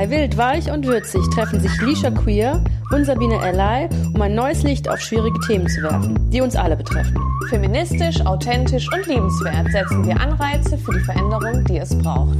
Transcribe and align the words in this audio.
Bei 0.00 0.08
Wild, 0.08 0.38
Weich 0.38 0.72
und 0.72 0.86
Würzig 0.86 1.20
treffen 1.34 1.60
sich 1.60 1.78
Lisha 1.82 2.10
Queer 2.10 2.64
und 2.90 3.04
Sabine 3.04 3.38
Ally, 3.38 3.86
um 4.14 4.22
ein 4.22 4.34
neues 4.34 4.62
Licht 4.62 4.88
auf 4.88 4.98
schwierige 4.98 5.38
Themen 5.40 5.68
zu 5.68 5.82
werfen, 5.82 6.30
die 6.30 6.40
uns 6.40 6.56
alle 6.56 6.74
betreffen. 6.74 7.18
Feministisch, 7.50 8.24
authentisch 8.24 8.90
und 8.94 9.06
liebenswert 9.06 9.70
setzen 9.70 10.06
wir 10.06 10.18
Anreize 10.18 10.78
für 10.78 10.94
die 10.94 11.00
Veränderung, 11.00 11.66
die 11.66 11.76
es 11.76 11.90
braucht. 11.98 12.38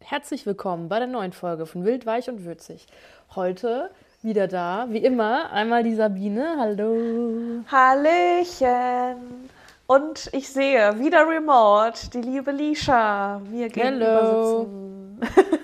Herzlich 0.00 0.44
willkommen 0.44 0.90
bei 0.90 0.98
der 0.98 1.08
neuen 1.08 1.32
Folge 1.32 1.64
von 1.64 1.82
Wild, 1.82 2.04
Weich 2.04 2.28
und 2.28 2.44
Würzig. 2.44 2.86
Heute 3.34 3.88
wieder 4.20 4.48
da, 4.48 4.88
wie 4.90 4.98
immer, 4.98 5.50
einmal 5.50 5.82
die 5.82 5.94
Sabine. 5.94 6.56
Hallo. 6.58 7.64
Hallöchen. 7.72 9.48
Und 9.90 10.28
ich 10.32 10.50
sehe 10.50 10.98
wieder 10.98 11.26
remote 11.26 12.10
die 12.10 12.20
liebe 12.20 12.50
Lisha 12.50 13.40
mir 13.50 13.70
gegenüber 13.70 14.58
sitzen. 14.58 15.20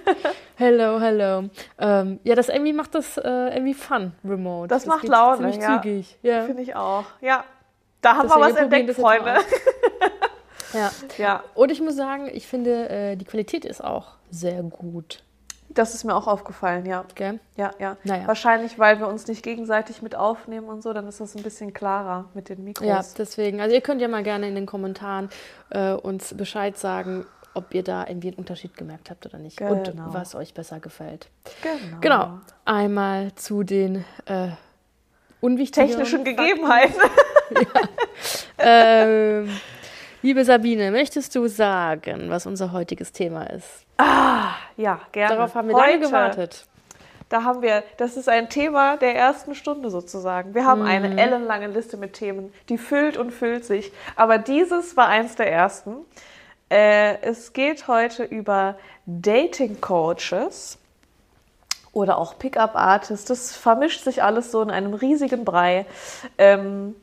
hello, 0.56 0.98
hello. 0.98 1.51
Ähm, 1.78 2.20
ja, 2.24 2.34
das 2.34 2.48
irgendwie 2.48 2.73
macht 2.73 2.95
das 2.95 3.18
äh, 3.18 3.29
irgendwie 3.29 3.74
fun, 3.74 4.12
remote. 4.24 4.68
Das, 4.68 4.84
das 4.84 4.88
macht 4.88 5.06
Laune, 5.06 5.37
ziemlich 5.37 5.56
ja. 5.56 5.82
zügig. 5.82 6.18
Ja. 6.23 6.45
Finde 6.45 6.62
ich 6.62 6.74
auch. 6.74 7.05
Ja, 7.20 7.45
da 8.01 8.16
haben 8.16 8.29
Deswegen 8.29 8.41
wir 8.41 8.51
was 8.51 8.56
entdeckt, 8.56 8.95
Freunde. 8.95 9.34
ja. 10.73 10.91
ja. 11.18 11.45
Und 11.54 11.70
ich 11.70 11.82
muss 11.82 11.95
sagen, 11.95 12.30
ich 12.32 12.46
finde, 12.46 12.88
äh, 12.88 13.16
die 13.16 13.27
Qualität 13.27 13.66
ist 13.66 13.84
auch 13.84 14.12
sehr 14.30 14.62
gut. 14.62 15.23
Das 15.74 15.95
ist 15.95 16.05
mir 16.05 16.14
auch 16.14 16.27
aufgefallen, 16.27 16.87
ja. 16.87 17.05
Okay. 17.10 17.38
Ja, 17.56 17.73
ja. 17.78 17.96
Naja. 18.05 18.27
Wahrscheinlich, 18.27 18.78
weil 18.78 19.01
wir 19.01 19.09
uns 19.09 19.27
nicht 19.27 19.42
gegenseitig 19.42 20.02
mit 20.02 20.15
aufnehmen 20.15 20.69
und 20.69 20.82
so, 20.82 20.92
dann 20.92 21.06
ist 21.09 21.20
das 21.20 21.34
ein 21.34 21.42
bisschen 21.42 21.73
klarer 21.73 22.27
mit 22.34 22.48
den 22.48 22.62
Mikros. 22.62 22.87
Ja, 22.87 23.05
deswegen. 23.19 23.60
Also 23.60 23.74
ihr 23.74 23.80
könnt 23.80 24.01
ja 24.01 24.09
mal 24.09 24.23
gerne 24.23 24.48
in 24.48 24.55
den 24.55 24.66
Kommentaren 24.66 25.29
äh, 25.70 25.93
uns 25.93 26.34
Bescheid 26.37 26.79
sagen, 26.79 27.26
ob 27.54 27.74
ihr 27.74 27.82
da 27.82 28.07
irgendwie 28.07 28.29
einen 28.29 28.37
Unterschied 28.37 28.76
gemerkt 28.76 29.10
habt 29.10 29.26
oder 29.26 29.38
nicht. 29.38 29.57
Genau. 29.57 29.73
Und 29.73 29.93
was 30.15 30.34
euch 30.34 30.54
besser 30.54 30.80
gefällt. 30.80 31.29
Genau. 31.62 32.01
Genau. 32.01 32.38
Einmal 32.65 33.34
zu 33.34 33.62
den 33.62 34.04
äh, 34.27 34.49
unwichtigen 35.40 35.88
technischen 35.88 36.24
Gegebenheiten. 36.24 37.01
ja. 37.51 37.82
ähm, 38.59 39.49
Liebe 40.25 40.43
Sabine, 40.43 40.91
möchtest 40.91 41.35
du 41.35 41.49
sagen, 41.49 42.30
was 42.30 42.47
unser 42.47 42.73
heutiges 42.73 43.13
Thema 43.13 43.43
ist? 43.51 43.85
Ah, 43.99 44.55
ja, 44.75 44.99
gerne. 45.13 45.37
Darauf 45.37 45.55
haben 45.55 45.69
wir 45.69 45.75
Heute, 45.75 45.91
lange 45.91 46.07
gewartet. 46.07 46.67
Da 47.29 47.45
haben 47.45 47.61
wir, 47.61 47.83
das 47.99 48.17
ist 48.17 48.30
ein 48.30 48.49
Thema 48.49 48.97
der 48.97 49.15
ersten 49.15 49.55
Stunde 49.55 49.91
sozusagen. 49.91 50.55
Wir 50.55 50.65
haben 50.65 50.80
mhm. 50.80 50.87
eine 50.87 51.21
ellenlange 51.21 51.67
Liste 51.67 51.99
mit 51.99 52.15
Themen, 52.15 52.55
die 52.71 52.79
füllt 52.79 53.19
und 53.19 53.33
füllt 53.33 53.67
sich. 53.67 53.93
Aber 54.17 54.39
dieses 54.39 54.97
war 54.97 55.09
eins 55.09 55.37
der 55.37 55.52
ersten. 55.52 55.97
Äh, 56.71 57.21
es 57.21 57.52
geht 57.52 57.87
heute 57.87 58.25
über 58.25 58.79
Dating 59.05 59.83
Coaches 59.83 60.79
oder 61.93 62.17
auch 62.17 62.39
Pickup 62.39 62.77
Artists. 62.77 63.27
Das 63.27 63.55
vermischt 63.55 64.03
sich 64.03 64.22
alles 64.22 64.50
so 64.50 64.62
in 64.62 64.71
einem 64.71 64.95
riesigen 64.95 65.45
Brei. 65.45 65.84
Ähm, 66.39 66.95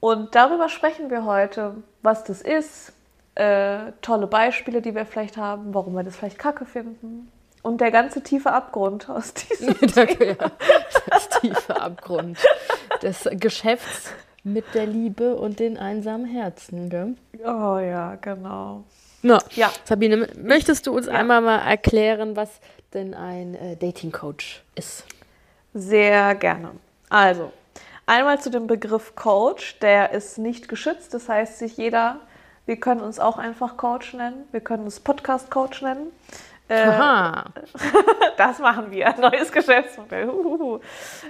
und 0.00 0.34
darüber 0.34 0.68
sprechen 0.68 1.10
wir 1.10 1.24
heute, 1.24 1.74
was 2.06 2.24
das 2.24 2.40
ist, 2.40 2.92
äh, 3.34 3.92
tolle 4.00 4.26
Beispiele, 4.26 4.80
die 4.80 4.94
wir 4.94 5.04
vielleicht 5.04 5.36
haben, 5.36 5.74
warum 5.74 5.94
wir 5.94 6.02
das 6.02 6.16
vielleicht 6.16 6.38
kacke 6.38 6.64
finden. 6.64 7.30
Und 7.62 7.80
der 7.82 7.90
ganze 7.90 8.22
tiefe 8.22 8.52
Abgrund 8.52 9.10
aus 9.10 9.34
diesem 9.34 9.74
ja, 9.94 10.36
Das 11.10 11.28
tiefe 11.40 11.78
Abgrund 11.78 12.38
des 13.02 13.28
Geschäfts 13.32 14.12
mit 14.44 14.64
der 14.74 14.86
Liebe 14.86 15.34
und 15.34 15.58
den 15.58 15.76
einsamen 15.76 16.24
Herzen. 16.24 16.88
Gell? 16.88 17.16
Oh 17.44 17.78
ja, 17.78 18.14
genau. 18.14 18.84
Na, 19.22 19.40
ja. 19.56 19.70
Sabine, 19.84 20.28
möchtest 20.40 20.86
du 20.86 20.94
uns 20.96 21.06
ja. 21.06 21.14
einmal 21.14 21.40
mal 21.40 21.58
erklären, 21.58 22.36
was 22.36 22.60
denn 22.94 23.12
ein 23.12 23.54
äh, 23.56 23.76
Dating 23.76 24.12
Coach 24.12 24.62
ist? 24.76 25.04
Sehr 25.74 26.36
gerne. 26.36 26.70
Also, 27.08 27.52
Einmal 28.08 28.40
zu 28.40 28.50
dem 28.50 28.68
Begriff 28.68 29.16
Coach, 29.16 29.80
der 29.80 30.12
ist 30.12 30.38
nicht 30.38 30.68
geschützt. 30.68 31.12
Das 31.12 31.28
heißt, 31.28 31.58
sich 31.58 31.76
jeder, 31.76 32.20
wir 32.64 32.78
können 32.78 33.00
uns 33.00 33.18
auch 33.18 33.36
einfach 33.36 33.76
Coach 33.76 34.14
nennen, 34.14 34.44
wir 34.52 34.60
können 34.60 34.84
uns 34.84 35.00
Podcast 35.00 35.50
Coach 35.50 35.82
nennen. 35.82 36.12
Äh, 36.68 36.82
Aha. 36.82 37.46
das 38.36 38.60
machen 38.60 38.92
wir, 38.92 39.12
neues 39.20 39.50
Geschäftsmodell. 39.50 40.30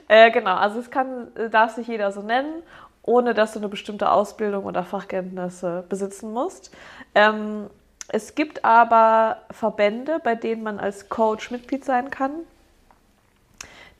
Äh, 0.06 0.30
genau, 0.30 0.54
also 0.56 0.78
es 0.78 0.90
kann, 0.90 1.28
darf 1.50 1.74
sich 1.74 1.86
jeder 1.88 2.12
so 2.12 2.20
nennen, 2.20 2.62
ohne 3.02 3.32
dass 3.32 3.52
du 3.52 3.58
eine 3.58 3.68
bestimmte 3.68 4.10
Ausbildung 4.10 4.64
oder 4.64 4.84
Fachkenntnisse 4.84 5.84
besitzen 5.88 6.30
musst. 6.30 6.74
Ähm, 7.14 7.70
es 8.08 8.34
gibt 8.34 8.66
aber 8.66 9.38
Verbände, 9.50 10.20
bei 10.22 10.34
denen 10.34 10.62
man 10.62 10.78
als 10.78 11.08
Coach 11.08 11.50
Mitglied 11.50 11.86
sein 11.86 12.10
kann. 12.10 12.32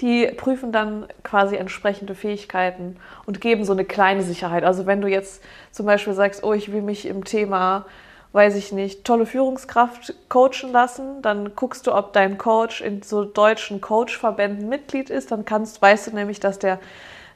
Die 0.01 0.27
prüfen 0.27 0.73
dann 0.73 1.07
quasi 1.23 1.57
entsprechende 1.57 2.15
Fähigkeiten 2.15 2.97
und 3.25 3.41
geben 3.41 3.65
so 3.65 3.73
eine 3.73 3.85
kleine 3.85 4.23
Sicherheit. 4.23 4.63
Also 4.63 4.87
wenn 4.87 5.01
du 5.01 5.09
jetzt 5.09 5.43
zum 5.73 5.87
Beispiel 5.87 6.13
sagst, 6.13 6.45
oh, 6.45 6.53
ich 6.53 6.71
will 6.71 6.83
mich 6.83 7.07
im 7.07 7.25
Thema, 7.25 7.87
weiß 8.33 8.57
ich 8.57 8.73
nicht, 8.73 9.05
tolle 9.05 9.25
Führungskraft 9.25 10.15
coachen 10.29 10.71
lassen, 10.71 11.23
dann 11.23 11.57
guckst 11.57 11.87
du, 11.87 11.95
ob 11.95 12.13
dein 12.13 12.37
Coach 12.37 12.83
in 12.83 13.01
so 13.03 13.25
deutschen 13.25 13.81
Coachverbänden 13.81 14.69
Mitglied 14.69 15.09
ist. 15.09 15.31
Dann 15.33 15.47
kannst, 15.47 15.81
weißt 15.81 16.09
du 16.09 16.11
nämlich, 16.11 16.41
dass 16.41 16.59
der 16.59 16.79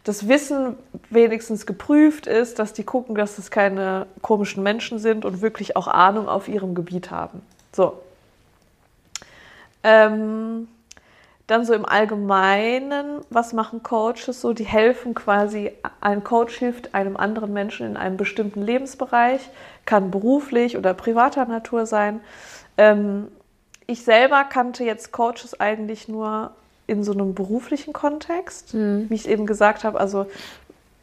das 0.05 0.29
Wissen 0.29 0.77
wenigstens 1.11 1.67
geprüft 1.67 2.27
ist, 2.27 2.59
dass 2.59 2.73
die 2.73 2.85
gucken, 2.85 3.15
dass 3.15 3.39
es 3.39 3.51
keine 3.51 4.07
komischen 4.23 4.63
Menschen 4.63 4.99
sind 4.99 5.25
und 5.25 5.43
wirklich 5.43 5.77
auch 5.77 5.89
Ahnung 5.89 6.29
auf 6.29 6.49
ihrem 6.49 6.75
Gebiet 6.75 7.11
haben. 7.11 7.43
So. 7.73 8.01
Ähm, 9.83 10.69
dann 11.51 11.65
so 11.65 11.75
im 11.75 11.85
Allgemeinen, 11.85 13.23
was 13.29 13.53
machen 13.53 13.83
Coaches 13.83 14.41
so? 14.41 14.53
Die 14.53 14.65
helfen 14.65 15.15
quasi, 15.15 15.73
ein 16.01 16.23
Coach 16.23 16.57
hilft 16.57 16.95
einem 16.95 17.17
anderen 17.17 17.53
Menschen 17.53 17.87
in 17.87 17.97
einem 17.97 18.17
bestimmten 18.17 18.63
Lebensbereich, 18.63 19.41
kann 19.85 20.11
beruflich 20.11 20.77
oder 20.77 20.95
privater 20.95 21.45
Natur 21.47 21.87
sein. 21.87 22.21
Ähm, 22.79 23.29
ich 23.87 24.05
selber 24.05 24.45
kannte 24.45 24.85
jetzt 24.85 25.11
Coaches 25.11 25.59
eigentlich 25.59 26.07
nur 26.07 26.53
in 26.87 27.03
so 27.03 27.13
einem 27.13 27.35
beruflichen 27.35 27.93
Kontext, 27.93 28.75
mhm. 28.75 29.07
wie 29.09 29.15
ich 29.15 29.29
eben 29.29 29.47
gesagt 29.47 29.83
habe, 29.83 29.99
also 29.99 30.27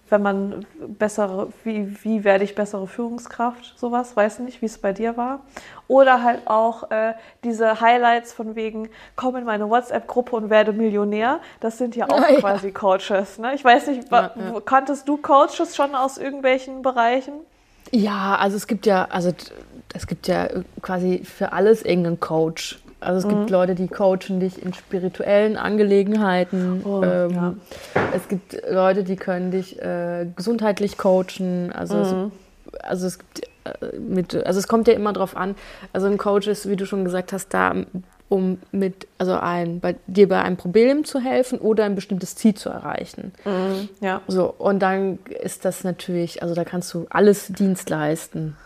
wenn 0.10 0.22
man 0.22 0.66
bessere, 0.88 1.50
wie, 1.64 1.96
wie 2.04 2.24
werde 2.24 2.44
ich 2.44 2.56
bessere 2.56 2.88
Führungskraft, 2.88 3.78
sowas, 3.78 4.16
weiß 4.16 4.40
nicht, 4.40 4.62
wie 4.62 4.66
es 4.66 4.78
bei 4.78 4.94
dir 4.94 5.18
war. 5.18 5.42
Oder 5.88 6.24
halt 6.24 6.48
auch 6.48 6.92
äh, 6.92 7.14
diese 7.44 7.82
Highlights 7.82 8.34
von 8.34 8.56
wegen, 8.56 8.90
komm 9.16 9.36
in 9.38 9.44
meine 9.44 9.70
WhatsApp-Gruppe 9.70 10.36
und 10.36 10.50
werde 10.50 10.74
Millionär. 10.74 11.40
Das 11.60 11.78
sind 11.78 11.96
ja 11.96 12.10
auch 12.10 12.22
ja, 12.30 12.40
quasi 12.40 12.72
Coaches. 12.72 13.38
Ne? 13.38 13.54
Ich 13.56 13.64
weiß 13.64 13.88
nicht, 13.88 14.12
ja, 14.12 14.32
ja. 14.36 14.62
kanntest 14.62 15.08
du 15.08 15.18
Coaches 15.18 15.76
schon 15.76 15.96
aus 15.96 16.18
irgendwelchen 16.18 16.82
Bereichen? 16.82 17.34
Ja, 17.92 18.36
also 18.36 18.58
es 18.58 18.68
gibt 18.68 18.86
ja, 18.86 19.08
also 19.10 19.32
es 19.94 20.08
gibt 20.08 20.28
ja 20.28 20.48
quasi 20.82 21.24
für 21.24 21.54
alles 21.54 21.84
irgendeinen 21.84 22.20
Coach. 22.20 22.80
Also 23.00 23.20
es 23.20 23.26
mhm. 23.26 23.40
gibt 23.40 23.50
Leute, 23.52 23.76
die 23.76 23.88
coachen 23.88 24.40
dich 24.40 24.62
in 24.64 24.74
spirituellen 24.74 25.56
Angelegenheiten. 25.58 26.84
Oh, 26.84 27.04
ähm, 27.04 27.32
ja. 27.32 27.54
Es 28.14 28.28
gibt 28.28 28.58
Leute, 28.70 29.04
die 29.04 29.16
können 29.16 29.52
dich 29.52 29.80
äh, 29.82 30.26
gesundheitlich 30.36 30.98
coachen. 30.98 31.72
Also, 31.72 31.96
mhm. 31.96 32.32
es, 32.74 32.84
also 32.84 33.08
es 33.08 33.20
gibt 33.20 33.42
äh, 33.66 33.98
mit, 34.00 34.36
also 34.46 34.60
es 34.60 34.68
kommt 34.68 34.88
ja 34.88 34.94
immer 34.94 35.14
drauf 35.14 35.38
an. 35.38 35.56
Also 35.94 36.08
ein 36.08 36.18
Coach 36.18 36.48
ist, 36.48 36.68
wie 36.68 36.76
du 36.76 36.86
schon 36.86 37.06
gesagt 37.06 37.34
hast, 37.34 37.54
da 37.54 37.76
um 38.30 38.60
mit, 38.72 39.08
also 39.18 39.36
ein, 39.36 39.80
bei 39.80 39.96
dir 40.08 40.28
bei 40.28 40.42
einem 40.42 40.58
Problem 40.58 41.06
zu 41.06 41.20
helfen 41.20 41.60
oder 41.60 41.86
ein 41.86 41.96
bestimmtes 41.96 42.36
Ziel 42.36 42.56
zu 42.56 42.70
erreichen. 42.70 43.32
Mhm, 43.46 43.90
ja. 44.02 44.22
So, 44.28 44.54
und 44.58 44.80
dann 44.80 45.20
ist 45.44 45.64
das 45.64 45.84
natürlich, 45.84 46.42
also 46.42 46.54
da 46.54 46.66
kannst 46.66 46.94
du 46.94 47.06
alles 47.10 47.48
Dienst 47.48 47.90
leisten 47.90 48.58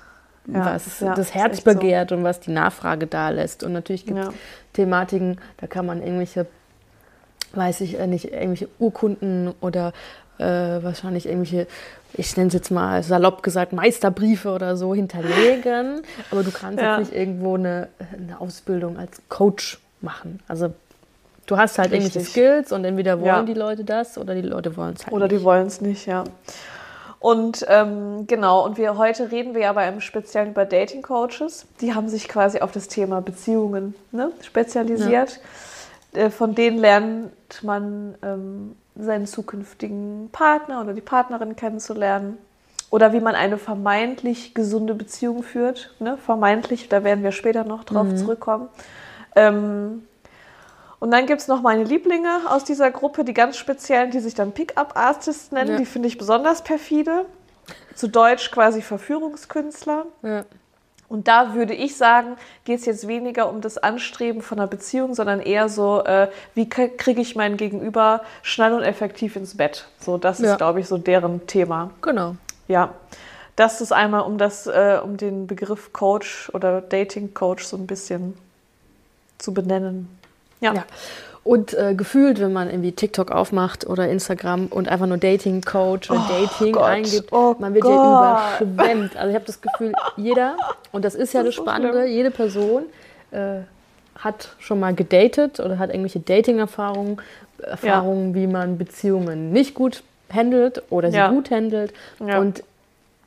ja, 0.47 0.65
was 0.65 0.99
ja, 0.99 1.13
das 1.13 1.33
Herz 1.33 1.61
begehrt 1.61 2.09
so. 2.09 2.15
und 2.15 2.23
was 2.23 2.39
die 2.39 2.51
Nachfrage 2.51 3.07
da 3.07 3.29
lässt. 3.29 3.63
Und 3.63 3.73
natürlich 3.73 4.05
gibt 4.05 4.19
es 4.19 4.25
ja. 4.25 4.33
Thematiken, 4.73 5.37
da 5.57 5.67
kann 5.67 5.85
man 5.85 6.01
irgendwelche, 6.01 6.47
weiß 7.53 7.81
ich 7.81 7.99
äh, 7.99 8.07
nicht, 8.07 8.31
irgendwelche 8.31 8.69
Urkunden 8.79 9.53
oder 9.61 9.93
äh, 10.37 10.43
wahrscheinlich 10.43 11.27
irgendwelche, 11.27 11.67
ich 12.13 12.35
nenne 12.35 12.47
es 12.47 12.53
jetzt 12.53 12.71
mal 12.71 13.03
salopp 13.03 13.43
gesagt, 13.43 13.73
Meisterbriefe 13.73 14.49
oder 14.49 14.75
so 14.75 14.95
hinterlegen. 14.95 16.01
Aber 16.31 16.43
du 16.43 16.51
kannst 16.51 16.81
jetzt 16.81 16.99
nicht 16.99 17.13
irgendwo 17.13 17.55
eine, 17.55 17.89
eine 18.17 18.39
Ausbildung 18.39 18.97
als 18.97 19.21
Coach 19.29 19.79
machen. 20.01 20.39
Also 20.47 20.73
du 21.45 21.57
hast 21.57 21.77
halt 21.77 21.91
Richtig. 21.91 22.15
irgendwelche 22.15 22.29
Skills 22.31 22.71
und 22.71 22.85
entweder 22.85 23.21
wollen 23.21 23.45
die 23.45 23.53
Leute 23.53 23.83
das 23.83 24.17
oder 24.17 24.33
die 24.33 24.41
Leute 24.41 24.75
wollen 24.75 24.95
es 24.95 25.05
halt 25.05 25.13
oder 25.13 25.25
nicht. 25.25 25.33
Oder 25.33 25.39
die 25.39 25.43
wollen 25.43 25.67
es 25.67 25.81
nicht, 25.81 26.05
ja. 26.07 26.23
Und 27.21 27.63
ähm, 27.69 28.25
genau, 28.25 28.65
und 28.65 28.79
wir 28.79 28.97
heute 28.97 29.31
reden 29.31 29.53
wir 29.53 29.69
aber 29.69 29.87
im 29.87 30.01
Speziellen 30.01 30.49
über 30.49 30.65
Dating 30.65 31.03
Coaches. 31.03 31.67
Die 31.79 31.93
haben 31.93 32.09
sich 32.09 32.27
quasi 32.27 32.61
auf 32.61 32.71
das 32.71 32.87
Thema 32.87 33.21
Beziehungen 33.21 33.93
ne, 34.11 34.31
spezialisiert. 34.41 35.39
Ja. 36.13 36.21
Äh, 36.23 36.29
von 36.31 36.55
denen 36.55 36.79
lernt 36.79 37.31
man 37.61 38.15
ähm, 38.23 38.75
seinen 38.95 39.27
zukünftigen 39.27 40.29
Partner 40.31 40.81
oder 40.81 40.93
die 40.93 41.01
Partnerin 41.01 41.55
kennenzulernen. 41.55 42.39
oder 42.89 43.13
wie 43.13 43.19
man 43.19 43.35
eine 43.35 43.59
vermeintlich 43.59 44.55
gesunde 44.55 44.95
Beziehung 44.95 45.43
führt. 45.43 45.93
Ne? 45.99 46.17
Vermeintlich, 46.17 46.89
da 46.89 47.03
werden 47.03 47.23
wir 47.23 47.31
später 47.33 47.63
noch 47.63 47.83
drauf 47.83 48.07
mhm. 48.07 48.17
zurückkommen. 48.17 48.67
Ähm, 49.35 50.07
und 51.01 51.09
dann 51.09 51.25
gibt 51.25 51.41
es 51.41 51.47
noch 51.47 51.63
meine 51.63 51.83
Lieblinge 51.83 52.41
aus 52.47 52.63
dieser 52.63 52.91
Gruppe, 52.91 53.23
die 53.23 53.33
ganz 53.33 53.57
speziellen, 53.57 54.11
die 54.11 54.19
sich 54.19 54.35
dann 54.35 54.51
Pickup-Artists 54.51 55.51
nennen. 55.51 55.71
Ja. 55.71 55.77
Die 55.77 55.85
finde 55.87 56.07
ich 56.07 56.19
besonders 56.19 56.63
perfide. 56.63 57.25
Zu 57.95 58.07
Deutsch 58.07 58.51
quasi 58.51 58.83
Verführungskünstler. 58.83 60.05
Ja. 60.21 60.45
Und 61.09 61.27
da 61.27 61.55
würde 61.55 61.73
ich 61.73 61.97
sagen, 61.97 62.35
geht 62.65 62.81
es 62.81 62.85
jetzt 62.85 63.07
weniger 63.07 63.49
um 63.49 63.61
das 63.61 63.79
Anstreben 63.79 64.43
von 64.43 64.59
einer 64.59 64.67
Beziehung, 64.67 65.15
sondern 65.15 65.39
eher 65.39 65.69
so, 65.69 66.03
äh, 66.03 66.29
wie 66.53 66.69
kriege 66.69 67.19
ich 67.19 67.35
mein 67.35 67.57
Gegenüber 67.57 68.21
schnell 68.43 68.73
und 68.73 68.83
effektiv 68.83 69.35
ins 69.35 69.57
Bett. 69.57 69.87
So, 69.99 70.19
das 70.19 70.37
ja. 70.37 70.51
ist, 70.51 70.57
glaube 70.59 70.81
ich, 70.81 70.87
so 70.87 70.99
deren 70.99 71.47
Thema. 71.47 71.89
Genau. 72.03 72.35
Ja. 72.67 72.93
Das 73.55 73.81
ist 73.81 73.91
einmal 73.91 74.21
um 74.21 74.37
das, 74.37 74.67
äh, 74.67 74.99
um 75.03 75.17
den 75.17 75.47
Begriff 75.47 75.93
Coach 75.93 76.51
oder 76.53 76.79
Dating 76.79 77.33
Coach 77.33 77.65
so 77.65 77.75
ein 77.75 77.87
bisschen 77.87 78.37
zu 79.39 79.51
benennen. 79.51 80.20
Ja. 80.61 80.73
ja. 80.73 80.85
Und 81.43 81.73
äh, 81.73 81.95
gefühlt, 81.95 82.39
wenn 82.39 82.53
man 82.53 82.69
irgendwie 82.69 82.91
TikTok 82.91 83.31
aufmacht 83.31 83.87
oder 83.87 84.07
Instagram 84.07 84.67
und 84.67 84.87
einfach 84.87 85.07
nur 85.07 85.17
Dating 85.17 85.61
Coach 85.61 86.11
oder 86.11 86.23
oh 86.29 86.31
Dating 86.31 86.73
Gott. 86.73 86.83
eingibt, 86.83 87.33
oh 87.33 87.55
man 87.57 87.73
wird 87.73 87.83
Gott. 87.83 87.93
ja 87.93 88.59
überschwemmt. 88.61 89.17
Also 89.17 89.29
ich 89.29 89.35
habe 89.35 89.45
das 89.45 89.59
Gefühl, 89.59 89.93
jeder, 90.17 90.55
und 90.91 91.03
das 91.03 91.15
ist 91.15 91.33
ja 91.33 91.41
das, 91.41 91.55
das 91.55 91.63
Spannende, 91.63 92.05
jede 92.05 92.29
Person 92.29 92.83
äh, 93.31 93.61
hat 94.19 94.49
schon 94.59 94.79
mal 94.79 94.93
gedatet 94.93 95.59
oder 95.59 95.79
hat 95.79 95.89
irgendwelche 95.89 96.19
Dating-Erfahrungen, 96.19 97.19
Erfahrungen, 97.57 98.29
ja. 98.29 98.35
wie 98.35 98.47
man 98.47 98.77
Beziehungen 98.77 99.51
nicht 99.51 99.73
gut 99.73 100.03
handelt 100.31 100.83
oder 100.91 101.09
sie 101.09 101.17
ja. 101.17 101.29
gut 101.29 101.49
handelt. 101.49 101.91
Ja. 102.19 102.39
Und 102.39 102.63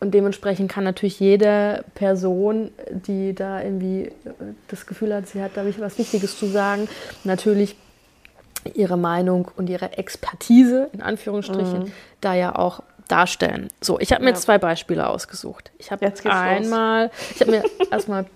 und 0.00 0.12
dementsprechend 0.12 0.70
kann 0.70 0.84
natürlich 0.84 1.20
jede 1.20 1.84
Person, 1.94 2.70
die 2.90 3.34
da 3.34 3.62
irgendwie 3.62 4.12
das 4.68 4.86
Gefühl 4.86 5.14
hat, 5.14 5.28
sie 5.28 5.42
hat 5.42 5.52
da 5.54 5.64
was 5.78 5.98
Wichtiges 5.98 6.38
zu 6.38 6.46
sagen, 6.46 6.88
natürlich 7.24 7.76
ihre 8.74 8.96
Meinung 8.96 9.50
und 9.56 9.68
ihre 9.68 9.96
Expertise, 9.98 10.88
in 10.92 11.02
Anführungsstrichen, 11.02 11.84
mhm. 11.84 11.92
da 12.20 12.34
ja 12.34 12.54
auch 12.54 12.82
darstellen. 13.08 13.68
So, 13.80 14.00
ich 14.00 14.12
habe 14.12 14.24
mir 14.24 14.30
ja. 14.30 14.36
zwei 14.36 14.58
Beispiele 14.58 15.08
ausgesucht. 15.08 15.70
Ich 15.78 15.90
habe 15.90 16.04
jetzt 16.04 16.26
einmal, 16.26 17.04
los. 17.04 17.12
ich 17.34 17.40
habe 17.40 17.50
mir 17.50 17.62
erstmal, 17.90 18.26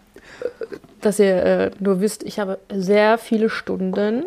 dass 1.01 1.19
ihr 1.19 1.43
äh, 1.43 1.71
nur 1.79 2.01
wisst, 2.01 2.23
ich 2.23 2.39
habe 2.39 2.59
sehr 2.71 3.19
viele 3.19 3.49
Stunden 3.49 4.25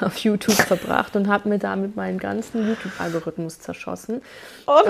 auf 0.00 0.18
YouTube 0.18 0.56
verbracht 0.56 1.16
und 1.16 1.28
habe 1.28 1.48
mir 1.48 1.58
damit 1.58 1.96
meinen 1.96 2.18
ganzen 2.18 2.66
YouTube-Algorithmus 2.68 3.60
zerschossen, 3.60 4.22
oh 4.66 4.80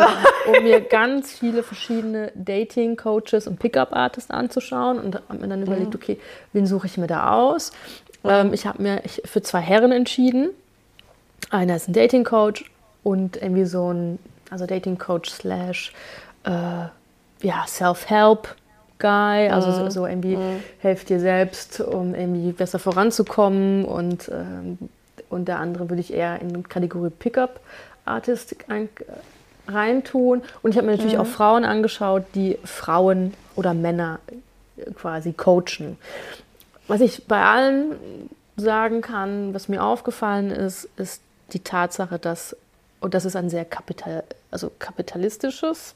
um 0.46 0.62
mir 0.62 0.80
ganz 0.80 1.32
viele 1.32 1.62
verschiedene 1.62 2.32
Dating-Coaches 2.34 3.46
und 3.46 3.58
Pickup-Artists 3.58 4.30
anzuschauen 4.30 4.98
und 4.98 5.16
habe 5.16 5.38
mir 5.38 5.48
dann 5.48 5.60
mhm. 5.60 5.66
überlegt, 5.66 5.94
okay, 5.94 6.18
wen 6.52 6.66
suche 6.66 6.86
ich 6.86 6.96
mir 6.96 7.06
da 7.06 7.32
aus? 7.32 7.72
Ähm, 8.24 8.52
ich 8.52 8.66
habe 8.66 8.82
mir 8.82 9.02
für 9.24 9.42
zwei 9.42 9.60
Herren 9.60 9.92
entschieden. 9.92 10.50
Einer 11.50 11.76
ist 11.76 11.88
ein 11.88 11.92
Dating-Coach 11.92 12.70
und 13.02 13.36
irgendwie 13.36 13.66
so 13.66 13.92
ein, 13.92 14.18
also 14.50 14.66
Dating-Coach 14.66 15.30
slash, 15.30 15.92
äh, 16.44 16.50
ja, 16.50 17.64
Self-Help 17.66 18.54
Guy, 19.04 19.50
also 19.50 19.68
mhm. 19.68 19.74
so, 19.74 19.90
so, 19.90 20.06
irgendwie 20.06 20.36
mhm. 20.36 20.62
helft 20.78 21.10
dir 21.10 21.20
selbst, 21.20 21.78
um 21.80 22.14
irgendwie 22.14 22.52
besser 22.52 22.78
voranzukommen 22.78 23.84
und, 23.84 24.30
ähm, 24.30 24.78
und 25.28 25.46
der 25.46 25.58
andere 25.58 25.90
würde 25.90 26.00
ich 26.00 26.14
eher 26.14 26.40
in 26.40 26.48
die 26.48 26.62
Kategorie 26.62 27.10
Pickup 27.10 27.60
Artist 28.06 28.56
ein, 28.68 28.88
reintun. 29.68 30.42
Und 30.62 30.70
ich 30.70 30.78
habe 30.78 30.86
mir 30.86 30.92
natürlich 30.92 31.16
mhm. 31.16 31.20
auch 31.20 31.26
Frauen 31.26 31.66
angeschaut, 31.66 32.24
die 32.34 32.58
Frauen 32.64 33.34
oder 33.56 33.74
Männer 33.74 34.20
quasi 34.94 35.34
coachen. 35.34 35.98
Was 36.88 37.02
ich 37.02 37.26
bei 37.26 37.42
allen 37.42 37.96
sagen 38.56 39.02
kann, 39.02 39.52
was 39.52 39.68
mir 39.68 39.82
aufgefallen 39.82 40.50
ist, 40.50 40.88
ist 40.96 41.20
die 41.52 41.60
Tatsache, 41.60 42.18
dass, 42.18 42.56
und 43.00 43.12
das 43.12 43.26
ist 43.26 43.36
ein 43.36 43.50
sehr 43.50 43.66
kapital, 43.66 44.24
also 44.50 44.70
kapitalistisches 44.78 45.94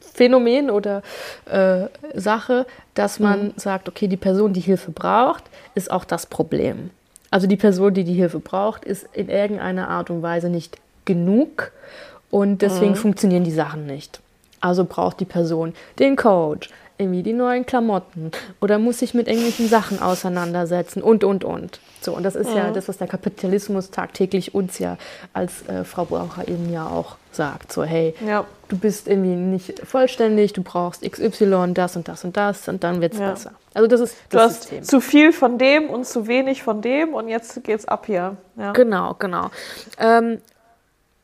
Phänomen 0.00 0.70
oder 0.70 1.02
äh, 1.46 1.86
Sache, 2.14 2.66
dass 2.94 3.20
man 3.20 3.46
mhm. 3.46 3.52
sagt, 3.56 3.88
okay, 3.88 4.08
die 4.08 4.16
Person, 4.16 4.52
die 4.52 4.60
Hilfe 4.60 4.90
braucht, 4.90 5.44
ist 5.74 5.90
auch 5.90 6.04
das 6.04 6.26
Problem. 6.26 6.90
Also 7.30 7.46
die 7.46 7.56
Person, 7.56 7.94
die 7.94 8.04
die 8.04 8.14
Hilfe 8.14 8.38
braucht, 8.38 8.84
ist 8.84 9.06
in 9.12 9.28
irgendeiner 9.28 9.88
Art 9.88 10.10
und 10.10 10.22
Weise 10.22 10.48
nicht 10.48 10.78
genug 11.04 11.72
und 12.30 12.62
deswegen 12.62 12.92
mhm. 12.92 12.96
funktionieren 12.96 13.44
die 13.44 13.52
Sachen 13.52 13.86
nicht. 13.86 14.20
Also 14.60 14.84
braucht 14.84 15.20
die 15.20 15.24
Person 15.24 15.74
den 15.98 16.16
Coach, 16.16 16.70
irgendwie 16.98 17.22
die 17.22 17.32
neuen 17.32 17.64
Klamotten 17.64 18.32
oder 18.60 18.78
muss 18.78 18.98
sich 18.98 19.14
mit 19.14 19.28
irgendwelchen 19.28 19.68
Sachen 19.68 20.02
auseinandersetzen 20.02 21.02
und, 21.02 21.24
und, 21.24 21.44
und. 21.44 21.80
So, 22.00 22.14
und 22.14 22.22
das 22.22 22.36
ist 22.36 22.50
ja, 22.50 22.66
ja 22.66 22.70
das, 22.70 22.88
was 22.88 22.98
der 22.98 23.08
Kapitalismus 23.08 23.90
tagtäglich 23.90 24.54
uns 24.54 24.78
ja 24.78 24.98
als 25.32 25.66
äh, 25.68 25.84
Frau 25.84 26.04
Braucher 26.04 26.46
eben 26.46 26.72
ja 26.72 26.86
auch 26.86 27.16
sagt. 27.30 27.72
So, 27.72 27.84
hey, 27.84 28.14
ja. 28.26 28.44
du 28.68 28.76
bist 28.76 29.08
irgendwie 29.08 29.34
nicht 29.34 29.80
vollständig, 29.86 30.52
du 30.52 30.62
brauchst 30.62 31.02
XY, 31.02 31.72
das 31.74 31.96
und 31.96 32.08
das 32.08 32.24
und 32.24 32.36
das 32.36 32.68
und 32.68 32.84
dann 32.84 33.00
wird 33.00 33.14
es 33.14 33.20
ja. 33.20 33.30
besser. 33.30 33.52
Also 33.74 33.86
das 33.86 34.00
ist 34.00 34.16
das 34.28 34.30
du 34.30 34.38
hast 34.38 34.62
System. 34.62 34.82
zu 34.82 35.00
viel 35.00 35.32
von 35.32 35.58
dem 35.58 35.90
und 35.90 36.06
zu 36.06 36.26
wenig 36.26 36.62
von 36.62 36.82
dem 36.82 37.14
und 37.14 37.28
jetzt 37.28 37.62
geht's 37.64 37.86
ab 37.86 38.06
hier. 38.06 38.36
Ja. 38.56 38.72
Genau, 38.72 39.14
genau. 39.14 39.50
Ähm, 39.98 40.40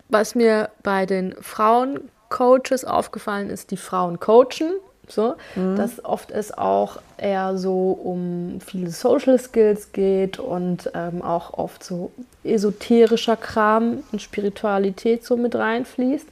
was 0.09 0.35
mir 0.35 0.71
bei 0.83 1.07
den 1.07 1.35
Frauencoaches 1.41 2.85
aufgefallen 2.85 3.51
ist, 3.51 3.71
die 3.71 3.77
Frauen 3.77 4.21
coachen 4.21 4.73
so, 5.09 5.35
mhm. 5.55 5.77
dass 5.77 6.05
oft 6.05 6.31
es 6.31 6.57
auch 6.57 6.99
eher 7.17 7.57
so 7.57 7.93
um 7.93 8.59
viele 8.65 8.91
Social 8.91 9.39
Skills 9.39 9.93
geht 9.93 10.39
und 10.39 10.91
ähm, 10.95 11.23
auch 11.23 11.55
oft 11.55 11.85
so 11.85 12.11
esoterischer 12.43 13.37
Kram 13.37 14.03
und 14.13 14.23
Spiritualität 14.23 15.25
so 15.25 15.37
mit 15.37 15.55
reinfließt. 15.55 16.29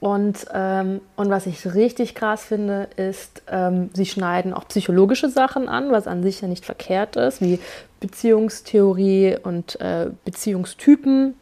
Und, 0.00 0.46
ähm, 0.54 1.02
und 1.16 1.28
was 1.28 1.46
ich 1.46 1.74
richtig 1.74 2.14
krass 2.14 2.44
finde, 2.44 2.88
ist, 2.96 3.42
ähm, 3.50 3.90
sie 3.92 4.06
schneiden 4.06 4.54
auch 4.54 4.66
psychologische 4.66 5.28
Sachen 5.28 5.68
an, 5.68 5.92
was 5.92 6.06
an 6.06 6.22
sich 6.22 6.40
ja 6.40 6.48
nicht 6.48 6.64
verkehrt 6.64 7.16
ist, 7.16 7.42
wie 7.42 7.60
Beziehungstheorie 8.00 9.36
und 9.42 9.78
äh, 9.80 10.06
Beziehungstypen. 10.24 11.34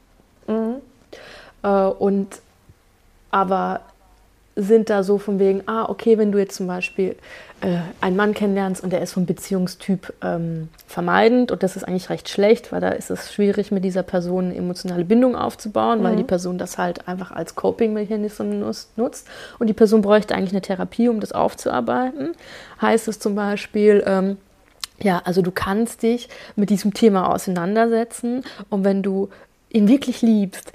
Mhm. 0.48 0.74
Äh, 1.62 1.68
und 1.68 2.40
aber 3.30 3.80
sind 4.58 4.90
da 4.90 5.04
so 5.04 5.18
von 5.18 5.38
wegen, 5.38 5.62
ah, 5.66 5.88
okay, 5.88 6.18
wenn 6.18 6.32
du 6.32 6.38
jetzt 6.38 6.56
zum 6.56 6.66
Beispiel 6.66 7.14
äh, 7.60 7.78
einen 8.00 8.16
Mann 8.16 8.34
kennenlernst 8.34 8.82
und 8.82 8.92
der 8.92 9.00
ist 9.00 9.12
vom 9.12 9.24
Beziehungstyp 9.24 10.12
ähm, 10.22 10.68
vermeidend 10.88 11.52
und 11.52 11.62
das 11.62 11.76
ist 11.76 11.84
eigentlich 11.84 12.10
recht 12.10 12.28
schlecht, 12.28 12.72
weil 12.72 12.80
da 12.80 12.90
ist 12.90 13.10
es 13.10 13.32
schwierig, 13.32 13.70
mit 13.70 13.84
dieser 13.84 14.02
Person 14.02 14.46
eine 14.46 14.56
emotionale 14.56 15.04
Bindung 15.04 15.36
aufzubauen, 15.36 16.00
mhm. 16.00 16.04
weil 16.04 16.16
die 16.16 16.24
Person 16.24 16.58
das 16.58 16.76
halt 16.76 17.06
einfach 17.06 17.30
als 17.30 17.54
Coping-Mechanismus 17.54 18.90
nutzt 18.96 19.28
und 19.60 19.68
die 19.68 19.74
Person 19.74 20.02
bräuchte 20.02 20.34
eigentlich 20.34 20.52
eine 20.52 20.62
Therapie, 20.62 21.08
um 21.08 21.20
das 21.20 21.32
aufzuarbeiten. 21.32 22.32
Heißt 22.82 23.06
es 23.06 23.20
zum 23.20 23.36
Beispiel, 23.36 24.02
ähm, 24.06 24.38
ja, 25.00 25.22
also 25.24 25.40
du 25.40 25.52
kannst 25.52 26.02
dich 26.02 26.28
mit 26.56 26.70
diesem 26.70 26.92
Thema 26.92 27.32
auseinandersetzen 27.32 28.42
und 28.70 28.82
wenn 28.82 29.04
du 29.04 29.28
ihn 29.70 29.88
wirklich 29.88 30.22
liebst, 30.22 30.72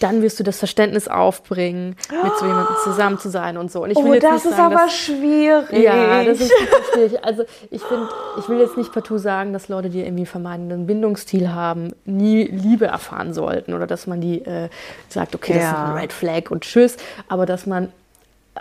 dann 0.00 0.22
wirst 0.22 0.38
du 0.38 0.44
das 0.44 0.58
Verständnis 0.58 1.08
aufbringen, 1.08 1.96
mit 2.22 2.32
so 2.38 2.46
jemandem 2.46 2.76
zusammen 2.84 3.18
zu 3.18 3.30
sein 3.30 3.56
und 3.56 3.70
so. 3.70 3.82
Und 3.82 3.90
ich 3.90 3.96
will 3.96 4.10
oh, 4.10 4.14
jetzt 4.14 4.24
das 4.24 4.44
nicht 4.44 4.50
ist 4.50 4.56
sagen, 4.56 4.74
aber 4.74 4.84
dass, 4.84 4.96
schwierig. 4.96 5.82
Ja, 5.82 6.24
das 6.24 6.40
ist 6.40 6.52
schwierig. 6.92 7.24
Also 7.24 7.44
ich 7.70 7.82
finde, 7.82 8.08
ich 8.38 8.48
will 8.48 8.58
jetzt 8.58 8.76
nicht 8.76 8.92
partout 8.92 9.18
sagen, 9.18 9.52
dass 9.52 9.68
Leute, 9.68 9.90
die 9.90 10.00
irgendwie 10.00 10.26
vermeidenden 10.26 10.86
Bindungsstil 10.86 11.52
haben, 11.52 11.92
nie 12.04 12.44
Liebe 12.44 12.86
erfahren 12.86 13.32
sollten 13.32 13.74
oder 13.74 13.86
dass 13.86 14.06
man 14.06 14.20
die 14.20 14.44
äh, 14.44 14.68
sagt, 15.08 15.34
okay, 15.34 15.54
das 15.54 15.62
ja. 15.62 15.70
ist 15.70 15.76
ein 15.76 15.98
Red 15.98 16.12
Flag 16.12 16.50
und 16.50 16.62
tschüss, 16.62 16.96
aber 17.28 17.46
dass 17.46 17.66
man 17.66 17.92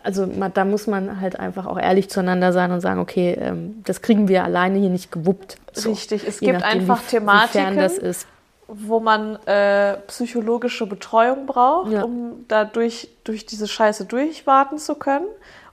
also 0.04 0.26
da 0.26 0.66
muss 0.66 0.88
man 0.88 1.22
halt 1.22 1.40
einfach 1.40 1.66
auch 1.66 1.80
ehrlich 1.80 2.10
zueinander 2.10 2.52
sein 2.52 2.72
und 2.72 2.82
sagen, 2.82 3.00
okay, 3.00 3.38
ähm, 3.40 3.82
das 3.86 4.02
kriegen 4.02 4.28
wir 4.28 4.44
alleine 4.44 4.78
hier 4.78 4.90
nicht 4.90 5.10
gewuppt. 5.12 5.58
So, 5.72 5.92
Richtig, 5.92 6.28
es 6.28 6.40
gibt 6.40 6.60
nachdem, 6.60 6.82
einfach 6.82 7.02
Thematiken, 7.02 7.78
das 7.78 7.98
ist 7.98 8.28
wo 8.68 9.00
man 9.00 9.36
äh, 9.46 9.98
psychologische 10.08 10.88
Betreuung 10.88 11.46
braucht, 11.46 11.92
ja. 11.92 12.04
um 12.04 12.46
da 12.48 12.66
durch, 12.66 13.10
durch 13.24 13.46
diese 13.46 13.68
Scheiße 13.68 14.06
durchwarten 14.06 14.78
zu 14.78 14.96
können. 14.96 15.28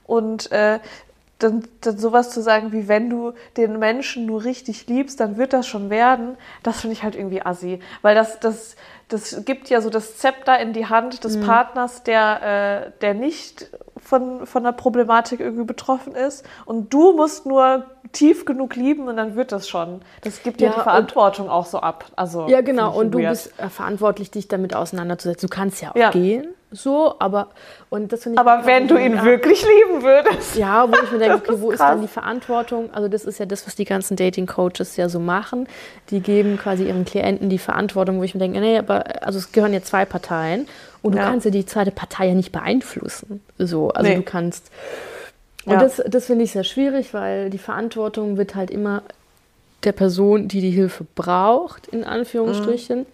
Und 0.05 0.51
äh, 0.51 0.79
dann, 1.39 1.63
dann 1.81 1.97
sowas 1.97 2.29
zu 2.29 2.41
sagen, 2.41 2.71
wie 2.71 2.87
wenn 2.87 3.09
du 3.09 3.33
den 3.57 3.79
Menschen 3.79 4.25
nur 4.25 4.43
richtig 4.43 4.87
liebst, 4.87 5.19
dann 5.19 5.37
wird 5.37 5.53
das 5.53 5.67
schon 5.67 5.89
werden, 5.89 6.37
das 6.61 6.81
finde 6.81 6.93
ich 6.93 7.03
halt 7.03 7.15
irgendwie 7.15 7.45
assi. 7.45 7.79
Weil 8.01 8.15
das, 8.15 8.39
das, 8.39 8.75
das 9.09 9.43
gibt 9.43 9.69
ja 9.69 9.81
so 9.81 9.89
das 9.89 10.17
Zepter 10.17 10.59
in 10.59 10.73
die 10.73 10.85
Hand 10.85 11.23
des 11.23 11.37
mhm. 11.37 11.41
Partners, 11.45 12.03
der, 12.03 12.85
äh, 12.87 12.99
der 13.01 13.13
nicht 13.13 13.69
von, 13.97 14.45
von 14.45 14.63
der 14.63 14.71
Problematik 14.71 15.39
irgendwie 15.39 15.65
betroffen 15.65 16.15
ist. 16.15 16.45
Und 16.65 16.93
du 16.93 17.13
musst 17.13 17.45
nur 17.45 17.85
tief 18.11 18.45
genug 18.45 18.75
lieben 18.75 19.07
und 19.07 19.17
dann 19.17 19.35
wird 19.35 19.51
das 19.51 19.67
schon. 19.67 20.01
Das 20.21 20.43
gibt 20.43 20.61
ja, 20.61 20.69
ja 20.69 20.75
die 20.75 20.81
Verantwortung 20.81 21.49
auch 21.49 21.65
so 21.65 21.79
ab. 21.79 22.05
Also, 22.15 22.47
ja, 22.47 22.61
genau. 22.61 22.93
Und 22.93 23.11
du 23.11 23.19
weird. 23.19 23.29
bist 23.31 23.53
äh, 23.57 23.69
verantwortlich, 23.69 24.29
dich 24.29 24.47
damit 24.47 24.75
auseinanderzusetzen. 24.75 25.47
Du 25.49 25.55
kannst 25.55 25.81
ja 25.81 25.91
auch 25.91 25.95
ja. 25.95 26.11
gehen. 26.11 26.47
so, 26.71 27.15
aber 27.19 27.47
und 27.89 28.11
das 28.11 28.25
ich 28.25 28.37
Aber 28.37 28.65
wenn 28.65 28.87
du 28.87 28.97
ihn 28.97 29.15
ja, 29.15 29.23
wirklich 29.23 29.63
lieben 29.63 30.03
würdest. 30.03 30.55
Ja, 30.55 30.87
wo 30.87 30.93
ich 31.01 31.11
mir 31.11 31.19
denke, 31.19 31.35
okay, 31.49 31.61
wo 31.61 31.69
ist, 31.69 31.75
ist 31.75 31.79
dann 31.79 32.01
die 32.01 32.07
Verantwortung? 32.07 32.93
Also 32.93 33.07
das 33.07 33.23
ist 33.23 33.39
ja 33.39 33.45
das, 33.45 33.65
was 33.65 33.75
die 33.75 33.85
ganzen 33.85 34.17
Dating 34.17 34.47
Coaches 34.47 34.97
ja 34.97 35.07
so 35.07 35.19
machen. 35.19 35.67
Die 36.09 36.19
geben 36.19 36.57
quasi 36.57 36.87
ihren 36.87 37.05
Klienten 37.05 37.49
die 37.49 37.59
Verantwortung, 37.59 38.19
wo 38.19 38.23
ich 38.23 38.33
mir 38.33 38.39
denke, 38.39 38.59
nee, 38.59 38.77
aber 38.77 39.23
also 39.23 39.39
es 39.39 39.51
gehören 39.53 39.73
ja 39.73 39.81
zwei 39.81 40.05
Parteien 40.05 40.67
und 41.01 41.13
du 41.13 41.19
ja. 41.19 41.29
kannst 41.29 41.45
ja 41.45 41.51
die 41.51 41.65
zweite 41.65 41.91
Partei 41.91 42.27
ja 42.27 42.33
nicht 42.33 42.51
beeinflussen. 42.51 43.41
So, 43.57 43.89
also 43.89 44.09
nee. 44.09 44.17
du 44.17 44.23
kannst 44.23 44.71
und 45.65 45.73
ja. 45.73 45.79
das, 45.79 46.01
das 46.07 46.25
finde 46.25 46.43
ich 46.43 46.51
sehr 46.51 46.63
schwierig, 46.63 47.13
weil 47.13 47.49
die 47.49 47.57
Verantwortung 47.57 48.37
wird 48.37 48.55
halt 48.55 48.71
immer 48.71 49.03
der 49.83 49.91
Person, 49.91 50.47
die 50.47 50.61
die 50.61 50.71
Hilfe 50.71 51.05
braucht, 51.15 51.87
in 51.87 52.03
Anführungsstrichen, 52.03 52.99
mhm 52.99 53.05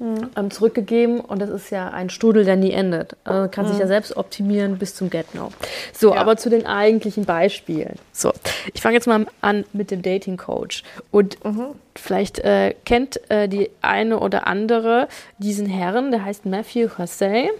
mhm. 0.00 0.50
zurückgegeben 0.50 1.20
und 1.20 1.40
das 1.40 1.50
ist 1.50 1.70
ja 1.70 1.88
ein 1.90 2.10
Strudel, 2.10 2.44
der 2.44 2.56
nie 2.56 2.72
endet. 2.72 3.16
Also 3.24 3.48
kann 3.50 3.66
mhm. 3.66 3.70
sich 3.70 3.78
ja 3.78 3.86
selbst 3.86 4.16
optimieren 4.16 4.78
bis 4.78 4.94
zum 4.94 5.10
Get-No. 5.10 5.50
So, 5.92 6.14
ja. 6.14 6.20
aber 6.20 6.36
zu 6.36 6.50
den 6.50 6.66
eigentlichen 6.66 7.24
Beispielen. 7.24 7.94
So, 8.12 8.32
ich 8.72 8.80
fange 8.80 8.94
jetzt 8.94 9.06
mal 9.06 9.26
an 9.40 9.64
mit 9.72 9.90
dem 9.90 10.02
Dating 10.02 10.36
Coach 10.36 10.82
und 11.10 11.42
mhm. 11.44 11.66
vielleicht 11.94 12.40
äh, 12.40 12.74
kennt 12.84 13.20
äh, 13.30 13.48
die 13.48 13.70
eine 13.82 14.18
oder 14.18 14.46
andere 14.46 15.08
diesen 15.38 15.66
Herren, 15.66 16.10
der 16.10 16.24
heißt 16.24 16.46
Matthew 16.46 16.98
Hussey. 16.98 17.50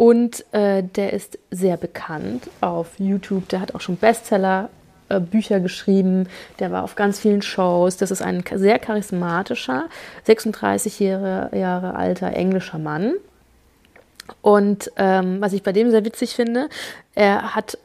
Und 0.00 0.50
äh, 0.54 0.82
der 0.82 1.12
ist 1.12 1.38
sehr 1.50 1.76
bekannt 1.76 2.48
auf 2.62 2.98
YouTube. 2.98 3.50
Der 3.50 3.60
hat 3.60 3.74
auch 3.74 3.82
schon 3.82 3.96
Bestseller 3.96 4.70
äh, 5.10 5.20
Bücher 5.20 5.60
geschrieben, 5.60 6.26
der 6.58 6.72
war 6.72 6.84
auf 6.84 6.94
ganz 6.94 7.20
vielen 7.20 7.42
Shows. 7.42 7.98
Das 7.98 8.10
ist 8.10 8.22
ein 8.22 8.42
sehr 8.54 8.78
charismatischer, 8.78 9.90
36 10.24 11.00
Jahre, 11.00 11.50
Jahre 11.54 11.96
alter 11.96 12.32
englischer 12.32 12.78
Mann. 12.78 13.12
Und 14.40 14.90
ähm, 14.96 15.42
was 15.42 15.52
ich 15.52 15.62
bei 15.62 15.72
dem 15.72 15.90
sehr 15.90 16.06
witzig 16.06 16.34
finde, 16.34 16.70
er 17.14 17.54
hat 17.54 17.76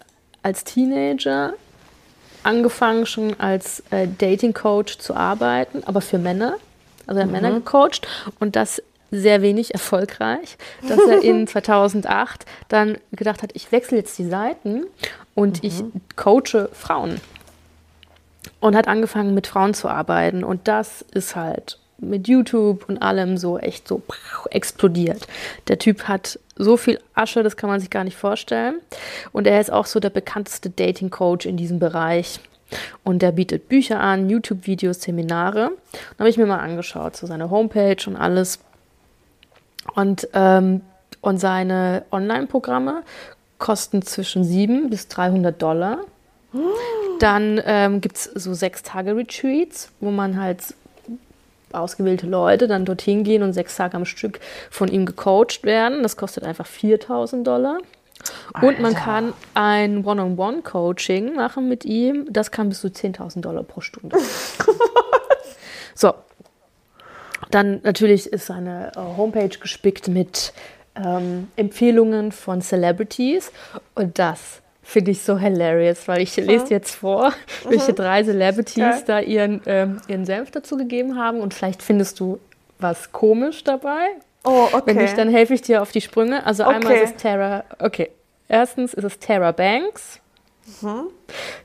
als 0.41 0.63
Teenager 0.63 1.51
angefangen, 2.43 3.07
schon 3.07 3.37
als 3.41 3.83
äh, 3.89 4.07
Dating 4.07 4.53
Coach 4.53 4.99
zu 4.99 5.15
arbeiten, 5.15 5.83
aber 5.85 5.99
für 5.99 6.17
Männer. 6.17 6.55
Also 7.07 7.19
er 7.19 7.25
hat 7.25 7.33
mhm. 7.33 7.41
Männer 7.41 7.51
gecoacht 7.55 8.07
und 8.39 8.55
das 8.55 8.81
sehr 9.19 9.41
wenig 9.41 9.73
erfolgreich, 9.73 10.57
dass 10.87 10.99
er 10.99 11.21
in 11.21 11.47
2008 11.47 12.45
dann 12.67 12.97
gedacht 13.11 13.43
hat, 13.43 13.51
ich 13.53 13.71
wechsle 13.71 13.97
jetzt 13.97 14.17
die 14.17 14.27
Seiten 14.27 14.85
und 15.33 15.63
mhm. 15.63 15.69
ich 15.69 15.83
coache 16.15 16.69
Frauen. 16.73 17.19
Und 18.59 18.75
hat 18.75 18.87
angefangen 18.87 19.33
mit 19.33 19.47
Frauen 19.47 19.73
zu 19.73 19.89
arbeiten 19.89 20.43
und 20.43 20.67
das 20.67 21.03
ist 21.13 21.35
halt 21.35 21.79
mit 21.97 22.27
YouTube 22.27 22.87
und 22.87 23.01
allem 23.01 23.37
so 23.37 23.57
echt 23.57 23.87
so 23.87 24.01
explodiert. 24.49 25.27
Der 25.67 25.79
Typ 25.79 26.03
hat 26.07 26.39
so 26.55 26.77
viel 26.77 26.99
Asche, 27.13 27.43
das 27.43 27.57
kann 27.57 27.69
man 27.69 27.79
sich 27.79 27.89
gar 27.89 28.03
nicht 28.03 28.17
vorstellen. 28.17 28.79
Und 29.31 29.47
er 29.47 29.61
ist 29.61 29.71
auch 29.71 29.85
so 29.85 29.99
der 29.99 30.09
bekannteste 30.09 30.69
Dating 30.69 31.09
Coach 31.09 31.45
in 31.45 31.57
diesem 31.57 31.79
Bereich. 31.79 32.39
Und 33.03 33.21
der 33.21 33.31
bietet 33.31 33.69
Bücher 33.69 33.99
an, 33.99 34.29
YouTube-Videos, 34.29 35.01
Seminare. 35.01 35.69
Und 35.69 36.19
habe 36.19 36.29
ich 36.29 36.37
mir 36.37 36.45
mal 36.45 36.59
angeschaut, 36.59 37.15
so 37.15 37.27
seine 37.27 37.49
Homepage 37.49 37.97
und 38.07 38.15
alles. 38.15 38.59
Und, 39.93 40.27
ähm, 40.33 40.81
und 41.21 41.37
seine 41.39 42.05
Online-Programme 42.11 43.03
kosten 43.57 44.01
zwischen 44.01 44.43
7 44.43 44.89
bis 44.89 45.07
300 45.07 45.61
Dollar. 45.61 45.99
Dann 47.19 47.61
ähm, 47.65 48.01
gibt 48.01 48.17
es 48.17 48.23
so 48.23 48.53
sechs 48.53 48.83
Tage 48.83 49.15
Retreats, 49.15 49.89
wo 49.99 50.11
man 50.11 50.39
halt 50.39 50.73
ausgewählte 51.71 52.27
Leute 52.27 52.67
dann 52.67 52.85
dorthin 52.85 53.23
gehen 53.23 53.43
und 53.43 53.53
sechs 53.53 53.75
Tage 53.75 53.97
am 53.97 54.05
Stück 54.05 54.39
von 54.69 54.87
ihm 54.87 55.05
gecoacht 55.05 55.63
werden. 55.63 56.03
Das 56.03 56.15
kostet 56.17 56.43
einfach 56.43 56.65
4000 56.65 57.45
Dollar. 57.45 57.79
Alter. 58.53 58.67
Und 58.67 58.79
man 58.79 58.95
kann 58.95 59.33
ein 59.53 60.05
One-on-One-Coaching 60.05 61.35
machen 61.35 61.67
mit 61.67 61.85
ihm. 61.85 62.25
Das 62.31 62.51
kann 62.51 62.69
bis 62.69 62.81
zu 62.81 62.87
10.000 62.87 63.41
Dollar 63.41 63.63
pro 63.63 63.81
Stunde. 63.81 64.17
so, 65.95 66.13
dann 67.55 67.79
natürlich 67.83 68.31
ist 68.31 68.47
seine 68.47 68.91
äh, 68.95 68.99
Homepage 68.99 69.57
gespickt 69.57 70.09
mit 70.09 70.53
ähm, 70.95 71.47
Empfehlungen 71.55 72.31
von 72.31 72.61
Celebrities 72.61 73.51
und 73.95 74.19
das 74.19 74.61
finde 74.83 75.11
ich 75.11 75.21
so 75.21 75.37
hilarious, 75.37 76.07
weil 76.07 76.21
ich 76.21 76.35
lese 76.35 76.67
jetzt 76.69 76.95
vor, 76.95 77.29
mhm. 77.29 77.69
welche 77.69 77.93
drei 77.93 78.23
Celebrities 78.23 78.75
Geil. 78.75 79.03
da 79.07 79.19
ihren, 79.19 79.61
ähm, 79.65 80.01
ihren 80.07 80.25
Senf 80.25 80.51
dazu 80.51 80.77
gegeben 80.77 81.17
haben 81.17 81.39
und 81.39 81.53
vielleicht 81.53 81.81
findest 81.81 82.19
du 82.19 82.39
was 82.77 83.11
komisch 83.11 83.63
dabei. 83.63 84.05
Oh, 84.43 84.67
okay. 84.73 84.83
Wenn 84.85 84.97
nicht, 84.97 85.17
dann 85.17 85.29
helfe 85.29 85.53
ich 85.55 85.61
dir 85.61 85.81
auf 85.81 85.91
die 85.91 86.01
Sprünge. 86.01 86.45
Also 86.45 86.65
okay. 86.65 86.75
einmal 86.75 86.93
ist 86.95 87.15
es 87.15 87.21
Tara, 87.23 87.63
okay, 87.79 88.11
erstens 88.47 88.93
ist 88.93 89.03
es 89.03 89.17
Tara 89.17 89.51
Banks. 89.51 90.19
Mhm. 90.81 91.09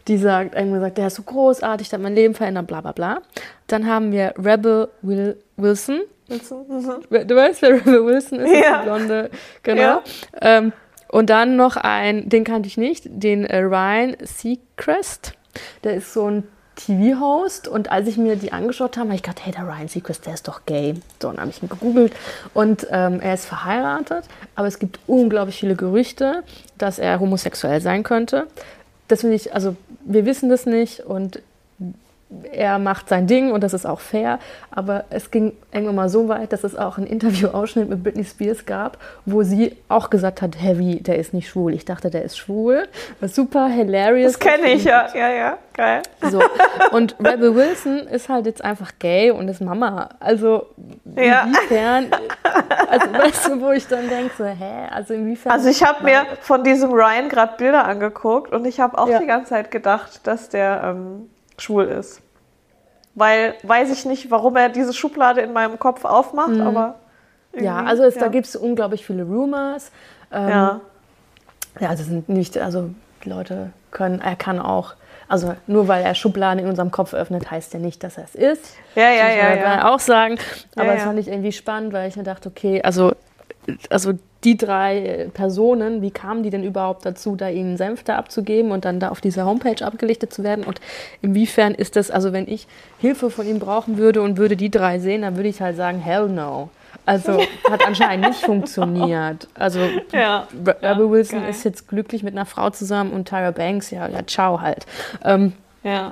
Die 0.08 0.18
sagt, 0.18 0.54
irgendwie 0.54 0.80
sagt, 0.80 0.98
der 0.98 1.06
ist 1.06 1.16
so 1.16 1.22
großartig, 1.22 1.88
der 1.88 1.98
hat 1.98 2.02
mein 2.02 2.14
Leben 2.14 2.34
verändert, 2.34 2.66
bla 2.66 2.80
bla 2.80 2.92
bla. 2.92 3.22
Dann 3.66 3.86
haben 3.86 4.12
wir 4.12 4.34
Rebel 4.36 4.88
Will 5.02 5.36
Wilson. 5.56 6.00
Wilson? 6.28 6.64
Mhm. 6.68 7.26
Du 7.26 7.36
weißt, 7.36 7.62
wer 7.62 7.74
Rebel 7.74 8.04
Wilson 8.04 8.40
ist? 8.40 8.52
Ja. 8.52 8.78
Die 8.78 8.84
blonde, 8.84 9.30
genau. 9.62 9.82
Ja. 9.82 10.02
Ähm, 10.40 10.72
und 11.08 11.30
dann 11.30 11.56
noch 11.56 11.76
ein, 11.76 12.28
den 12.28 12.44
kannte 12.44 12.68
ich 12.68 12.76
nicht, 12.76 13.04
den 13.06 13.44
äh, 13.44 13.58
Ryan 13.58 14.16
Seacrest. 14.22 15.32
Der 15.82 15.94
ist 15.94 16.12
so 16.12 16.30
ein 16.30 16.44
TV-Host 16.76 17.68
und 17.68 17.90
als 17.90 18.08
ich 18.08 18.16
mir 18.16 18.36
die 18.36 18.52
angeschaut 18.52 18.96
habe, 18.96 19.08
habe 19.08 19.16
ich 19.16 19.22
gedacht, 19.22 19.44
hey, 19.44 19.52
der 19.52 19.64
Ryan 19.64 19.88
Seacrest, 19.88 20.24
der 20.26 20.34
ist 20.34 20.48
doch 20.48 20.64
gay. 20.66 20.94
So, 21.20 21.28
dann 21.28 21.40
habe 21.40 21.50
ich 21.50 21.62
ihn 21.62 21.68
gegoogelt 21.68 22.12
und 22.54 22.86
ähm, 22.90 23.20
er 23.20 23.34
ist 23.34 23.46
verheiratet, 23.46 24.24
aber 24.54 24.68
es 24.68 24.78
gibt 24.78 24.98
unglaublich 25.06 25.58
viele 25.58 25.74
Gerüchte, 25.74 26.42
dass 26.78 26.98
er 26.98 27.20
homosexuell 27.20 27.80
sein 27.80 28.02
könnte 28.02 28.46
das 29.10 29.20
finde 29.20 29.36
ich, 29.36 29.54
also 29.54 29.76
wir 30.04 30.24
wissen 30.26 30.48
das 30.48 30.66
nicht 30.66 31.00
und 31.00 31.42
er 32.52 32.78
macht 32.78 33.08
sein 33.08 33.26
Ding 33.26 33.50
und 33.50 33.62
das 33.64 33.74
ist 33.74 33.86
auch 33.86 34.00
fair, 34.00 34.38
aber 34.70 35.04
es 35.10 35.30
ging 35.30 35.52
irgendwann 35.72 35.96
mal 35.96 36.08
so 36.08 36.28
weit, 36.28 36.52
dass 36.52 36.62
es 36.62 36.76
auch 36.76 36.96
einen 36.96 37.06
Interviewausschnitt 37.06 37.88
mit 37.88 38.02
Britney 38.04 38.24
Spears 38.24 38.66
gab, 38.66 38.98
wo 39.26 39.42
sie 39.42 39.76
auch 39.88 40.10
gesagt 40.10 40.40
hat, 40.40 40.60
Heavy, 40.60 41.00
der 41.00 41.18
ist 41.18 41.34
nicht 41.34 41.48
schwul. 41.48 41.74
Ich 41.74 41.84
dachte, 41.84 42.10
der 42.10 42.22
ist 42.22 42.38
schwul. 42.38 42.86
Was 43.18 43.34
super 43.34 43.66
hilarious. 43.68 44.32
Das 44.32 44.40
kenne 44.40 44.72
ich, 44.72 44.84
ja, 44.84 45.08
ja, 45.14 45.28
ja, 45.28 45.58
geil. 45.74 46.02
So. 46.30 46.40
Und 46.92 47.16
Rebel 47.18 47.54
Wilson 47.54 48.06
ist 48.06 48.28
halt 48.28 48.46
jetzt 48.46 48.64
einfach 48.64 48.92
gay 49.00 49.32
und 49.32 49.48
ist 49.48 49.60
Mama. 49.60 50.10
Also 50.20 50.66
ja. 51.16 51.42
inwiefern, 51.42 52.06
also 52.88 53.12
weißt 53.12 53.48
du, 53.48 53.60
wo 53.60 53.70
ich 53.70 53.88
dann 53.88 54.08
denke, 54.08 54.30
so, 54.38 54.44
hä, 54.44 54.88
also 54.92 55.14
inwiefern. 55.14 55.52
Also 55.52 55.68
ich 55.68 55.82
habe 55.82 56.04
mir 56.04 56.26
von 56.42 56.62
diesem 56.62 56.92
Ryan 56.92 57.28
gerade 57.28 57.54
Bilder 57.56 57.84
angeguckt 57.86 58.52
und 58.52 58.66
ich 58.66 58.78
habe 58.78 58.96
auch 58.98 59.08
ja. 59.08 59.18
die 59.18 59.26
ganze 59.26 59.50
Zeit 59.50 59.72
gedacht, 59.72 60.20
dass 60.28 60.48
der... 60.48 60.82
Ähm, 60.84 61.28
schwul 61.60 61.84
ist. 61.84 62.22
Weil 63.14 63.54
weiß 63.62 63.90
ich 63.90 64.04
nicht, 64.04 64.30
warum 64.30 64.56
er 64.56 64.68
diese 64.68 64.92
Schublade 64.92 65.40
in 65.40 65.52
meinem 65.52 65.78
Kopf 65.78 66.04
aufmacht, 66.04 66.50
mhm. 66.50 66.62
aber. 66.62 66.94
Ja, 67.52 67.82
also 67.82 68.04
es, 68.04 68.14
ja. 68.14 68.22
da 68.22 68.28
gibt 68.28 68.46
es 68.46 68.54
unglaublich 68.54 69.04
viele 69.04 69.24
Rumors. 69.24 69.90
Ähm, 70.32 70.48
ja. 70.48 70.80
Ja, 71.80 71.88
also 71.88 72.04
sind 72.04 72.28
nicht, 72.28 72.56
also 72.58 72.90
Leute 73.24 73.72
können, 73.90 74.20
er 74.20 74.36
kann 74.36 74.58
auch, 74.58 74.94
also 75.28 75.54
nur 75.66 75.88
weil 75.88 76.04
er 76.04 76.14
Schubladen 76.14 76.58
in 76.60 76.68
unserem 76.68 76.90
Kopf 76.90 77.14
öffnet, 77.14 77.50
heißt 77.50 77.72
ja 77.74 77.80
nicht, 77.80 78.02
dass 78.02 78.18
er 78.18 78.24
es 78.24 78.34
ist. 78.34 78.76
Ja, 78.94 79.10
ja, 79.10 79.28
ja. 79.28 79.56
Das 79.56 79.64
ja. 79.64 79.92
auch 79.92 80.00
sagen. 80.00 80.38
Aber 80.76 80.86
ja, 80.86 80.94
das 80.94 81.02
fand 81.04 81.18
ich 81.18 81.28
irgendwie 81.28 81.52
spannend, 81.52 81.92
weil 81.92 82.08
ich 82.08 82.16
mir 82.16 82.22
dachte, 82.22 82.48
okay, 82.48 82.82
also, 82.82 83.12
also 83.88 84.12
die 84.44 84.56
drei 84.56 85.28
Personen, 85.34 86.00
wie 86.00 86.10
kamen 86.10 86.42
die 86.42 86.50
denn 86.50 86.64
überhaupt 86.64 87.04
dazu, 87.04 87.36
da 87.36 87.48
ihnen 87.48 87.76
Senf 87.76 88.04
da 88.04 88.16
abzugeben 88.16 88.70
und 88.72 88.84
dann 88.84 88.98
da 88.98 89.10
auf 89.10 89.20
dieser 89.20 89.44
Homepage 89.44 89.84
abgelichtet 89.84 90.32
zu 90.32 90.42
werden? 90.42 90.64
Und 90.64 90.80
inwiefern 91.20 91.74
ist 91.74 91.96
das, 91.96 92.10
also 92.10 92.32
wenn 92.32 92.48
ich 92.48 92.66
Hilfe 92.98 93.30
von 93.30 93.46
ihnen 93.46 93.58
brauchen 93.58 93.98
würde 93.98 94.22
und 94.22 94.38
würde 94.38 94.56
die 94.56 94.70
drei 94.70 94.98
sehen, 94.98 95.22
dann 95.22 95.36
würde 95.36 95.48
ich 95.48 95.60
halt 95.60 95.76
sagen, 95.76 95.98
hell 95.98 96.28
no. 96.28 96.70
Also 97.04 97.40
hat 97.70 97.86
anscheinend 97.86 98.28
nicht 98.28 98.40
funktioniert. 98.40 99.48
Also 99.54 99.80
ja, 100.12 100.48
Rebel 100.82 101.10
Wilson 101.10 101.40
geil. 101.40 101.50
ist 101.50 101.64
jetzt 101.64 101.88
glücklich 101.88 102.22
mit 102.22 102.34
einer 102.34 102.46
Frau 102.46 102.70
zusammen 102.70 103.12
und 103.12 103.28
Tyra 103.28 103.50
Banks, 103.50 103.90
ja, 103.90 104.08
ja, 104.08 104.26
ciao 104.26 104.60
halt. 104.60 104.86
Ähm, 105.24 105.52
ja. 105.82 106.10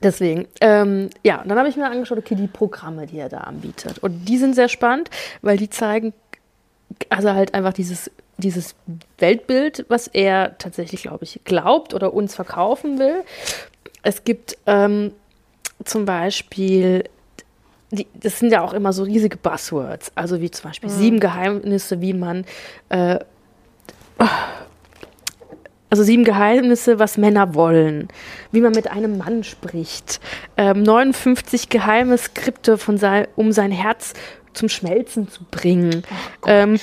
Deswegen, 0.00 0.46
ähm, 0.60 1.10
ja, 1.24 1.42
dann 1.44 1.58
habe 1.58 1.68
ich 1.68 1.76
mir 1.76 1.86
angeschaut, 1.86 2.18
okay, 2.18 2.36
die 2.36 2.46
Programme, 2.46 3.06
die 3.06 3.18
er 3.18 3.28
da 3.28 3.38
anbietet. 3.38 3.98
Und 3.98 4.26
die 4.26 4.38
sind 4.38 4.54
sehr 4.54 4.68
spannend, 4.68 5.10
weil 5.42 5.56
die 5.56 5.70
zeigen 5.70 6.12
also 7.10 7.32
halt 7.32 7.54
einfach 7.54 7.72
dieses, 7.72 8.10
dieses 8.38 8.74
Weltbild, 9.18 9.84
was 9.88 10.06
er 10.06 10.56
tatsächlich, 10.58 11.02
glaube 11.02 11.24
ich, 11.24 11.40
glaubt 11.44 11.94
oder 11.94 12.14
uns 12.14 12.34
verkaufen 12.34 12.98
will. 12.98 13.24
Es 14.02 14.24
gibt 14.24 14.56
ähm, 14.66 15.12
zum 15.84 16.04
Beispiel, 16.04 17.04
die, 17.90 18.06
das 18.14 18.38
sind 18.38 18.52
ja 18.52 18.62
auch 18.62 18.72
immer 18.72 18.92
so 18.92 19.02
riesige 19.02 19.36
Buzzwords, 19.36 20.12
also 20.14 20.40
wie 20.40 20.50
zum 20.50 20.70
Beispiel 20.70 20.90
mhm. 20.90 20.94
sieben 20.94 21.20
Geheimnisse, 21.20 22.00
wie 22.00 22.12
man, 22.12 22.44
äh, 22.90 23.18
also 25.90 26.02
sieben 26.02 26.24
Geheimnisse, 26.24 26.98
was 26.98 27.16
Männer 27.16 27.54
wollen, 27.54 28.08
wie 28.52 28.60
man 28.60 28.72
mit 28.72 28.90
einem 28.90 29.18
Mann 29.18 29.42
spricht, 29.42 30.20
ähm, 30.56 30.82
59 30.82 31.70
geheime 31.70 32.18
Skripte 32.18 32.78
von 32.78 32.98
sein, 32.98 33.26
um 33.36 33.52
sein 33.52 33.72
Herz 33.72 34.12
zum 34.52 34.68
Schmelzen 34.68 35.28
zu 35.28 35.44
bringen. 35.50 36.02
Oh 36.42 36.46
ähm, 36.48 36.78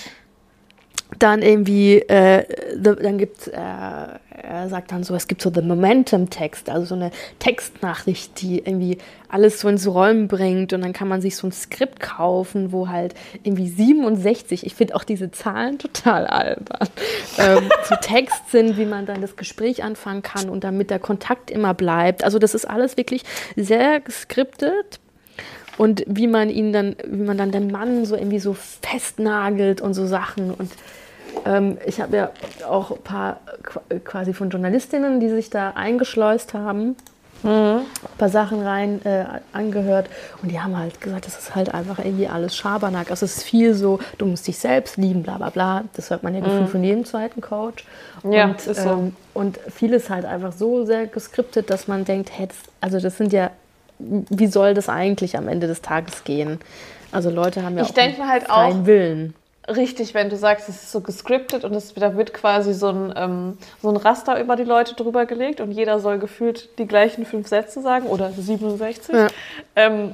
dann 1.19 1.41
irgendwie, 1.41 1.99
äh, 1.99 2.45
dann 2.77 3.17
gibt 3.17 3.47
äh, 3.47 4.07
er 4.45 4.69
sagt 4.69 4.91
dann 4.91 5.03
so, 5.03 5.15
es 5.15 5.27
gibt 5.27 5.41
so 5.41 5.51
The 5.53 5.61
Momentum-Text, 5.61 6.69
also 6.69 6.85
so 6.85 6.95
eine 6.95 7.11
Textnachricht, 7.39 8.41
die 8.41 8.59
irgendwie 8.59 8.97
alles 9.29 9.59
so 9.59 9.67
ins 9.67 9.87
Rollen 9.87 10.27
bringt 10.27 10.73
und 10.73 10.81
dann 10.81 10.93
kann 10.93 11.07
man 11.07 11.21
sich 11.21 11.35
so 11.35 11.47
ein 11.47 11.51
Skript 11.51 11.99
kaufen, 11.99 12.71
wo 12.71 12.87
halt 12.87 13.15
irgendwie 13.43 13.67
67, 13.67 14.65
ich 14.65 14.75
finde 14.75 14.95
auch 14.95 15.03
diese 15.03 15.31
Zahlen 15.31 15.79
total 15.79 16.27
albern, 16.27 16.87
ähm, 17.37 17.69
so 17.83 17.95
Text 18.01 18.51
sind, 18.51 18.77
wie 18.77 18.85
man 18.85 19.05
dann 19.05 19.21
das 19.21 19.35
Gespräch 19.35 19.83
anfangen 19.83 20.21
kann 20.21 20.49
und 20.49 20.63
damit 20.63 20.89
der 20.89 20.99
Kontakt 20.99 21.49
immer 21.49 21.73
bleibt. 21.73 22.23
Also 22.23 22.39
das 22.39 22.53
ist 22.53 22.65
alles 22.65 22.97
wirklich 22.97 23.23
sehr 23.55 23.99
geskriptet, 23.99 24.99
und 25.77 26.03
wie 26.07 26.27
man 26.27 26.49
ihn 26.49 26.73
dann, 26.73 26.95
wie 27.05 27.23
man 27.23 27.37
dann 27.37 27.51
den 27.51 27.71
Mann 27.71 28.05
so 28.05 28.15
irgendwie 28.15 28.39
so 28.39 28.53
festnagelt 28.53 29.81
und 29.81 29.93
so 29.93 30.05
Sachen 30.05 30.51
und 30.51 30.71
ähm, 31.45 31.77
ich 31.85 31.99
habe 32.01 32.15
ja 32.15 32.31
auch 32.67 32.91
ein 32.91 33.01
paar 33.01 33.39
quasi 34.03 34.33
von 34.33 34.49
Journalistinnen, 34.49 35.19
die 35.19 35.29
sich 35.29 35.49
da 35.49 35.71
eingeschleust 35.71 36.53
haben, 36.53 36.95
mhm. 37.43 37.49
ein 37.49 38.17
paar 38.17 38.29
Sachen 38.29 38.61
rein 38.61 39.03
äh, 39.05 39.25
angehört 39.53 40.09
und 40.41 40.51
die 40.51 40.59
haben 40.59 40.77
halt 40.77 41.01
gesagt, 41.01 41.27
das 41.27 41.37
ist 41.37 41.55
halt 41.55 41.73
einfach 41.73 41.99
irgendwie 41.99 42.27
alles 42.27 42.55
Schabernack. 42.55 43.11
Also 43.11 43.25
es 43.25 43.37
ist 43.37 43.43
viel 43.43 43.73
so, 43.73 43.99
du 44.17 44.25
musst 44.25 44.47
dich 44.47 44.57
selbst 44.57 44.97
lieben, 44.97 45.23
bla 45.23 45.37
bla 45.37 45.49
bla. 45.49 45.83
Das 45.95 46.09
hört 46.09 46.23
man 46.23 46.33
ja 46.33 46.41
gefühlt 46.41 46.63
mhm. 46.63 46.67
von 46.67 46.83
jedem 46.83 47.05
zweiten 47.05 47.41
Coach. 47.41 47.85
Ja, 48.23 48.45
und, 48.45 48.65
ist 48.65 48.81
so. 48.81 48.89
Ähm, 48.89 49.15
und 49.33 49.59
vieles 49.69 50.09
halt 50.09 50.25
einfach 50.25 50.53
so 50.53 50.85
sehr 50.85 51.07
geskriptet, 51.07 51.69
dass 51.69 51.87
man 51.87 52.05
denkt, 52.05 52.31
hey, 52.31 52.47
das, 52.47 52.57
also 52.81 52.99
das 52.99 53.17
sind 53.17 53.33
ja, 53.33 53.51
wie 53.99 54.47
soll 54.47 54.73
das 54.73 54.89
eigentlich 54.89 55.37
am 55.37 55.47
Ende 55.47 55.67
des 55.67 55.81
Tages 55.81 56.23
gehen? 56.23 56.59
Also 57.11 57.29
Leute 57.29 57.63
haben 57.63 57.77
ja 57.77 57.83
ich 57.83 57.91
auch 57.91 57.97
einen 57.97 58.27
halt 58.27 58.43
freien 58.43 58.81
auch, 58.81 58.85
Willen 58.85 59.33
richtig, 59.67 60.13
wenn 60.13 60.29
du 60.29 60.37
sagst, 60.37 60.69
es 60.69 60.75
ist 60.75 60.91
so 60.91 61.01
gescriptet 61.01 61.63
und 61.63 61.73
es, 61.73 61.93
da 61.93 62.15
wird 62.15 62.33
quasi 62.33 62.73
so 62.73 62.89
ein, 62.89 63.13
ähm, 63.15 63.57
so 63.81 63.89
ein 63.89 63.97
Raster 63.97 64.39
über 64.39 64.55
die 64.55 64.63
Leute 64.63 64.95
drüber 64.95 65.25
gelegt 65.25 65.59
und 65.59 65.71
jeder 65.71 65.99
soll 65.99 66.19
gefühlt 66.19 66.77
die 66.77 66.85
gleichen 66.85 67.25
fünf 67.25 67.47
Sätze 67.47 67.81
sagen 67.81 68.07
oder 68.07 68.31
67. 68.31 69.15
Ja. 69.15 69.27
Ähm, 69.75 70.13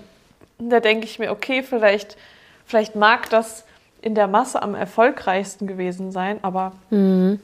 da 0.60 0.80
denke 0.80 1.06
ich 1.06 1.20
mir, 1.20 1.32
okay, 1.32 1.64
vielleicht, 1.64 2.18
vielleicht 2.66 2.96
mag 2.96 3.30
das 3.30 3.66
in 4.02 4.16
der 4.16 4.28
Masse 4.28 4.62
am 4.62 4.76
erfolgreichsten 4.76 5.68
gewesen 5.68 6.12
sein, 6.12 6.40
aber 6.42 6.74
mhm. 6.90 7.40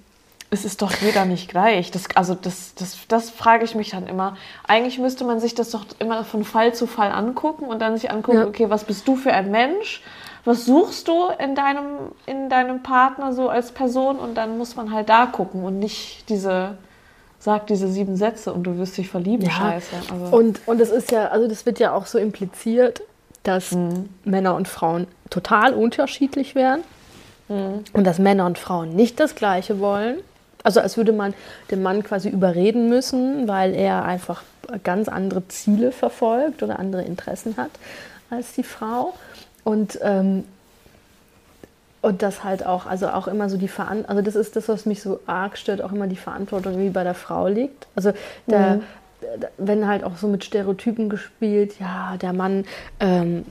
Es 0.49 0.65
ist 0.65 0.81
doch 0.81 0.93
jeder 1.01 1.25
nicht 1.25 1.49
gleich. 1.49 1.91
Das, 1.91 2.05
also 2.15 2.33
das, 2.33 2.73
das, 2.75 2.97
das 3.07 3.29
frage 3.29 3.65
ich 3.65 3.75
mich 3.75 3.89
dann 3.91 4.07
immer. 4.07 4.37
Eigentlich 4.65 4.97
müsste 4.97 5.25
man 5.25 5.39
sich 5.39 5.55
das 5.55 5.71
doch 5.71 5.85
immer 5.99 6.23
von 6.23 6.43
Fall 6.43 6.73
zu 6.73 6.87
Fall 6.87 7.11
angucken 7.11 7.65
und 7.65 7.79
dann 7.79 7.97
sich 7.97 8.11
angucken, 8.11 8.37
ja. 8.37 8.47
okay, 8.47 8.69
was 8.69 8.85
bist 8.85 9.07
du 9.07 9.15
für 9.15 9.33
ein 9.33 9.51
Mensch? 9.51 10.01
was 10.47 10.65
suchst 10.65 11.09
du 11.09 11.27
in 11.39 11.55
deinem, 11.55 12.13
in 12.25 12.49
deinem 12.49 12.81
Partner 12.81 13.33
so 13.33 13.49
als 13.49 13.73
Person 13.73 14.17
und 14.17 14.35
dann 14.35 14.57
muss 14.57 14.77
man 14.77 14.93
halt 14.93 15.09
da 15.09 15.25
gucken 15.25 15.63
und 15.65 15.77
nicht 15.77 16.29
diese, 16.29 16.77
sag 17.37 17.67
diese 17.67 17.89
sieben 17.89 18.15
Sätze 18.15 18.53
und 18.53 18.63
du 18.63 18.77
wirst 18.77 18.97
dich 18.97 19.09
verlieben, 19.09 19.45
ja. 19.45 19.51
scheiße. 19.51 19.95
Also. 20.09 20.37
Und, 20.37 20.61
und 20.65 20.79
es 20.79 20.89
ist 20.89 21.11
ja, 21.11 21.27
also 21.27 21.49
das 21.49 21.65
wird 21.65 21.79
ja 21.79 21.91
auch 21.91 22.05
so 22.05 22.17
impliziert, 22.17 23.01
dass 23.43 23.73
mhm. 23.73 24.07
Männer 24.23 24.55
und 24.55 24.69
Frauen 24.69 25.07
total 25.29 25.73
unterschiedlich 25.73 26.55
wären 26.55 26.79
mhm. 27.49 27.83
und 27.91 28.05
dass 28.05 28.17
Männer 28.17 28.45
und 28.45 28.57
Frauen 28.57 28.95
nicht 28.95 29.19
das 29.19 29.35
Gleiche 29.35 29.81
wollen. 29.81 30.19
Also 30.67 30.81
als 30.81 30.97
würde 30.97 31.13
man 31.13 31.33
den 31.71 31.81
Mann 31.81 32.03
quasi 32.03 32.27
überreden 32.27 32.89
müssen, 32.89 33.47
weil 33.47 33.73
er 33.73 34.03
einfach 34.03 34.43
ganz 34.83 35.07
andere 35.07 35.47
Ziele 35.47 35.93
verfolgt 35.93 36.61
oder 36.61 36.77
andere 36.77 37.03
Interessen 37.03 37.55
hat 37.55 37.71
als 38.29 38.51
die 38.51 38.63
Frau. 38.63 39.13
Und, 39.63 39.97
ähm, 40.01 40.43
und 42.01 42.21
das 42.21 42.43
halt 42.43 42.65
auch, 42.65 42.85
also 42.85 43.07
auch 43.07 43.29
immer 43.29 43.47
so 43.47 43.55
die 43.55 43.69
Verantwortung, 43.69 44.09
also 44.09 44.21
das 44.21 44.35
ist 44.35 44.57
das, 44.57 44.67
was 44.67 44.85
mich 44.85 45.01
so 45.01 45.21
arg 45.25 45.57
stört, 45.57 45.81
auch 45.81 45.93
immer 45.93 46.07
die 46.07 46.17
Verantwortung, 46.17 46.77
wie 46.79 46.89
bei 46.89 47.05
der 47.05 47.13
Frau 47.13 47.47
liegt. 47.47 47.87
Also 47.95 48.11
der, 48.47 48.75
mhm. 48.75 48.81
wenn 49.57 49.87
halt 49.87 50.03
auch 50.03 50.17
so 50.17 50.27
mit 50.27 50.43
Stereotypen 50.43 51.07
gespielt, 51.07 51.79
ja, 51.79 52.17
der 52.17 52.33
Mann 52.33 52.65
ähm, 52.99 53.45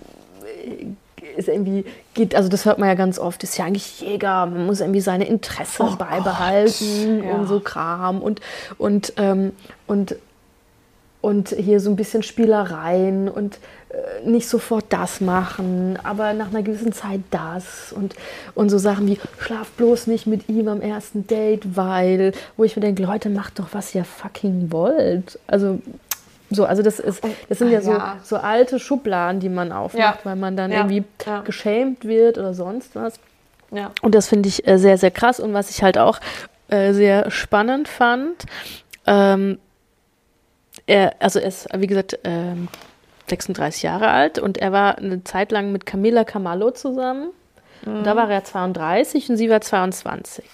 ist 1.37 1.49
irgendwie, 1.49 1.85
geht, 2.15 2.35
also 2.35 2.49
das 2.49 2.65
hört 2.65 2.79
man 2.79 2.89
ja 2.89 2.95
ganz 2.95 3.19
oft, 3.19 3.43
ist 3.43 3.57
ja 3.59 3.65
eigentlich 3.65 4.01
Jäger, 4.01 4.47
man 4.47 4.67
muss 4.67 4.81
irgendwie 4.81 5.01
seine 5.01 5.27
Interessen 5.27 5.89
oh 5.93 5.97
beibehalten 5.97 7.25
ja. 7.25 7.35
und 7.35 7.47
so 7.47 7.61
Kram 7.61 8.23
und, 8.23 8.41
und, 8.79 9.13
ähm, 9.17 9.53
und, 9.87 10.17
und 11.21 11.49
hier 11.51 11.81
so 11.81 11.91
ein 11.91 11.97
bisschen 11.97 12.23
Spielereien 12.23 13.29
und 13.29 13.59
äh, 13.89 14.29
nicht 14.29 14.49
sofort 14.49 14.87
das 14.91 15.21
machen, 15.21 15.99
aber 16.03 16.33
nach 16.33 16.49
einer 16.49 16.63
gewissen 16.63 16.93
Zeit 16.93 17.21
das 17.31 17.93
und, 17.93 18.15
und 18.55 18.69
so 18.69 18.79
Sachen 18.79 19.07
wie 19.07 19.19
schlaf 19.39 19.71
bloß 19.73 20.07
nicht 20.07 20.27
mit 20.27 20.49
ihm 20.49 20.69
am 20.69 20.81
ersten 20.81 21.27
Date, 21.27 21.77
weil, 21.77 22.33
wo 22.57 22.65
ich 22.65 22.77
mir 22.77 22.83
denke, 22.83 23.03
Leute, 23.03 23.29
macht 23.29 23.59
doch, 23.59 23.69
was 23.73 23.95
ihr 23.95 24.05
fucking 24.05 24.73
wollt. 24.73 25.39
Also 25.47 25.81
so, 26.51 26.65
also 26.65 26.83
das 26.83 27.01
ist, 27.01 27.23
das 27.49 27.59
sind 27.59 27.71
ja, 27.71 27.81
so, 27.81 27.93
ja. 27.93 28.19
so 28.23 28.37
alte 28.37 28.79
Schubladen, 28.79 29.41
die 29.41 29.49
man 29.49 29.73
aufmacht, 29.73 30.19
ja. 30.21 30.25
weil 30.25 30.37
man 30.37 30.57
dann 30.57 30.71
ja. 30.71 30.79
irgendwie 30.79 31.05
geschämt 31.45 32.05
wird 32.05 32.39
oder 32.39 32.55
sonst 32.55 32.95
was. 32.95 33.19
Ja. 33.73 33.91
Und 34.01 34.15
das 34.15 34.29
finde 34.29 34.49
ich 34.49 34.67
äh, 34.67 34.79
sehr, 34.79 34.97
sehr 34.99 35.11
krass. 35.11 35.41
Und 35.41 35.55
was 35.55 35.71
ich 35.71 35.83
halt 35.83 35.99
auch 35.99 36.21
äh, 36.69 36.93
sehr 36.93 37.31
spannend 37.31 37.89
fand, 37.89 38.45
ähm, 39.07 39.59
er, 40.87 41.15
also 41.19 41.41
er 41.41 41.49
ist, 41.49 41.67
wie 41.77 41.87
gesagt, 41.87 42.19
ähm, 42.25 42.69
36 43.29 43.83
Jahre 43.83 44.09
alt 44.09 44.39
und 44.39 44.59
er 44.59 44.71
war 44.71 44.99
eine 44.99 45.25
Zeit 45.25 45.51
lang 45.51 45.73
mit 45.73 45.85
Camilla 45.85 46.25
Camallo 46.25 46.71
zusammen. 46.71 47.31
Mhm. 47.85 48.05
da 48.05 48.17
war 48.17 48.31
er 48.31 48.43
32 48.43 49.31
und 49.31 49.37
sie 49.37 49.51
war 49.51 49.61
22. 49.61 50.45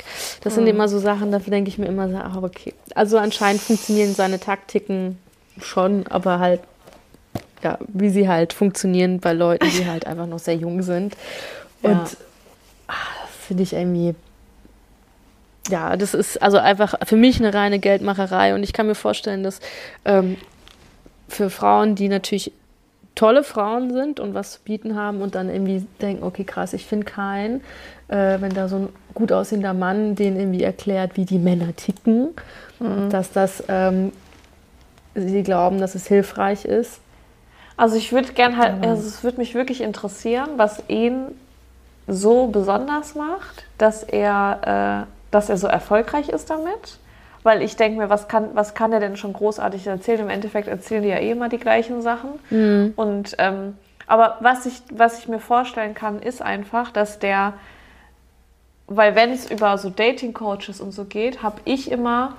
Das 0.42 0.52
mhm. 0.52 0.56
sind 0.56 0.66
immer 0.66 0.88
so 0.88 0.98
Sachen, 0.98 1.30
dafür 1.30 1.50
denke 1.50 1.68
ich 1.68 1.78
mir 1.78 1.86
immer 1.86 2.08
so, 2.08 2.16
ach, 2.16 2.42
okay. 2.42 2.74
Also 2.94 3.18
anscheinend 3.18 3.62
funktionieren 3.62 4.14
seine 4.14 4.40
Taktiken 4.40 5.18
schon, 5.60 6.06
aber 6.08 6.38
halt, 6.38 6.60
ja, 7.62 7.78
wie 7.88 8.10
sie 8.10 8.28
halt 8.28 8.52
funktionieren 8.52 9.20
bei 9.20 9.32
Leuten, 9.32 9.68
die 9.70 9.86
halt 9.86 10.06
einfach 10.06 10.26
noch 10.26 10.38
sehr 10.38 10.56
jung 10.56 10.82
sind. 10.82 11.16
Und 11.82 11.92
ja. 11.92 12.00
das 12.00 12.16
finde 13.46 13.62
ich 13.62 13.72
irgendwie 13.72 14.14
ja, 15.68 15.96
das 15.96 16.14
ist 16.14 16.42
also 16.42 16.58
einfach 16.58 16.94
für 17.04 17.16
mich 17.16 17.38
eine 17.38 17.54
reine 17.54 17.78
Geldmacherei 17.78 18.54
und 18.54 18.62
ich 18.62 18.72
kann 18.72 18.86
mir 18.86 18.94
vorstellen, 18.94 19.44
dass 19.44 19.60
ähm, 20.04 20.36
für 21.28 21.50
Frauen, 21.50 21.94
die 21.94 22.08
natürlich 22.08 22.52
tolle 23.14 23.44
Frauen 23.44 23.92
sind 23.92 24.20
und 24.20 24.34
was 24.34 24.52
zu 24.52 24.60
bieten 24.64 24.96
haben 24.96 25.20
und 25.20 25.34
dann 25.34 25.48
irgendwie 25.48 25.86
denken, 26.00 26.24
okay, 26.24 26.44
krass, 26.44 26.72
ich 26.72 26.86
finde 26.86 27.06
keinen. 27.06 27.60
Äh, 28.08 28.40
wenn 28.40 28.52
da 28.54 28.68
so 28.68 28.76
ein 28.76 28.88
gut 29.14 29.32
aussehender 29.32 29.74
Mann 29.74 30.14
den 30.14 30.38
irgendwie 30.38 30.62
erklärt, 30.62 31.16
wie 31.16 31.24
die 31.24 31.38
Männer 31.38 31.76
ticken, 31.76 32.30
mhm. 32.80 33.10
dass 33.10 33.30
das, 33.30 33.62
ähm, 33.68 34.12
sie 35.14 35.42
glauben, 35.42 35.78
dass 35.78 35.94
es 35.94 36.06
hilfreich 36.06 36.64
ist. 36.64 37.00
Also 37.76 37.96
ich 37.96 38.12
würde 38.12 38.32
gerne 38.32 38.56
halt, 38.58 38.84
also 38.84 39.06
es 39.06 39.24
würde 39.24 39.38
mich 39.38 39.54
wirklich 39.54 39.80
interessieren, 39.80 40.50
was 40.56 40.82
ihn 40.88 41.26
so 42.06 42.48
besonders 42.48 43.14
macht, 43.14 43.64
dass 43.78 44.02
er, 44.02 45.06
äh, 45.06 45.30
dass 45.30 45.48
er 45.48 45.56
so 45.56 45.66
erfolgreich 45.66 46.28
ist 46.28 46.50
damit. 46.50 46.98
Weil 47.42 47.60
ich 47.62 47.74
denke 47.74 47.98
mir, 47.98 48.08
was 48.08 48.28
kann, 48.28 48.50
was 48.54 48.74
kann 48.74 48.92
er 48.92 49.00
denn 49.00 49.16
schon 49.16 49.32
großartig 49.32 49.86
erzählen? 49.86 50.20
Im 50.20 50.28
Endeffekt 50.28 50.68
erzählen 50.68 51.02
die 51.02 51.08
ja 51.08 51.16
eh 51.16 51.32
immer 51.32 51.48
die 51.48 51.58
gleichen 51.58 52.00
Sachen. 52.02 52.30
Mhm. 52.50 52.92
Und, 52.94 53.34
ähm, 53.38 53.76
aber 54.06 54.36
was 54.40 54.66
ich, 54.66 54.80
was 54.92 55.18
ich 55.18 55.28
mir 55.28 55.40
vorstellen 55.40 55.94
kann, 55.94 56.20
ist 56.20 56.40
einfach, 56.40 56.92
dass 56.92 57.18
der, 57.18 57.54
weil 58.86 59.16
wenn 59.16 59.32
es 59.32 59.50
über 59.50 59.76
so 59.78 59.90
Dating-Coaches 59.90 60.80
und 60.80 60.92
so 60.92 61.04
geht, 61.04 61.42
habe 61.42 61.56
ich 61.64 61.90
immer 61.90 62.34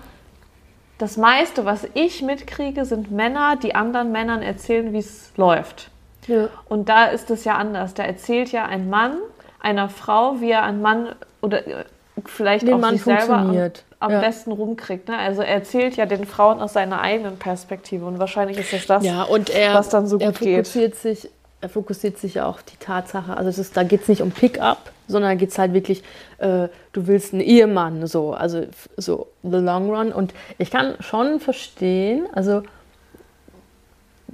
das 0.98 1.18
meiste, 1.18 1.66
was 1.66 1.88
ich 1.94 2.22
mitkriege, 2.22 2.86
sind 2.86 3.12
Männer, 3.12 3.56
die 3.56 3.76
anderen 3.76 4.12
Männern 4.12 4.42
erzählen, 4.42 4.94
wie 4.94 5.00
es 5.00 5.32
läuft. 5.36 5.90
Ja. 6.28 6.50
Und 6.70 6.90
da 6.90 7.06
ist 7.06 7.30
es 7.32 7.44
ja 7.44 7.56
anders. 7.56 7.94
Da 7.94 8.04
erzählt 8.04 8.52
ja 8.52 8.66
ein 8.66 8.90
Mann 8.90 9.18
einer 9.60 9.90
Frau, 9.90 10.40
wie 10.40 10.52
er 10.52 10.64
einen 10.64 10.82
Mann 10.82 11.10
oder 11.42 11.66
äh, 11.68 11.86
vielleicht 12.26 12.68
Den 12.68 12.76
auch 12.76 12.80
Mann 12.80 12.96
sich 12.96 13.04
selber 13.04 13.36
am, 13.36 13.72
am 14.00 14.12
ja. 14.12 14.20
besten 14.20 14.52
rumkriegt. 14.52 15.08
Ne? 15.08 15.18
Also 15.18 15.42
er 15.42 15.56
erzählt 15.56 15.96
ja 15.96 16.06
den 16.06 16.26
Frauen 16.26 16.62
aus 16.62 16.74
seiner 16.74 17.02
eigenen 17.02 17.38
Perspektive 17.38 18.06
und 18.06 18.20
wahrscheinlich 18.20 18.58
ist 18.58 18.74
das 18.74 18.86
das, 18.86 19.04
ja, 19.04 19.24
und 19.24 19.50
er, 19.50 19.74
was 19.74 19.90
dann 19.90 20.08
so 20.08 20.18
gut 20.18 20.28
er 20.28 20.34
fokussiert 20.34 20.74
geht. 20.74 20.96
Sich, 20.96 21.32
er 21.62 21.70
fokussiert 21.70 22.18
sich 22.18 22.36
ja 22.36 22.46
auch 22.46 22.62
die 22.62 22.78
Tatsache, 22.78 23.36
also 23.36 23.50
ist, 23.50 23.76
da 23.76 23.84
geht 23.84 24.02
es 24.04 24.08
nicht 24.10 24.22
um 24.22 24.32
Pickup, 24.32 24.92
sondern 25.08 25.38
geht 25.38 25.50
es 25.50 25.58
halt 25.58 25.74
wirklich, 25.74 26.04
äh, 26.38 26.68
du 26.92 27.08
willst 27.08 27.34
einen 27.34 27.42
Ehemann, 27.42 28.08
so, 28.08 28.34
also 28.34 28.66
so 28.98 29.28
the 29.44 29.58
long 29.58 29.90
run. 29.90 30.12
Und 30.12 30.34
ich 30.58 30.72
kann 30.72 30.96
schon 31.00 31.40
verstehen, 31.40 32.26
also 32.34 32.64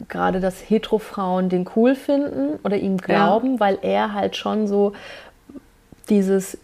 gerade, 0.08 0.40
dass 0.40 0.70
Hetero-Frauen 0.70 1.50
den 1.50 1.68
cool 1.76 1.96
finden 1.96 2.60
oder 2.64 2.78
ihm 2.78 2.98
glauben, 2.98 3.54
ja. 3.54 3.60
weil 3.60 3.80
er 3.82 4.14
halt 4.14 4.36
schon 4.36 4.68
so 4.68 4.94
dieses, 6.10 6.58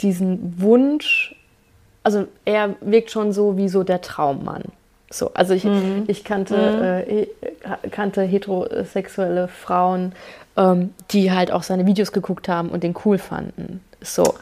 diesen 0.00 0.60
Wunsch 0.60 1.36
also 2.02 2.26
er 2.44 2.74
wirkt 2.80 3.10
schon 3.10 3.32
so 3.32 3.56
wie 3.56 3.68
so 3.68 3.84
der 3.84 4.00
Traummann. 4.00 4.64
So, 5.12 5.32
also 5.34 5.54
ich, 5.54 5.64
mhm. 5.64 6.04
ich 6.06 6.24
kannte, 6.24 7.04
mhm. 7.06 7.12
äh, 7.12 7.88
kannte 7.90 8.22
heterosexuelle 8.22 9.48
Frauen, 9.48 10.12
ähm, 10.56 10.94
die 11.10 11.32
halt 11.32 11.52
auch 11.52 11.62
seine 11.62 11.86
Videos 11.86 12.12
geguckt 12.12 12.48
haben 12.48 12.70
und 12.70 12.82
den 12.82 12.94
cool 13.04 13.18
fanden. 13.18 13.80
So. 14.00 14.34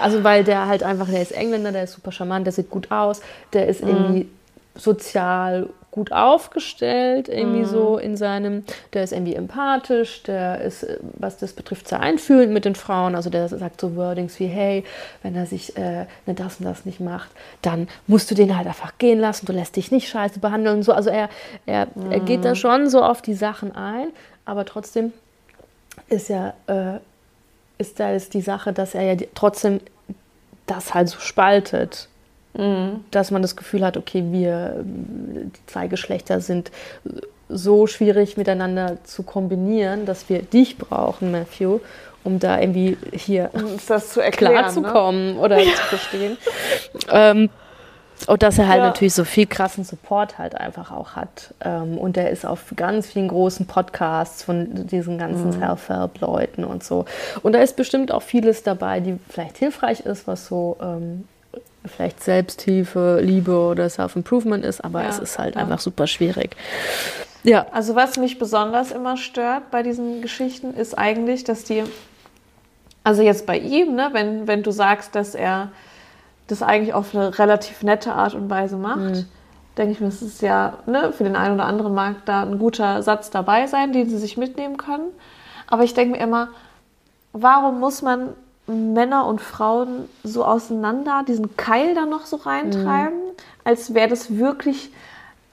also 0.00 0.24
weil 0.24 0.44
der 0.44 0.66
halt 0.66 0.82
einfach, 0.82 1.08
der 1.08 1.22
ist 1.22 1.32
Engländer, 1.32 1.72
der 1.72 1.84
ist 1.84 1.92
super 1.92 2.12
charmant, 2.12 2.46
der 2.46 2.52
sieht 2.52 2.70
gut 2.70 2.90
aus, 2.90 3.20
der 3.52 3.68
ist 3.68 3.80
irgendwie 3.80 4.24
mhm. 4.24 4.30
sozial 4.74 5.68
gut 5.90 6.12
aufgestellt, 6.12 7.28
irgendwie 7.28 7.60
mhm. 7.60 7.66
so 7.66 7.98
in 7.98 8.16
seinem, 8.16 8.64
der 8.92 9.02
ist 9.02 9.12
irgendwie 9.12 9.34
empathisch, 9.34 10.22
der 10.22 10.60
ist, 10.60 10.86
was 11.18 11.36
das 11.36 11.52
betrifft, 11.52 11.88
sehr 11.88 12.00
einfühlend 12.00 12.52
mit 12.52 12.64
den 12.64 12.76
Frauen. 12.76 13.16
Also 13.16 13.28
der 13.28 13.48
sagt 13.48 13.80
so 13.80 13.96
Wordings 13.96 14.38
wie, 14.38 14.46
hey, 14.46 14.84
wenn 15.22 15.34
er 15.34 15.46
sich 15.46 15.76
äh, 15.76 16.06
ne, 16.26 16.34
das 16.34 16.60
und 16.60 16.66
das 16.66 16.84
nicht 16.84 17.00
macht, 17.00 17.30
dann 17.62 17.88
musst 18.06 18.30
du 18.30 18.34
den 18.36 18.56
halt 18.56 18.68
einfach 18.68 18.98
gehen 18.98 19.18
lassen, 19.18 19.46
du 19.46 19.52
lässt 19.52 19.76
dich 19.76 19.90
nicht 19.90 20.08
scheiße 20.08 20.38
behandeln 20.38 20.76
und 20.76 20.82
so. 20.84 20.92
Also 20.92 21.10
er, 21.10 21.28
er, 21.66 21.88
mhm. 21.94 22.12
er 22.12 22.20
geht 22.20 22.44
da 22.44 22.50
mhm. 22.50 22.56
schon 22.56 22.88
so 22.88 23.02
auf 23.02 23.20
die 23.20 23.34
Sachen 23.34 23.74
ein, 23.74 24.08
aber 24.44 24.64
trotzdem 24.64 25.12
ist 26.08 26.28
ja, 26.28 26.54
äh, 26.68 26.98
ist 27.78 27.98
da 27.98 28.12
ist 28.12 28.34
die 28.34 28.42
Sache, 28.42 28.72
dass 28.72 28.94
er 28.94 29.02
ja 29.02 29.14
die, 29.16 29.28
trotzdem 29.34 29.80
das 30.66 30.94
halt 30.94 31.08
so 31.08 31.18
spaltet. 31.18 32.08
Mhm. 32.54 33.04
Dass 33.10 33.30
man 33.30 33.42
das 33.42 33.56
Gefühl 33.56 33.84
hat, 33.84 33.96
okay, 33.96 34.24
wir, 34.30 34.82
die 34.84 35.66
zwei 35.66 35.86
Geschlechter 35.86 36.40
sind 36.40 36.70
so 37.48 37.86
schwierig 37.86 38.36
miteinander 38.36 38.98
zu 39.04 39.22
kombinieren, 39.22 40.06
dass 40.06 40.28
wir 40.28 40.42
dich 40.42 40.78
brauchen, 40.78 41.32
Matthew, 41.32 41.80
um 42.22 42.38
da 42.38 42.60
irgendwie 42.60 42.96
hier 43.12 43.50
klarzukommen 44.32 45.34
ne? 45.34 45.40
oder 45.40 45.58
ja. 45.58 45.74
zu 45.74 45.82
verstehen. 45.82 46.36
ähm, 47.10 47.50
und 48.26 48.42
dass 48.42 48.58
er 48.58 48.68
halt 48.68 48.80
ja. 48.80 48.86
natürlich 48.86 49.14
so 49.14 49.24
viel 49.24 49.46
krassen 49.46 49.84
Support 49.84 50.38
halt 50.38 50.54
einfach 50.54 50.92
auch 50.92 51.16
hat. 51.16 51.54
Ähm, 51.62 51.96
und 51.96 52.16
er 52.16 52.30
ist 52.30 52.44
auf 52.44 52.74
ganz 52.76 53.06
vielen 53.06 53.28
großen 53.28 53.66
Podcasts 53.66 54.42
von 54.42 54.86
diesen 54.86 55.16
ganzen 55.16 55.46
mhm. 55.46 55.52
Self-Help-Leuten 55.52 56.64
und 56.64 56.84
so. 56.84 57.06
Und 57.42 57.54
da 57.54 57.60
ist 57.60 57.76
bestimmt 57.76 58.12
auch 58.12 58.22
vieles 58.22 58.62
dabei, 58.62 59.00
die 59.00 59.18
vielleicht 59.30 59.56
hilfreich 59.56 60.00
ist, 60.00 60.26
was 60.26 60.46
so 60.46 60.76
ähm, 60.82 61.24
vielleicht 61.84 62.22
Selbsthilfe, 62.22 63.20
Liebe 63.22 63.56
oder 63.58 63.88
Self-Improvement 63.88 64.64
ist, 64.64 64.84
aber 64.84 65.02
ja, 65.02 65.08
es 65.08 65.18
ist 65.18 65.38
halt 65.38 65.54
ja. 65.54 65.62
einfach 65.62 65.78
super 65.78 66.06
schwierig. 66.06 66.56
Ja. 67.42 67.66
Also 67.72 67.94
was 67.94 68.18
mich 68.18 68.38
besonders 68.38 68.90
immer 68.90 69.16
stört 69.16 69.70
bei 69.70 69.82
diesen 69.82 70.20
Geschichten 70.20 70.74
ist 70.74 70.98
eigentlich, 70.98 71.44
dass 71.44 71.64
die, 71.64 71.84
also 73.02 73.22
jetzt 73.22 73.46
bei 73.46 73.58
ihm, 73.58 73.94
ne, 73.94 74.10
wenn, 74.12 74.46
wenn 74.46 74.62
du 74.62 74.70
sagst, 74.70 75.14
dass 75.14 75.34
er 75.34 75.70
das 76.48 76.62
eigentlich 76.62 76.92
auf 76.92 77.14
eine 77.14 77.38
relativ 77.38 77.82
nette 77.82 78.12
Art 78.12 78.34
und 78.34 78.50
Weise 78.50 78.76
macht, 78.76 78.98
mhm. 78.98 79.26
denke 79.78 79.92
ich 79.92 80.00
mir, 80.00 80.08
es 80.08 80.20
ist 80.20 80.42
ja, 80.42 80.78
ne, 80.86 81.12
für 81.12 81.24
den 81.24 81.36
einen 81.36 81.54
oder 81.54 81.64
anderen 81.64 81.94
mag 81.94 82.26
da 82.26 82.42
ein 82.42 82.58
guter 82.58 83.02
Satz 83.02 83.30
dabei 83.30 83.66
sein, 83.66 83.92
den 83.92 84.10
sie 84.10 84.18
sich 84.18 84.36
mitnehmen 84.36 84.76
können. 84.76 85.08
Aber 85.66 85.84
ich 85.84 85.94
denke 85.94 86.18
mir 86.18 86.22
immer, 86.22 86.48
warum 87.32 87.80
muss 87.80 88.02
man 88.02 88.34
Männer 88.70 89.26
und 89.26 89.40
Frauen 89.40 90.08
so 90.22 90.44
auseinander, 90.44 91.24
diesen 91.26 91.56
Keil 91.56 91.94
da 91.94 92.06
noch 92.06 92.26
so 92.26 92.36
reintreiben, 92.36 93.18
mhm. 93.18 93.32
als 93.64 93.94
wäre 93.94 94.08
das 94.08 94.36
wirklich, 94.36 94.90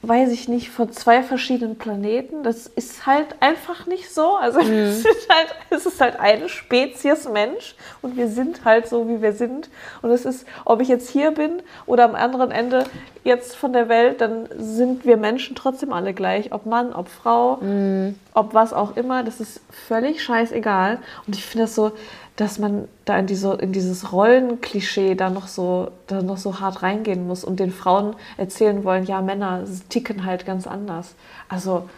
weiß 0.03 0.31
ich 0.31 0.47
nicht, 0.47 0.69
von 0.69 0.91
zwei 0.91 1.23
verschiedenen 1.23 1.77
Planeten. 1.77 2.43
Das 2.43 2.67
ist 2.67 3.05
halt 3.05 3.27
einfach 3.39 3.87
nicht 3.87 4.13
so. 4.13 4.35
Also 4.35 4.61
mhm. 4.61 4.71
es, 4.71 4.99
ist 4.99 5.29
halt, 5.29 5.55
es 5.69 5.85
ist 5.85 5.99
halt 5.99 6.19
eine 6.19 6.49
Spezies 6.49 7.27
Mensch 7.27 7.75
und 8.01 8.15
wir 8.15 8.27
sind 8.27 8.63
halt 8.63 8.87
so, 8.87 9.09
wie 9.09 9.21
wir 9.21 9.33
sind. 9.33 9.69
Und 10.01 10.11
es 10.11 10.25
ist, 10.25 10.45
ob 10.65 10.81
ich 10.81 10.87
jetzt 10.87 11.09
hier 11.09 11.31
bin 11.31 11.61
oder 11.85 12.05
am 12.05 12.15
anderen 12.15 12.51
Ende 12.51 12.85
jetzt 13.23 13.55
von 13.55 13.73
der 13.73 13.89
Welt, 13.89 14.21
dann 14.21 14.47
sind 14.57 15.05
wir 15.05 15.17
Menschen 15.17 15.55
trotzdem 15.55 15.91
alle 15.91 16.13
gleich. 16.13 16.53
Ob 16.53 16.65
Mann, 16.65 16.93
ob 16.93 17.09
Frau, 17.09 17.57
mhm. 17.57 18.15
ob 18.33 18.53
was 18.53 18.73
auch 18.73 18.95
immer, 18.95 19.23
das 19.23 19.39
ist 19.39 19.61
völlig 19.69 20.23
scheißegal. 20.23 20.99
Und 21.25 21.35
ich 21.35 21.45
finde 21.45 21.65
das 21.65 21.75
so, 21.75 21.91
dass 22.37 22.59
man 22.59 22.87
da 23.05 23.17
in, 23.17 23.25
diese, 23.25 23.55
in 23.55 23.73
dieses 23.73 24.13
Rollenklischee 24.13 25.15
da 25.15 25.29
noch, 25.29 25.47
so, 25.47 25.89
da 26.05 26.21
noch 26.21 26.37
so 26.37 26.59
hart 26.59 26.83
reingehen 26.83 27.27
muss 27.27 27.43
und 27.43 27.59
den 27.59 27.71
Frauen 27.71 28.15
erzählen 28.37 28.83
wollen, 28.83 29.05
ja, 29.05 29.21
Männer 29.21 29.63
ticken 29.89 30.23
halt 30.23 30.45
ganz 30.45 30.67
anders. 30.67 31.15
Also 31.49 31.89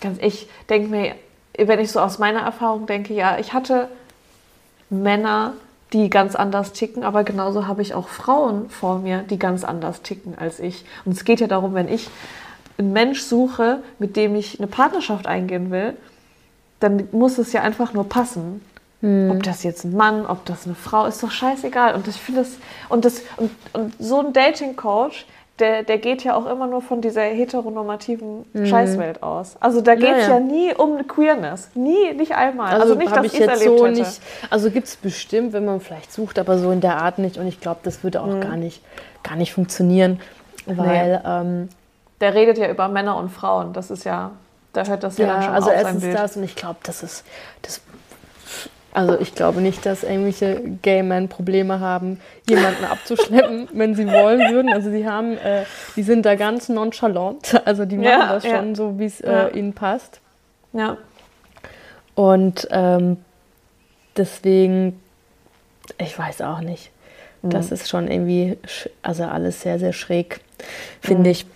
ganz, 0.00 0.18
ich 0.22 0.48
denke 0.68 0.88
mir, 0.88 1.14
wenn 1.58 1.80
ich 1.80 1.90
so 1.90 1.98
aus 1.98 2.20
meiner 2.20 2.40
Erfahrung 2.40 2.86
denke, 2.86 3.12
ja, 3.14 3.38
ich 3.38 3.52
hatte 3.52 3.88
Männer, 4.90 5.54
die 5.92 6.08
ganz 6.08 6.36
anders 6.36 6.72
ticken, 6.72 7.02
aber 7.02 7.24
genauso 7.24 7.66
habe 7.66 7.82
ich 7.82 7.94
auch 7.94 8.08
Frauen 8.08 8.70
vor 8.70 9.00
mir, 9.00 9.24
die 9.28 9.40
ganz 9.40 9.64
anders 9.64 10.02
ticken 10.02 10.38
als 10.38 10.60
ich. 10.60 10.84
Und 11.04 11.12
es 11.12 11.24
geht 11.24 11.40
ja 11.40 11.48
darum, 11.48 11.74
wenn 11.74 11.88
ich 11.88 12.08
einen 12.78 12.92
Mensch 12.92 13.22
suche, 13.22 13.82
mit 13.98 14.14
dem 14.14 14.36
ich 14.36 14.60
eine 14.60 14.68
Partnerschaft 14.68 15.26
eingehen 15.26 15.72
will, 15.72 15.96
dann 16.78 17.08
muss 17.10 17.38
es 17.38 17.52
ja 17.52 17.62
einfach 17.62 17.92
nur 17.92 18.08
passen. 18.08 18.62
Hm. 19.00 19.30
Ob 19.30 19.42
das 19.42 19.62
jetzt 19.62 19.84
ein 19.84 19.96
Mann, 19.96 20.26
ob 20.26 20.44
das 20.44 20.66
eine 20.66 20.74
Frau, 20.74 21.06
ist 21.06 21.22
doch 21.22 21.30
scheißegal. 21.30 21.94
Und 21.94 22.06
ich 22.06 22.16
finde 22.16 22.42
das, 22.42 22.58
und 22.88 23.04
das, 23.04 23.22
und, 23.36 23.50
und 23.72 23.94
so 23.98 24.20
ein 24.20 24.32
Dating-Coach, 24.32 25.26
der, 25.60 25.82
der 25.82 25.98
geht 25.98 26.24
ja 26.24 26.34
auch 26.34 26.46
immer 26.46 26.66
nur 26.66 26.82
von 26.82 27.00
dieser 27.00 27.22
heteronormativen 27.22 28.46
hm. 28.52 28.66
Scheißwelt 28.66 29.22
aus. 29.22 29.56
Also 29.60 29.80
da 29.80 29.94
geht 29.94 30.16
es 30.16 30.26
ja, 30.26 30.34
ja. 30.34 30.40
nie 30.40 30.74
um 30.74 30.94
eine 30.94 31.04
Queerness. 31.04 31.70
Nie, 31.74 32.14
nicht 32.14 32.32
einmal. 32.32 32.72
Also, 32.72 32.82
also 32.82 32.94
nicht, 32.94 33.14
dass 33.14 33.26
ich 33.26 33.32
jetzt 33.34 33.48
erlebt 33.48 33.78
so 33.78 33.86
hätte. 33.86 34.00
nicht. 34.00 34.20
Also 34.48 34.70
gibt 34.70 34.86
es 34.86 34.96
bestimmt, 34.96 35.52
wenn 35.52 35.64
man 35.64 35.80
vielleicht 35.80 36.12
sucht, 36.12 36.38
aber 36.38 36.58
so 36.58 36.70
in 36.70 36.80
der 36.80 36.96
Art 36.96 37.18
nicht. 37.18 37.36
Und 37.36 37.46
ich 37.46 37.60
glaube, 37.60 37.80
das 37.82 38.02
würde 38.02 38.22
auch 38.22 38.32
hm. 38.32 38.40
gar, 38.40 38.56
nicht, 38.56 38.82
gar 39.22 39.36
nicht 39.36 39.52
funktionieren. 39.52 40.20
Weil. 40.66 41.22
Nee. 41.24 41.28
Ähm, 41.30 41.68
der 42.20 42.34
redet 42.34 42.58
ja 42.58 42.68
über 42.68 42.88
Männer 42.88 43.16
und 43.16 43.30
Frauen. 43.30 43.72
Das 43.72 43.90
ist 43.90 44.04
ja. 44.04 44.32
Da 44.72 44.84
hört 44.84 45.02
das 45.02 45.18
ja, 45.18 45.26
ja 45.26 45.32
dann 45.32 45.42
schon 45.42 45.54
also 45.54 45.70
auf 45.70 45.76
erstens 45.76 46.14
das 46.14 46.36
und 46.36 46.44
ich 46.44 46.54
glaube, 46.54 46.78
das 46.84 47.02
ist, 47.02 47.24
das 47.62 47.80
also 48.92 49.18
ich 49.20 49.34
glaube 49.34 49.60
nicht, 49.60 49.86
dass 49.86 50.02
irgendwelche 50.02 50.60
Gay 50.82 51.02
Men 51.02 51.28
Probleme 51.28 51.80
haben, 51.80 52.20
jemanden 52.48 52.84
abzuschleppen, 52.84 53.68
wenn 53.72 53.94
sie 53.94 54.06
wollen 54.06 54.52
würden. 54.52 54.72
Also 54.72 54.90
sie 54.90 55.08
haben, 55.08 55.36
äh, 55.38 55.64
die 55.94 56.02
sind 56.02 56.26
da 56.26 56.34
ganz 56.34 56.68
nonchalant. 56.68 57.62
Also 57.64 57.84
die 57.84 57.96
machen 57.96 58.08
ja, 58.08 58.32
das 58.32 58.44
schon 58.44 58.68
ja. 58.70 58.74
so, 58.74 58.98
wie 58.98 59.04
es 59.04 59.20
äh, 59.20 59.32
ja. 59.32 59.48
ihnen 59.48 59.74
passt. 59.74 60.20
Ja. 60.72 60.96
Und 62.14 62.66
ähm, 62.70 63.18
deswegen, 64.16 65.00
ich 65.98 66.18
weiß 66.18 66.42
auch 66.42 66.60
nicht. 66.60 66.90
Mhm. 67.42 67.50
Das 67.50 67.70
ist 67.70 67.88
schon 67.88 68.08
irgendwie, 68.08 68.58
also 69.02 69.24
alles 69.24 69.62
sehr, 69.62 69.78
sehr 69.78 69.92
schräg, 69.92 70.40
finde 71.00 71.30
mhm. 71.30 71.30
ich. 71.30 71.46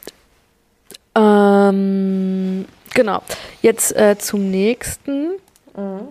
Ähm, 1.17 2.67
genau. 2.95 3.23
Jetzt 3.61 3.97
äh, 3.97 4.17
zum 4.19 4.51
nächsten. 4.51 5.33
Mhm. 5.77 6.09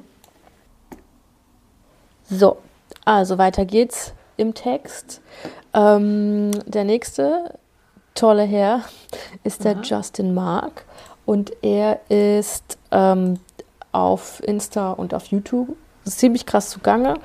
So, 2.34 2.58
also 3.06 3.38
weiter 3.38 3.64
geht's 3.64 4.14
im 4.38 4.56
Text. 4.56 5.22
Ähm, 5.74 6.52
der 6.66 6.84
nächste 6.84 7.60
tolle 8.16 8.44
Herr 8.44 8.82
ist 9.44 9.64
der 9.64 9.74
Aha. 9.74 9.82
Justin 9.84 10.34
Mark 10.34 10.86
und 11.26 11.52
er 11.62 12.00
ist 12.10 12.80
ähm, 12.92 13.40
auf 13.92 14.42
Insta 14.44 14.94
und 14.94 15.14
auf 15.14 15.28
YouTube 15.28 15.76
ziemlich 16.06 16.48
krass 16.48 16.72
zugange. 16.72 17.16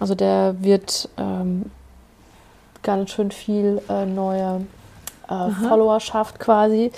Also 0.00 0.14
der 0.14 0.56
wird 0.60 1.08
ähm, 1.16 1.70
ganz 2.82 3.10
schön 3.10 3.30
viel 3.30 3.80
äh, 3.88 4.04
neue 4.04 4.66
äh, 5.28 5.50
Followerschaft 5.66 6.38
quasi 6.38 6.92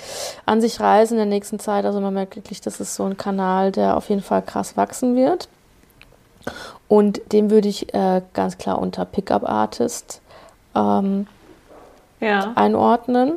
an 0.45 0.59
sich 0.59 0.81
reisen 0.81 1.13
in 1.13 1.19
der 1.19 1.25
nächsten 1.25 1.59
Zeit. 1.59 1.85
Also 1.85 2.01
man 2.01 2.13
merkt 2.13 2.35
wirklich, 2.35 2.59
das 2.59 2.81
ist 2.81 2.95
so 2.95 3.05
ein 3.05 3.15
Kanal, 3.15 3.71
der 3.71 3.95
auf 3.95 4.09
jeden 4.09 4.21
Fall 4.21 4.41
krass 4.41 4.75
wachsen 4.75 5.15
wird. 5.15 5.47
Und 6.91 7.21
den 7.31 7.49
würde 7.51 7.69
ich 7.69 7.93
äh, 7.93 8.21
ganz 8.33 8.57
klar 8.57 8.77
unter 8.77 9.05
Pickup 9.05 9.47
Artist 9.47 10.19
ähm, 10.75 11.25
ja. 12.19 12.51
einordnen. 12.55 13.35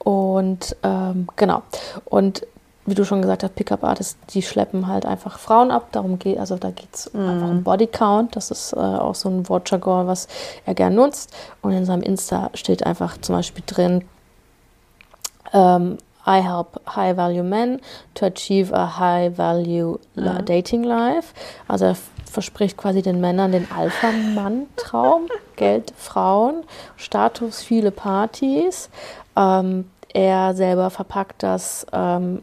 Und 0.00 0.74
ähm, 0.82 1.28
genau. 1.36 1.62
Und 2.06 2.44
wie 2.84 2.94
du 2.94 3.04
schon 3.04 3.22
gesagt 3.22 3.44
hast, 3.44 3.54
Pickup 3.54 3.84
Artists, 3.84 4.16
die 4.30 4.42
schleppen 4.42 4.88
halt 4.88 5.06
einfach 5.06 5.38
Frauen 5.38 5.70
ab. 5.70 5.90
Darum 5.92 6.18
geht, 6.18 6.38
also 6.38 6.56
da 6.56 6.72
geht 6.72 6.92
es 6.92 7.14
mm. 7.14 7.20
einfach 7.20 7.48
um 7.50 7.62
Body 7.62 7.86
Count. 7.86 8.34
Das 8.34 8.50
ist 8.50 8.72
äh, 8.72 8.78
auch 8.78 9.14
so 9.14 9.28
ein 9.28 9.48
Wortjargon, 9.48 10.08
was 10.08 10.26
er 10.66 10.74
gern 10.74 10.96
nutzt. 10.96 11.32
Und 11.60 11.70
in 11.70 11.84
seinem 11.84 12.02
Insta 12.02 12.50
steht 12.54 12.84
einfach 12.84 13.16
zum 13.20 13.36
Beispiel 13.36 13.62
drin, 13.64 14.04
ähm, 15.52 15.98
I 16.26 16.40
help 16.40 16.80
high 16.86 17.16
value 17.16 17.42
men 17.42 17.80
to 18.14 18.26
achieve 18.26 18.72
a 18.72 18.98
high 18.98 19.36
value 19.36 19.98
ja. 20.14 20.40
dating 20.40 20.84
life. 20.84 21.34
Also 21.68 21.86
er 21.86 21.96
verspricht 22.30 22.76
quasi 22.76 23.02
den 23.02 23.20
Männern 23.20 23.52
den 23.52 23.68
Alpha-Mann-Traum, 23.70 25.28
Geld, 25.56 25.92
Frauen, 25.96 26.64
Status, 26.96 27.62
viele 27.62 27.90
Partys. 27.90 28.88
Ähm, 29.36 29.90
er 30.14 30.54
selber 30.54 30.90
verpackt 30.90 31.42
das 31.42 31.86
ähm, 31.92 32.42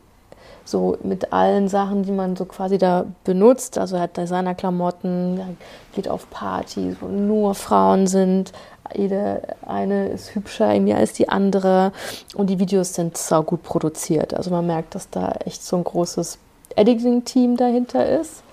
so 0.69 0.97
mit 1.03 1.33
allen 1.33 1.67
Sachen, 1.67 2.03
die 2.03 2.11
man 2.11 2.35
so 2.35 2.45
quasi 2.45 2.77
da 2.77 3.05
benutzt. 3.23 3.77
Also 3.77 3.95
er 3.95 4.03
hat 4.03 4.17
Designerklamotten, 4.17 5.57
geht 5.93 6.07
auf 6.07 6.29
Partys, 6.29 6.97
wo 6.99 7.07
nur 7.07 7.55
Frauen 7.55 8.07
sind. 8.07 8.51
Jede 8.95 9.41
eine 9.65 10.09
ist 10.09 10.35
hübscher 10.35 10.73
irgendwie 10.73 10.93
als 10.93 11.13
die 11.13 11.29
andere. 11.29 11.91
Und 12.35 12.49
die 12.49 12.59
Videos 12.59 12.93
sind 12.93 13.17
sau 13.17 13.43
gut 13.43 13.63
produziert. 13.63 14.33
Also 14.33 14.51
man 14.51 14.65
merkt, 14.65 14.95
dass 14.95 15.09
da 15.09 15.31
echt 15.45 15.63
so 15.63 15.77
ein 15.77 15.83
großes 15.83 16.37
Editing-Team 16.75 17.57
dahinter 17.57 18.07
ist, 18.07 18.43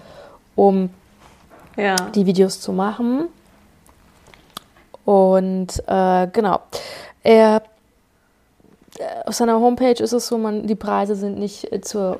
um 0.55 0.91
ja. 1.77 1.97
die 2.15 2.27
Videos 2.27 2.61
zu 2.61 2.73
machen. 2.73 3.29
Und 5.05 5.83
äh, 5.87 6.27
genau, 6.33 6.61
er 7.23 7.63
auf 9.25 9.35
seiner 9.35 9.61
Homepage 9.61 10.03
ist 10.03 10.13
es 10.13 10.27
so, 10.27 10.39
man, 10.39 10.67
die 10.67 10.75
Preise 10.75 11.15
sind 11.15 11.39
nicht 11.39 11.71
äh, 11.73 11.81
zur, 11.81 12.19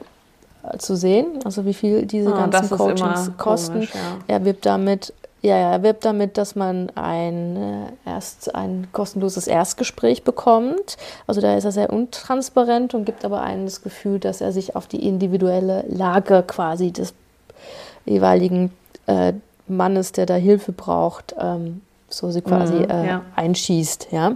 äh, 0.63 0.79
zu 0.79 0.97
sehen, 0.97 1.39
also 1.45 1.65
wie 1.65 1.75
viel 1.75 2.07
diese 2.07 2.35
ah, 2.35 2.47
ganzen 2.47 2.77
Coachings 2.77 3.31
kosten. 3.37 3.73
Komisch, 3.75 3.95
ja. 3.95 4.19
Er 4.27 4.45
wirbt 4.45 4.67
damit, 4.67 5.13
ja, 5.47 5.57
ja, 5.59 5.73
er 5.73 5.83
wirbt 5.85 6.05
damit, 6.05 6.39
dass 6.39 6.57
man 6.57 6.91
ein, 6.97 7.57
äh, 7.57 8.11
erst 8.11 8.55
ein 8.55 8.89
kostenloses 8.93 9.47
Erstgespräch 9.47 10.25
bekommt. 10.25 10.97
Also 11.29 11.41
da 11.41 11.57
ist 11.57 11.65
er 11.65 11.71
sehr 11.71 11.93
untransparent 11.93 12.95
und 12.95 13.05
gibt 13.05 13.25
aber 13.25 13.43
einem 13.43 13.65
das 13.65 13.83
Gefühl, 13.83 14.19
dass 14.19 14.41
er 14.41 14.51
sich 14.51 14.75
auf 14.75 14.89
die 14.89 15.07
individuelle 15.07 15.85
Lage 15.89 16.43
quasi 16.45 16.91
des 16.91 17.15
jeweiligen 18.05 18.73
äh, 19.07 19.35
Mannes, 19.69 20.11
der 20.11 20.27
da 20.27 20.35
Hilfe 20.35 20.73
braucht, 20.73 21.37
ähm, 21.39 21.83
so 22.09 22.31
sie 22.33 22.43
quasi 22.43 22.75
mhm, 22.75 22.91
äh, 22.91 23.07
ja. 23.07 23.23
einschießt. 23.37 24.09
Ja. 24.11 24.33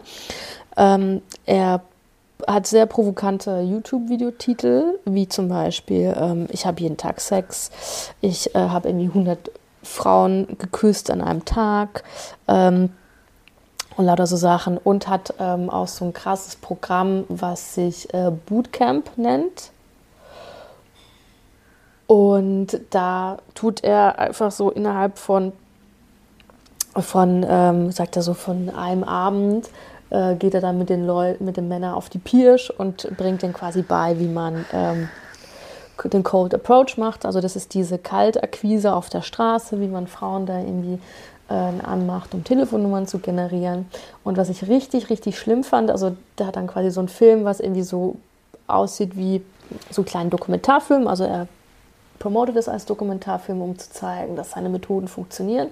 Ähm, 0.76 1.22
er 1.44 1.80
hat 2.46 2.68
sehr 2.68 2.86
provokante 2.86 3.62
YouTube-Videotitel, 3.62 5.00
wie 5.04 5.28
zum 5.28 5.48
Beispiel 5.48 6.14
ähm, 6.16 6.46
Ich 6.50 6.66
habe 6.66 6.80
jeden 6.80 6.96
Tag 6.96 7.20
Sex, 7.20 7.70
ich 8.20 8.54
äh, 8.54 8.58
habe 8.58 8.88
irgendwie 8.88 9.08
100 9.08 9.50
Frauen 9.82 10.58
geküsst 10.58 11.10
an 11.10 11.20
einem 11.20 11.44
Tag 11.44 12.04
ähm, 12.48 12.90
und 13.96 14.06
lauter 14.06 14.26
so 14.26 14.36
Sachen 14.36 14.78
und 14.78 15.08
hat 15.08 15.34
ähm, 15.38 15.70
auch 15.70 15.88
so 15.88 16.04
ein 16.04 16.12
krasses 16.12 16.56
Programm, 16.56 17.24
was 17.28 17.74
sich 17.74 18.12
äh, 18.14 18.30
Bootcamp 18.46 19.16
nennt. 19.16 19.70
Und 22.06 22.80
da 22.90 23.38
tut 23.54 23.84
er 23.84 24.18
einfach 24.18 24.50
so 24.50 24.70
innerhalb 24.70 25.16
von, 25.16 25.52
von 26.96 27.46
ähm, 27.48 27.92
sagt 27.92 28.16
er 28.16 28.22
so, 28.22 28.34
von 28.34 28.68
einem 28.68 29.04
Abend 29.04 29.70
äh, 30.10 30.34
geht 30.34 30.54
er 30.54 30.60
dann 30.60 30.76
mit 30.76 30.90
den 30.90 31.06
Leuten, 31.06 31.44
mit 31.44 31.56
den 31.56 31.68
Männern 31.68 31.94
auf 31.94 32.08
die 32.08 32.18
Pirsch 32.18 32.70
und 32.70 33.16
bringt 33.16 33.42
denen 33.42 33.52
quasi 33.52 33.82
bei, 33.82 34.18
wie 34.18 34.26
man 34.26 34.64
ähm, 34.72 35.08
den 36.08 36.22
Cold 36.22 36.54
Approach 36.54 36.96
macht. 36.96 37.26
Also 37.26 37.40
das 37.40 37.56
ist 37.56 37.74
diese 37.74 37.98
Kaltakquise 37.98 38.94
auf 38.94 39.10
der 39.10 39.22
Straße, 39.22 39.80
wie 39.80 39.88
man 39.88 40.06
Frauen 40.06 40.46
da 40.46 40.58
irgendwie 40.58 40.98
äh, 41.48 41.54
anmacht, 41.54 42.32
um 42.34 42.44
Telefonnummern 42.44 43.06
zu 43.06 43.18
generieren. 43.18 43.86
Und 44.24 44.36
was 44.36 44.48
ich 44.48 44.68
richtig, 44.68 45.10
richtig 45.10 45.38
schlimm 45.38 45.64
fand, 45.64 45.90
also 45.90 46.16
der 46.38 46.46
hat 46.46 46.56
dann 46.56 46.66
quasi 46.66 46.90
so 46.90 47.00
einen 47.00 47.08
Film, 47.08 47.44
was 47.44 47.60
irgendwie 47.60 47.82
so 47.82 48.16
aussieht 48.66 49.16
wie 49.16 49.42
so 49.90 50.02
einen 50.02 50.06
kleinen 50.06 50.30
Dokumentarfilm. 50.30 51.06
Also 51.06 51.24
er 51.24 51.48
promotet 52.18 52.56
es 52.56 52.68
als 52.68 52.86
Dokumentarfilm, 52.86 53.60
um 53.60 53.78
zu 53.78 53.90
zeigen, 53.90 54.36
dass 54.36 54.52
seine 54.52 54.68
Methoden 54.68 55.08
funktionieren. 55.08 55.68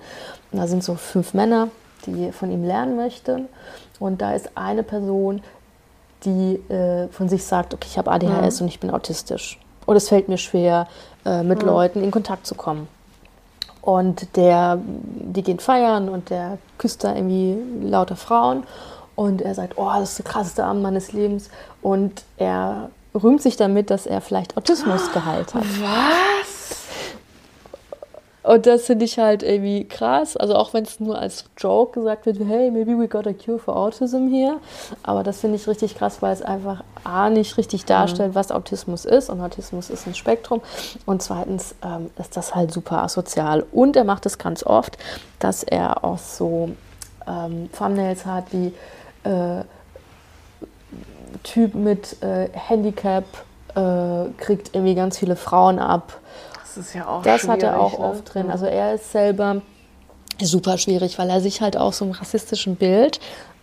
Und 0.50 0.58
da 0.58 0.66
sind 0.66 0.82
so 0.82 0.94
fünf 0.94 1.34
Männer, 1.34 1.68
die 2.06 2.32
von 2.32 2.50
ihm 2.50 2.64
lernen 2.64 2.96
möchten. 2.96 3.48
Und 4.00 4.20
da 4.20 4.34
ist 4.34 4.50
eine 4.56 4.82
Person, 4.82 5.42
die 6.24 6.54
äh, 6.72 7.08
von 7.08 7.28
sich 7.28 7.44
sagt, 7.44 7.74
okay, 7.74 7.86
ich 7.88 7.98
habe 7.98 8.10
ADHS 8.10 8.60
mhm. 8.60 8.64
und 8.64 8.68
ich 8.68 8.80
bin 8.80 8.90
autistisch. 8.90 9.60
Und 9.88 9.96
es 9.96 10.11
fällt 10.11 10.29
mir 10.29 10.37
schwer, 10.37 10.87
äh, 11.24 11.42
mit 11.42 11.62
mhm. 11.62 11.68
Leuten 11.68 12.05
in 12.05 12.11
Kontakt 12.11 12.46
zu 12.46 12.55
kommen. 12.55 12.88
Und 13.81 14.37
der, 14.37 14.79
die 14.85 15.42
gehen 15.42 15.61
feiern 15.61 16.11
und 16.11 16.29
der 16.29 16.59
küsst 16.77 17.05
da 17.05 17.14
irgendwie 17.14 17.57
lauter 17.81 18.14
Frauen. 18.14 18.64
Und 19.16 19.40
er 19.40 19.55
sagt, 19.55 19.79
oh, 19.79 19.90
das 19.98 20.11
ist 20.11 20.18
der 20.18 20.27
krasseste 20.27 20.62
Abend 20.62 20.83
meines 20.83 21.14
Lebens. 21.14 21.48
Und 21.81 22.22
er 22.37 22.90
rühmt 23.14 23.40
sich 23.40 23.57
damit, 23.57 23.88
dass 23.88 24.05
er 24.05 24.20
vielleicht 24.20 24.59
Autismus 24.59 25.11
geheilt 25.11 25.55
hat. 25.55 25.64
Was? 25.81 26.58
Und 28.48 28.64
das 28.64 28.87
finde 28.87 29.04
ich 29.04 29.18
halt 29.18 29.42
irgendwie 29.42 29.84
krass. 29.84 30.34
Also 30.34 30.54
auch 30.54 30.72
wenn 30.72 30.84
es 30.84 31.00
nur 31.00 31.18
als 31.18 31.44
Joke 31.58 32.00
gesagt 32.00 32.24
wird, 32.24 32.38
hey, 32.38 32.70
maybe 32.70 32.98
we 32.98 33.06
got 33.06 33.26
a 33.26 33.34
cure 33.34 33.58
for 33.58 33.76
autism 33.76 34.26
here. 34.28 34.56
Aber 35.02 35.22
das 35.22 35.40
finde 35.40 35.56
ich 35.56 35.68
richtig 35.68 35.94
krass, 35.96 36.22
weil 36.22 36.32
es 36.32 36.40
einfach 36.40 36.82
A 37.04 37.28
nicht 37.28 37.58
richtig 37.58 37.84
darstellt, 37.84 38.30
mhm. 38.30 38.34
was 38.37 38.50
Autismus 38.50 39.04
ist. 39.04 39.28
Und 39.28 39.42
Autismus 39.42 39.90
ist 39.90 40.06
ein 40.06 40.14
Spektrum. 40.14 40.62
Und 41.04 41.22
zweitens 41.22 41.74
ähm, 41.84 42.08
ist 42.18 42.38
das 42.38 42.54
halt 42.54 42.72
super 42.72 43.02
asozial. 43.02 43.66
Und 43.70 43.96
er 43.96 44.04
macht 44.04 44.24
es 44.24 44.38
ganz 44.38 44.64
oft, 44.64 44.96
dass 45.40 45.62
er 45.62 46.02
auch 46.02 46.16
so 46.16 46.70
ähm, 47.26 47.68
Thumbnails 47.76 48.24
hat 48.24 48.44
wie 48.52 48.72
äh, 49.24 49.62
Typ 51.42 51.74
mit 51.74 52.22
äh, 52.22 52.48
Handicap 52.54 53.24
äh, 53.74 54.30
kriegt 54.38 54.74
irgendwie 54.74 54.94
ganz 54.94 55.18
viele 55.18 55.37
Frauen 55.37 55.78
ab 55.78 56.18
ist 56.76 56.94
ja 56.94 57.07
auch 57.07 57.22
Das 57.22 57.48
hat 57.48 57.62
er 57.62 57.81
auch 57.81 57.98
ne? 57.98 58.04
oft 58.04 58.35
drin. 58.35 58.50
Also 58.50 58.66
er 58.66 58.94
ist 58.94 59.12
selber 59.12 59.62
super 60.40 60.78
schwierig, 60.78 61.18
weil 61.18 61.31
er 61.31 61.40
sich 61.40 61.61
halt 61.61 61.76
auch 61.76 61.92
so 61.92 62.04
einem 62.04 62.14
rassistischen 62.14 62.76
Bild 62.76 63.20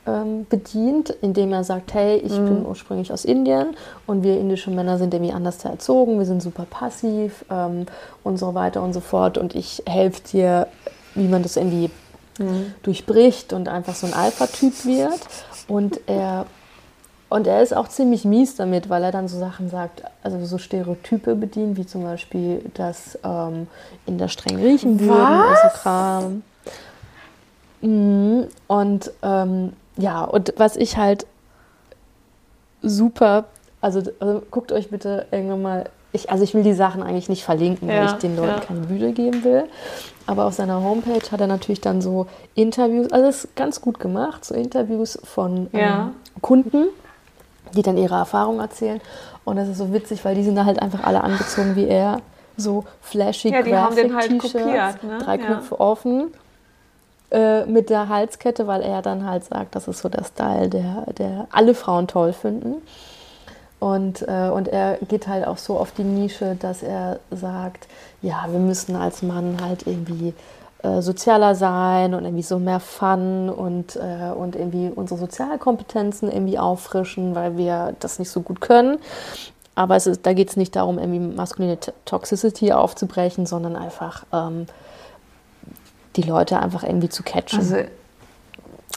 ähm, 0.08 0.46
bedient, 0.50 1.10
indem 1.22 1.54
er 1.54 1.64
sagt, 1.64 1.94
hey, 1.94 2.18
ich 2.18 2.38
mhm. 2.38 2.46
bin 2.46 2.66
ursprünglich 2.66 3.12
aus 3.12 3.26
Indien 3.26 3.76
und 4.06 4.24
wir 4.24 4.40
indische 4.40 4.72
Männer 4.72 4.98
sind 4.98 5.14
irgendwie 5.14 5.34
anders 5.34 5.64
erzogen, 5.64 6.20
wir 6.20 6.26
sind 6.26 6.42
super 6.42 6.66
passiv 6.70 7.46
ähm, 7.50 7.86
und 8.24 8.38
so 8.38 8.54
weiter 8.54 8.82
und 8.84 8.94
so 8.94 9.00
fort 9.00 9.38
und 9.38 9.56
ich 9.56 9.84
helfe 9.88 10.22
dir, 10.32 10.68
wie 11.16 11.28
man 11.28 11.44
das 11.44 11.58
irgendwie 11.58 11.90
mhm. 12.40 12.74
durchbricht 12.84 13.54
und 13.54 13.68
einfach 13.68 13.96
so 13.96 14.08
ein 14.08 14.14
Alpha-Typ 14.14 14.86
wird. 14.86 15.20
Und 15.68 16.00
er 16.08 16.46
und 17.28 17.48
er 17.48 17.62
ist 17.62 17.76
auch 17.76 17.88
ziemlich 17.88 18.24
mies 18.24 18.56
damit, 18.56 18.90
weil 18.90 19.04
er 19.04 19.12
dann 19.12 19.28
so 19.28 19.40
Sachen 19.40 19.70
sagt, 19.70 20.04
also 20.22 20.44
so 20.46 20.58
Stereotype 20.58 21.36
bedient, 21.36 21.76
wie 21.78 21.86
zum 21.86 22.04
Beispiel, 22.04 22.62
dass 22.76 23.18
ähm, 23.24 23.68
in 24.06 24.18
der 24.18 24.28
streng 24.28 24.58
riechen 24.58 25.00
würden, 25.00 25.16
also 25.16 25.78
Kram. 25.80 26.44
Mhm. 27.82 28.48
Und 28.68 29.12
ähm, 29.24 29.74
ja, 29.98 30.24
und 30.24 30.54
was 30.58 30.76
ich 30.76 30.98
halt 30.98 31.26
super, 32.82 33.46
also, 33.82 34.04
also, 34.20 34.44
guckt 34.52 34.72
euch 34.72 34.90
bitte 34.90 35.26
irgendwann 35.32 35.62
mal, 35.62 35.90
ich, 36.12 36.30
also 36.30 36.44
ich 36.44 36.54
will 36.54 36.64
die 36.64 36.74
Sachen 36.74 37.02
eigentlich 37.02 37.28
nicht 37.28 37.44
verlinken, 37.44 37.90
ja, 37.90 37.98
weil 37.98 38.06
ich 38.08 38.14
den 38.14 38.36
Leuten 38.36 38.50
ja. 38.50 38.60
keine 38.60 38.82
Bühne 38.82 39.14
geben 39.14 39.44
will. 39.44 39.64
Aber 40.28 40.46
auf 40.46 40.54
seiner 40.54 40.82
Homepage 40.82 41.32
hat 41.32 41.42
er 41.42 41.48
natürlich 41.48 41.82
dann 41.82 42.02
so 42.02 42.28
Interviews, 42.54 43.12
also 43.12 43.26
das 43.26 43.46
ist 43.46 43.56
ganz 43.56 43.82
gut 43.82 44.00
gemacht, 44.00 44.46
so 44.46 44.54
Interviews 44.54 45.20
von 45.24 45.68
ja. 45.72 46.06
ähm, 46.06 46.42
Kunden 46.42 46.88
die 47.76 47.82
dann 47.82 47.98
ihre 47.98 48.16
Erfahrungen 48.16 48.60
erzählen. 48.60 49.02
Und 49.44 49.58
das 49.58 49.68
ist 49.68 49.78
so 49.78 49.94
witzig, 49.94 50.24
weil 50.26 50.36
die 50.36 50.44
sind 50.44 50.56
da 50.56 50.66
halt 50.66 50.82
einfach 50.82 51.04
alle 51.04 51.24
angezogen 51.24 51.76
wie 51.76 51.88
er. 51.88 52.22
So 52.58 52.86
flashy 53.02 53.50
ja, 53.50 53.62
den 53.62 54.16
halt 54.16 55.04
ne? 55.04 55.18
drei 55.20 55.38
Knöpfe 55.38 55.76
ja. 55.76 55.80
offen 55.80 56.32
äh, 57.32 57.66
mit 57.66 57.90
der 57.90 58.08
Halskette, 58.08 58.66
weil 58.66 58.82
er 58.82 59.02
dann 59.02 59.26
halt 59.30 59.44
sagt, 59.44 59.76
das 59.76 59.88
ist 59.88 60.00
so 60.00 60.10
der 60.10 60.24
Style, 60.24 60.70
der, 60.70 61.06
der 61.18 61.48
alle 61.52 61.76
Frauen 61.76 62.08
toll 62.08 62.32
finden. 62.32 62.76
Und, 63.80 64.22
äh, 64.22 64.50
und 64.54 64.70
er 64.70 64.98
geht 65.08 65.28
halt 65.28 65.46
auch 65.46 65.58
so 65.58 65.78
auf 65.78 65.92
die 65.92 66.04
Nische, 66.04 66.56
dass 66.56 66.82
er 66.82 67.20
sagt, 67.30 67.88
ja, 68.22 68.46
wir 68.50 68.60
müssen 68.60 68.96
als 68.96 69.22
Mann 69.22 69.58
halt 69.62 69.86
irgendwie 69.86 70.34
äh, 70.86 71.02
sozialer 71.02 71.56
sein 71.56 72.14
und 72.14 72.26
irgendwie 72.26 72.44
so 72.44 72.60
mehr 72.60 72.80
Fun 72.80 73.50
und, 73.50 73.96
äh, 73.96 74.30
und 74.30 74.56
irgendwie 74.56 74.92
unsere 74.94 75.20
Sozialkompetenzen 75.20 76.32
irgendwie 76.32 76.60
auffrischen, 76.60 77.34
weil 77.34 77.58
wir 77.58 77.96
das 78.00 78.20
nicht 78.20 78.30
so 78.30 78.42
gut 78.42 78.62
können. 78.62 79.00
Aber 79.74 79.96
es 79.96 80.06
ist, 80.06 80.26
da 80.26 80.34
geht 80.34 80.50
es 80.50 80.58
nicht 80.58 80.76
darum, 80.76 81.00
irgendwie 81.00 81.20
maskuline 81.20 81.80
Toxicity 82.06 82.72
aufzubrechen, 82.72 83.48
sondern 83.48 83.76
einfach 83.76 84.26
ähm, 84.32 84.68
die 86.16 86.22
Leute 86.22 86.60
einfach 86.60 86.84
irgendwie 86.84 87.10
zu 87.10 87.24
catchen. 87.24 87.60
Also, 87.60 87.78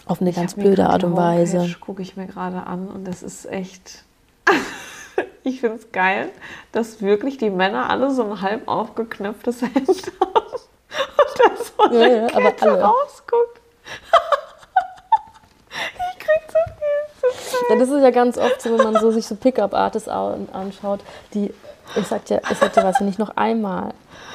auf 0.07 0.20
eine 0.20 0.33
ganz 0.33 0.55
blöde 0.55 0.88
Art 0.88 1.05
und 1.05 1.16
Weise. 1.16 1.74
gucke 1.81 2.03
ich 2.03 2.16
mir 2.16 2.27
gerade 2.27 2.66
an 2.66 2.88
und 2.88 3.07
das 3.07 3.22
ist 3.22 3.46
echt. 3.51 4.05
ich 5.42 5.61
finde 5.61 5.77
es 5.77 5.90
geil, 5.90 6.29
dass 6.72 7.01
wirklich 7.01 7.38
die 7.38 7.51
Männer 7.51 7.88
alle 7.88 8.11
so 8.11 8.24
ein 8.24 8.40
halb 8.42 8.68
aufgeknöpftes 8.68 9.62
Hemd 9.62 10.12
haben 10.20 10.67
da 10.88 11.57
so 11.57 11.94
ja, 11.94 12.07
ja, 12.07 12.27
aber 12.35 12.55
alle. 12.61 12.83
rausguckt. 12.83 13.61
ich 15.70 16.18
krieg 16.18 16.42
so 16.48 16.59
viel. 16.79 17.68
Ja, 17.70 17.77
das 17.79 17.88
ist 17.88 18.03
ja 18.03 18.11
ganz 18.11 18.38
oft 18.38 18.61
so, 18.61 18.77
wenn 18.77 18.92
man 18.92 19.01
so 19.01 19.11
sich 19.11 19.27
so 19.27 19.35
Pickup-Artists 19.35 20.09
anschaut, 20.09 21.01
die, 21.35 21.53
ich 21.96 22.07
sag 22.07 22.24
dir, 22.27 22.40
ich 22.51 22.59
sag 22.59 22.72
dir 22.72 22.85
was, 22.85 23.01
wenn 23.01 23.09
ich 23.09 23.18
noch 23.18 23.37
einmal 23.37 23.92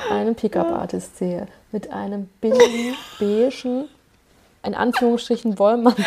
einen 0.10 0.36
Pickup-Artist 0.36 1.18
sehe 1.18 1.48
mit 1.72 1.92
einem 1.92 2.28
billigen, 2.40 2.96
beigen, 3.20 3.90
in 4.64 4.76
Anführungsstrichen 4.76 5.58
Wollmantel 5.60 6.06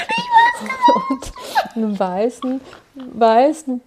und 1.11 1.33
einem 1.75 1.99
weißen, 1.99 2.61
weißen 2.95 3.81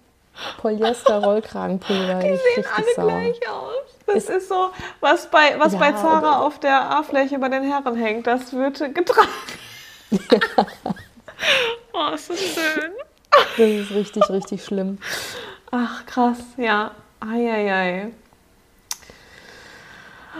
Polyester-Rollkragenpullover. 0.58 2.20
Die 2.20 2.36
sehen 2.36 2.64
alle 2.74 2.94
sauer. 2.94 3.06
gleich 3.06 3.48
aus. 3.48 3.99
Das 4.12 4.24
ist, 4.24 4.30
ist 4.30 4.48
so, 4.48 4.70
was 5.00 5.30
bei, 5.30 5.58
was 5.58 5.72
ja, 5.72 5.78
bei 5.78 5.92
Zara 5.92 6.40
auf 6.40 6.58
der 6.58 6.90
A-Fläche 6.90 7.38
bei 7.38 7.48
den 7.48 7.62
Herren 7.62 7.96
hängt, 7.96 8.26
das 8.26 8.52
wird 8.52 8.78
getragen. 8.94 9.28
Ja. 10.10 10.18
oh, 11.92 12.14
ist 12.14 12.30
das 12.30 12.38
schön. 12.38 12.92
Das 13.30 13.68
ist 13.68 13.90
richtig, 13.92 14.28
richtig 14.30 14.64
schlimm. 14.64 14.98
Ach, 15.70 16.04
krass, 16.06 16.38
ja. 16.56 16.90
Eieiei. 17.20 18.10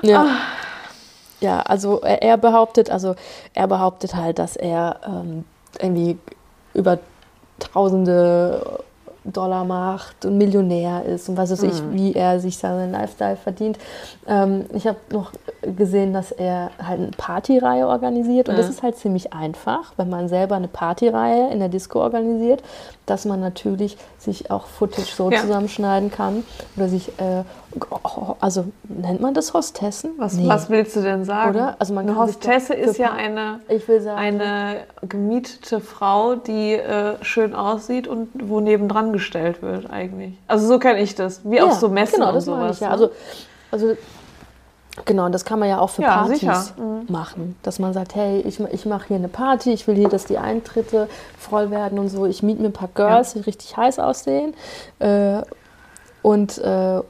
Ja. 0.02 0.22
Ah. 0.22 0.36
ja, 1.40 1.60
also 1.60 2.00
er, 2.00 2.22
er, 2.22 2.36
behauptet, 2.36 2.90
also 2.90 3.14
er 3.54 3.68
behauptet 3.68 4.14
halt, 4.14 4.38
dass 4.38 4.56
er 4.56 5.00
ähm, 5.06 5.44
irgendwie 5.78 6.18
über 6.74 6.98
tausende 7.58 8.82
Dollar 9.24 9.64
macht 9.64 10.24
und 10.24 10.38
Millionär 10.38 11.04
ist 11.04 11.28
und 11.28 11.36
was 11.36 11.50
weiß 11.50 11.62
ich, 11.64 11.82
mhm. 11.82 11.92
wie 11.92 12.14
er 12.14 12.40
sich 12.40 12.56
seinen 12.56 12.92
Lifestyle 12.92 13.36
verdient. 13.36 13.78
Ähm, 14.26 14.64
ich 14.72 14.86
habe 14.86 14.98
noch 15.10 15.32
gesehen, 15.62 16.12
dass 16.12 16.32
er 16.32 16.70
halt 16.82 17.00
eine 17.00 17.10
Partyreihe 17.10 17.86
organisiert 17.86 18.48
und 18.48 18.54
mhm. 18.54 18.58
das 18.58 18.70
ist 18.70 18.82
halt 18.82 18.96
ziemlich 18.96 19.32
einfach, 19.32 19.92
wenn 19.96 20.08
man 20.08 20.28
selber 20.28 20.56
eine 20.56 20.68
Partyreihe 20.68 21.52
in 21.52 21.58
der 21.58 21.68
Disco 21.68 22.00
organisiert, 22.00 22.62
dass 23.04 23.24
man 23.24 23.40
natürlich 23.40 23.98
sich 24.18 24.50
auch 24.50 24.66
Footage 24.66 25.14
so 25.14 25.30
ja. 25.30 25.40
zusammenschneiden 25.40 26.10
kann 26.10 26.44
oder 26.76 26.88
sich, 26.88 27.08
äh, 27.18 27.44
also 28.40 28.64
nennt 28.88 29.20
man 29.20 29.34
das 29.34 29.54
Hostessen? 29.54 30.12
Was, 30.18 30.34
nee. 30.34 30.48
was 30.48 30.70
willst 30.70 30.96
du 30.96 31.02
denn 31.02 31.24
sagen? 31.24 31.50
Oder? 31.50 31.76
Also 31.78 31.94
man 31.94 32.08
eine 32.08 32.18
Hostesse 32.18 32.74
ist 32.74 32.98
ja 32.98 33.12
eine, 33.12 33.60
sagen, 33.78 34.18
eine 34.18 34.80
gemietete 35.02 35.80
Frau, 35.80 36.34
die 36.34 36.74
äh, 36.74 37.14
schön 37.22 37.54
aussieht 37.54 38.08
und 38.08 38.28
wo 38.34 38.60
nebendran 38.60 39.12
gestellt 39.12 39.62
wird 39.62 39.90
eigentlich. 39.90 40.34
Also 40.48 40.66
so 40.66 40.78
kenne 40.78 41.00
ich 41.00 41.14
das, 41.14 41.42
wie 41.44 41.56
ja, 41.56 41.64
auf 41.64 41.74
so 41.74 41.88
Messen 41.88 42.20
genau, 42.20 42.34
und 42.34 42.40
sowas. 42.40 42.76
Ich, 42.76 42.80
ja. 42.80 42.88
Ne? 42.88 42.92
Also, 42.92 43.10
also 43.70 43.96
Genau, 45.04 45.26
und 45.26 45.32
das 45.32 45.44
kann 45.44 45.58
man 45.58 45.68
ja 45.68 45.78
auch 45.78 45.90
für 45.90 46.02
ja, 46.02 46.22
Partys 46.22 46.74
mhm. 46.76 47.06
machen. 47.08 47.56
Dass 47.62 47.78
man 47.78 47.92
sagt, 47.92 48.16
hey, 48.16 48.40
ich, 48.40 48.60
ich 48.60 48.86
mache 48.86 49.08
hier 49.08 49.16
eine 49.16 49.28
Party, 49.28 49.72
ich 49.72 49.86
will 49.86 49.94
hier, 49.94 50.08
dass 50.08 50.24
die 50.24 50.36
Eintritte 50.36 51.08
voll 51.38 51.70
werden 51.70 51.98
und 51.98 52.08
so. 52.08 52.26
Ich 52.26 52.42
miete 52.42 52.60
mir 52.60 52.68
ein 52.68 52.72
paar 52.72 52.90
Girls, 52.94 53.34
ja. 53.34 53.40
die 53.40 53.46
richtig 53.46 53.76
heiß 53.76 53.98
aussehen. 53.98 54.54
Äh, 54.98 55.42
und, 56.22 56.58
äh, 56.58 57.00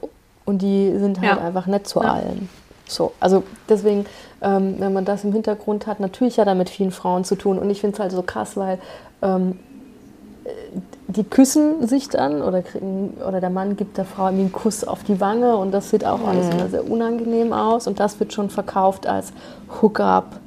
und 0.45 0.61
die 0.61 0.97
sind 0.97 1.19
halt 1.21 1.37
ja. 1.37 1.45
einfach 1.45 1.67
nett 1.67 1.87
zu 1.87 2.01
allen. 2.01 2.49
So, 2.87 3.13
also 3.19 3.43
deswegen, 3.69 4.05
ähm, 4.41 4.75
wenn 4.79 4.93
man 4.93 5.05
das 5.05 5.23
im 5.23 5.31
Hintergrund 5.31 5.87
hat, 5.87 5.99
natürlich 5.99 6.39
hat 6.39 6.47
er 6.47 6.55
mit 6.55 6.69
vielen 6.69 6.91
Frauen 6.91 7.23
zu 7.23 7.35
tun. 7.35 7.57
Und 7.57 7.69
ich 7.69 7.79
finde 7.79 7.95
es 7.95 7.99
halt 7.99 8.11
so 8.11 8.21
krass, 8.21 8.57
weil 8.57 8.79
ähm, 9.21 9.57
die 11.07 11.23
küssen 11.23 11.87
sich 11.87 12.09
dann 12.09 12.41
oder, 12.41 12.61
kriegen, 12.61 13.17
oder 13.27 13.39
der 13.39 13.49
Mann 13.49 13.75
gibt 13.75 13.97
der 13.97 14.05
Frau 14.05 14.25
einen 14.25 14.51
Kuss 14.51 14.83
auf 14.83 15.03
die 15.03 15.19
Wange 15.19 15.55
und 15.55 15.71
das 15.71 15.89
sieht 15.89 16.05
auch 16.05 16.25
alles 16.25 16.47
mhm. 16.47 16.51
immer 16.53 16.69
sehr 16.69 16.89
unangenehm 16.89 17.53
aus 17.53 17.87
und 17.87 17.99
das 17.99 18.19
wird 18.19 18.33
schon 18.33 18.49
verkauft 18.49 19.07
als 19.07 19.33
Hookup, 19.81 20.39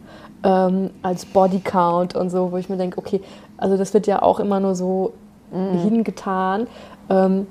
ähm, 0.43 0.91
als 1.03 1.25
Bodycount 1.27 2.17
und 2.17 2.31
so, 2.31 2.53
wo 2.53 2.57
ich 2.57 2.69
mir 2.69 2.77
denke, 2.77 2.99
okay, 2.99 3.21
also 3.57 3.77
das 3.77 3.95
wird 3.95 4.07
ja 4.07 4.23
auch 4.23 4.41
immer 4.41 4.61
nur 4.61 4.75
so 4.75 5.13
mhm. 5.53 5.79
hingetan. 5.79 6.67
Ähm, 7.09 7.47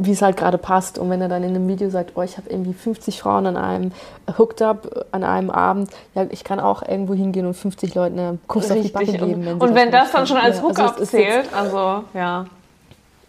wie 0.00 0.12
es 0.12 0.22
halt 0.22 0.36
gerade 0.36 0.58
passt. 0.58 0.98
Und 0.98 1.10
wenn 1.10 1.20
er 1.20 1.28
dann 1.28 1.42
in 1.42 1.50
einem 1.50 1.68
Video 1.68 1.90
sagt, 1.90 2.12
oh, 2.14 2.22
ich 2.22 2.36
habe 2.38 2.48
irgendwie 2.48 2.72
50 2.72 3.20
Frauen 3.20 3.46
an 3.46 3.56
einem 3.56 3.92
hooked 4.38 4.62
up 4.62 5.06
an 5.12 5.24
einem 5.24 5.50
Abend, 5.50 5.90
ja, 6.14 6.26
ich 6.30 6.42
kann 6.42 6.58
auch 6.58 6.82
irgendwo 6.82 7.14
hingehen 7.14 7.46
und 7.46 7.54
50 7.54 7.94
Leuten 7.94 8.18
einen 8.18 8.40
Kuss 8.46 8.70
Richtig. 8.70 8.94
auf 8.94 9.02
die 9.02 9.12
Backe 9.12 9.26
geben. 9.26 9.44
Wenn 9.44 9.58
und 9.58 9.74
wenn 9.74 9.90
das 9.90 10.10
dann 10.12 10.26
schon 10.26 10.38
als 10.38 10.56
ja, 10.56 10.62
Hookup 10.62 10.98
also 10.98 11.04
zählt, 11.04 11.52
also 11.54 12.04
ja, 12.14 12.46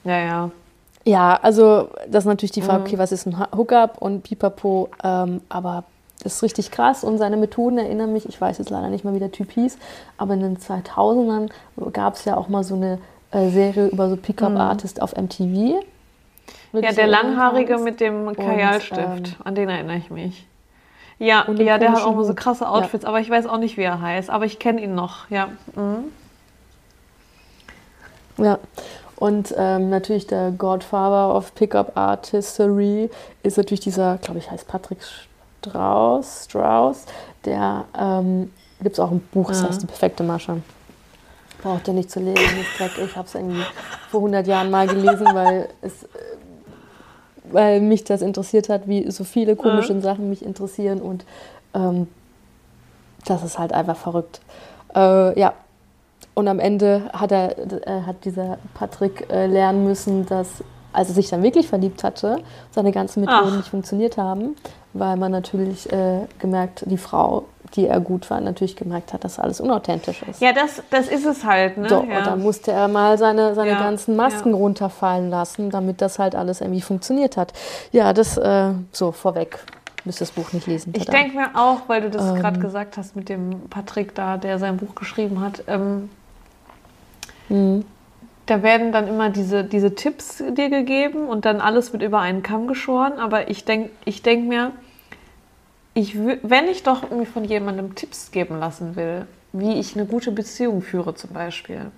ja, 0.04 0.20
ja. 0.20 0.52
Ja, 1.04 1.40
also 1.42 1.90
das 2.08 2.24
ist 2.24 2.28
natürlich 2.28 2.52
die 2.52 2.62
Frage, 2.62 2.80
mhm. 2.80 2.86
okay, 2.86 2.98
was 3.00 3.12
ist 3.12 3.26
ein 3.26 3.36
Hookup 3.56 3.98
und 4.00 4.22
Pipapo, 4.24 4.90
ähm, 5.04 5.42
aber 5.50 5.84
das 6.24 6.36
ist 6.36 6.44
richtig 6.44 6.70
krass 6.70 7.04
und 7.04 7.18
seine 7.18 7.38
Methoden 7.38 7.80
erinnern 7.80 8.14
mich, 8.14 8.30
ich 8.30 8.40
weiß 8.40 8.60
jetzt 8.60 8.70
leider 8.70 8.90
nicht 8.90 9.04
mal, 9.04 9.16
wie 9.16 9.20
der 9.20 9.32
Typ 9.32 9.52
hieß, 9.52 9.80
aber 10.18 10.36
in 10.36 10.42
den 10.42 10.58
2000ern 10.58 11.50
gab 11.92 12.16
es 12.16 12.26
ja 12.26 12.38
auch 12.38 12.48
mal 12.50 12.64
so 12.64 12.76
eine 12.76 13.00
äh, 13.32 13.50
Serie 13.50 13.88
über 13.88 14.10
so 14.10 14.16
Pickup-Artist 14.16 14.98
mhm. 14.98 15.04
auf 15.04 15.16
MTV 15.18 15.82
ja, 16.74 16.92
der 16.92 17.08
Langhaarige 17.08 17.78
mit 17.78 18.00
dem 18.00 18.34
Kajalstift, 18.36 18.98
ähm, 18.98 19.24
an 19.44 19.56
den 19.56 19.70
erinnere 19.70 19.98
ich 19.98 20.10
mich. 20.10 20.48
Ja, 21.20 21.46
ja 21.52 21.78
der 21.78 21.92
hat 21.92 22.04
auch 22.04 22.16
mal 22.16 22.24
so 22.24 22.34
krasse 22.34 22.68
Outfits, 22.68 23.04
ja. 23.04 23.10
aber 23.10 23.20
ich 23.20 23.30
weiß 23.30 23.46
auch 23.46 23.58
nicht, 23.58 23.78
wie 23.78 23.84
er 23.84 24.02
heißt. 24.02 24.30
Aber 24.30 24.46
ich 24.46 24.58
kenne 24.58 24.82
ihn 24.82 24.96
noch, 24.96 25.30
ja. 25.30 25.50
Mhm. 25.76 26.06
Ja, 28.38 28.58
und 29.18 29.54
ähm, 29.56 29.92
natürlich 29.92 30.26
der 30.26 30.50
Godfather 30.50 31.36
of 31.36 31.54
Pickup 31.54 31.96
Artistry 31.96 33.12
ist 33.44 33.58
natürlich 33.58 33.82
dieser, 33.82 34.18
glaube 34.18 34.40
ich, 34.40 34.50
heißt 34.50 34.68
Patrick 34.68 34.98
Strauss, 35.62 36.46
Strauss 36.46 37.06
der 37.46 37.86
ähm, 37.96 38.52
gibt 38.82 38.94
es 38.94 39.00
auch 39.00 39.12
ein 39.12 39.20
Buch, 39.32 39.50
das 39.50 39.62
ja. 39.62 39.68
heißt 39.68 39.84
Die 39.84 39.86
perfekte 39.86 40.24
Masche. 40.24 40.58
Braucht 41.62 41.88
ihr 41.88 41.94
nicht 41.94 42.10
zu 42.10 42.20
lesen, 42.20 42.66
Ich 43.04 43.16
habe 43.16 43.28
es 43.28 43.36
irgendwie 43.36 43.62
vor 44.10 44.22
100 44.22 44.48
Jahren 44.48 44.72
mal 44.72 44.88
gelesen, 44.88 45.28
weil 45.34 45.70
es 45.82 46.08
weil 47.52 47.82
mich 47.82 48.04
das 48.04 48.22
interessiert 48.22 48.70
hat, 48.70 48.88
wie 48.88 49.10
so 49.12 49.24
viele 49.24 49.56
komische 49.56 49.94
ja. 49.94 50.02
Sachen 50.02 50.30
mich 50.30 50.44
interessieren 50.44 51.02
und 51.02 51.26
ähm, 51.74 52.08
das 53.26 53.44
ist 53.44 53.60
halt 53.60 53.74
einfach 53.74 53.98
verrückt. 53.98 54.42
Äh, 54.96 55.40
ja, 55.40 55.54
und 56.34 56.48
am 56.48 56.60
Ende 56.60 57.10
hat 57.14 57.32
er, 57.32 57.58
äh, 57.58 58.02
hat 58.02 58.26
dieser 58.26 58.58
Patrick 58.74 59.30
äh, 59.30 59.48
lernen 59.48 59.86
müssen, 59.86 60.26
dass 60.26 60.64
als 60.94 61.10
er 61.10 61.16
sich 61.16 61.30
dann 61.30 61.44
wirklich 61.44 61.68
verliebt 61.68 62.04
hatte, 62.04 62.40
seine 62.72 62.92
ganzen 62.92 63.22
Methoden 63.22 63.50
Ach. 63.52 63.58
nicht 63.58 63.70
funktioniert 63.70 64.18
haben, 64.18 64.56
weil 64.94 65.16
man 65.18 65.32
natürlich 65.32 65.92
äh, 65.92 66.28
gemerkt, 66.40 66.84
die 66.86 66.98
Frau 66.98 67.46
die 67.76 67.88
er 67.88 68.00
gut 68.00 68.30
war, 68.30 68.42
natürlich 68.42 68.76
gemerkt 68.76 69.14
hat, 69.14 69.24
dass 69.24 69.40
alles 69.40 69.62
unauthentisch 69.62 70.24
ist. 70.24 70.42
Ja, 70.42 70.52
das, 70.52 70.84
das 70.90 71.08
ist 71.08 71.26
es 71.26 71.46
halt. 71.46 71.78
Ne? 71.78 71.88
So, 71.88 72.04
ja. 72.04 72.20
Und 72.20 72.28
dann 72.28 72.42
musste 72.42 72.72
er 72.72 72.88
mal 72.88 73.18
seine, 73.18 73.56
seine 73.56 73.72
ja. 73.72 73.80
ganzen 73.80 74.16
Masken 74.16 74.52
ja. 74.52 74.56
runterfallen 74.56 75.30
lassen, 75.30 75.70
damit 75.70 76.02
das 76.02 76.20
halt 76.20 76.36
alles 76.36 76.62
irgendwie 76.62 76.82
funktioniert 76.82 77.38
hat. 77.38 77.54
Ja, 77.92 78.14
das 78.14 78.38
äh, 78.38 78.72
so 78.92 79.12
vorweg. 79.12 79.60
Müsst 80.04 80.20
das 80.20 80.32
Buch 80.32 80.52
nicht 80.52 80.66
lesen. 80.66 80.94
Ich 80.96 81.06
denke 81.06 81.38
mir 81.38 81.50
auch, 81.54 81.82
weil 81.88 82.02
du 82.02 82.10
das 82.10 82.30
ähm, 82.30 82.36
gerade 82.36 82.60
gesagt 82.60 82.98
hast 82.98 83.16
mit 83.16 83.30
dem 83.30 83.70
Patrick 83.70 84.16
da, 84.16 84.38
der 84.38 84.58
sein 84.58 84.78
Buch 84.78 84.96
geschrieben 84.96 85.42
hat. 85.42 85.64
Ähm, 85.68 86.10
mhm. 87.50 87.86
da 88.48 88.64
werden 88.64 88.92
dann 88.92 89.08
immer 89.08 89.30
diese, 89.30 89.64
diese 89.64 89.94
Tipps 89.94 90.38
dir 90.38 90.70
gegeben 90.70 91.28
und 91.28 91.46
dann 91.46 91.62
alles 91.62 91.94
wird 91.94 92.02
über 92.02 92.20
einen 92.20 92.42
Kamm 92.42 92.68
geschoren. 92.68 93.20
Aber 93.20 93.50
ich 93.50 93.64
denke 93.64 93.92
ich 94.04 94.24
denk 94.24 94.48
mir, 94.48 94.72
ich, 95.94 96.18
wenn 96.18 96.68
ich 96.68 96.84
doch 96.84 97.10
mir 97.12 97.26
von 97.26 97.44
jemandem 97.44 97.96
Tipps 97.96 98.32
geben 98.32 98.60
lassen 98.60 98.96
will, 98.96 99.26
wie 99.54 99.80
ich 99.80 99.96
eine 99.96 100.06
gute 100.06 100.32
Beziehung 100.32 100.82
führe 100.82 101.16
zum 101.16 101.32
Beispiel, 101.32 101.92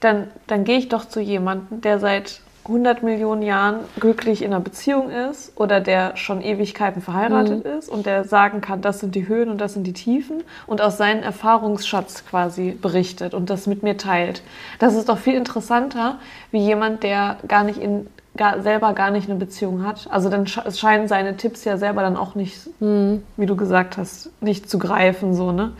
dann, 0.00 0.28
dann 0.46 0.64
gehe 0.64 0.78
ich 0.78 0.88
doch 0.88 1.06
zu 1.06 1.20
jemandem, 1.20 1.80
der 1.80 1.98
seit 1.98 2.40
100 2.66 3.02
Millionen 3.02 3.42
Jahren 3.42 3.80
glücklich 4.00 4.40
in 4.40 4.52
einer 4.52 4.60
Beziehung 4.60 5.10
ist 5.10 5.52
oder 5.56 5.80
der 5.80 6.16
schon 6.16 6.40
Ewigkeiten 6.40 7.02
verheiratet 7.02 7.64
mhm. 7.64 7.78
ist 7.78 7.88
und 7.90 8.06
der 8.06 8.24
sagen 8.24 8.62
kann, 8.62 8.80
das 8.80 9.00
sind 9.00 9.14
die 9.14 9.28
Höhen 9.28 9.50
und 9.50 9.60
das 9.60 9.74
sind 9.74 9.86
die 9.86 9.92
Tiefen 9.92 10.42
und 10.66 10.80
aus 10.80 10.96
seinem 10.96 11.22
Erfahrungsschatz 11.22 12.24
quasi 12.26 12.70
berichtet 12.70 13.34
und 13.34 13.50
das 13.50 13.66
mit 13.66 13.82
mir 13.82 13.98
teilt. 13.98 14.42
Das 14.78 14.94
ist 14.94 15.10
doch 15.10 15.18
viel 15.18 15.34
interessanter, 15.34 16.18
wie 16.52 16.60
jemand, 16.60 17.02
der 17.02 17.36
gar 17.46 17.64
nicht 17.64 17.78
in 17.78 18.06
gar, 18.36 18.62
selber 18.62 18.92
gar 18.92 19.10
nicht 19.10 19.28
eine 19.28 19.38
Beziehung 19.38 19.84
hat. 19.84 20.08
Also 20.10 20.28
dann 20.28 20.46
scheinen 20.46 21.08
seine 21.08 21.36
Tipps 21.36 21.64
ja 21.64 21.76
selber 21.76 22.02
dann 22.02 22.16
auch 22.16 22.34
nicht, 22.34 22.68
mhm. 22.80 23.22
wie 23.36 23.46
du 23.46 23.56
gesagt 23.56 23.96
hast, 23.96 24.30
nicht 24.40 24.68
zu 24.68 24.78
greifen, 24.78 25.34
so, 25.34 25.52
ne? 25.52 25.72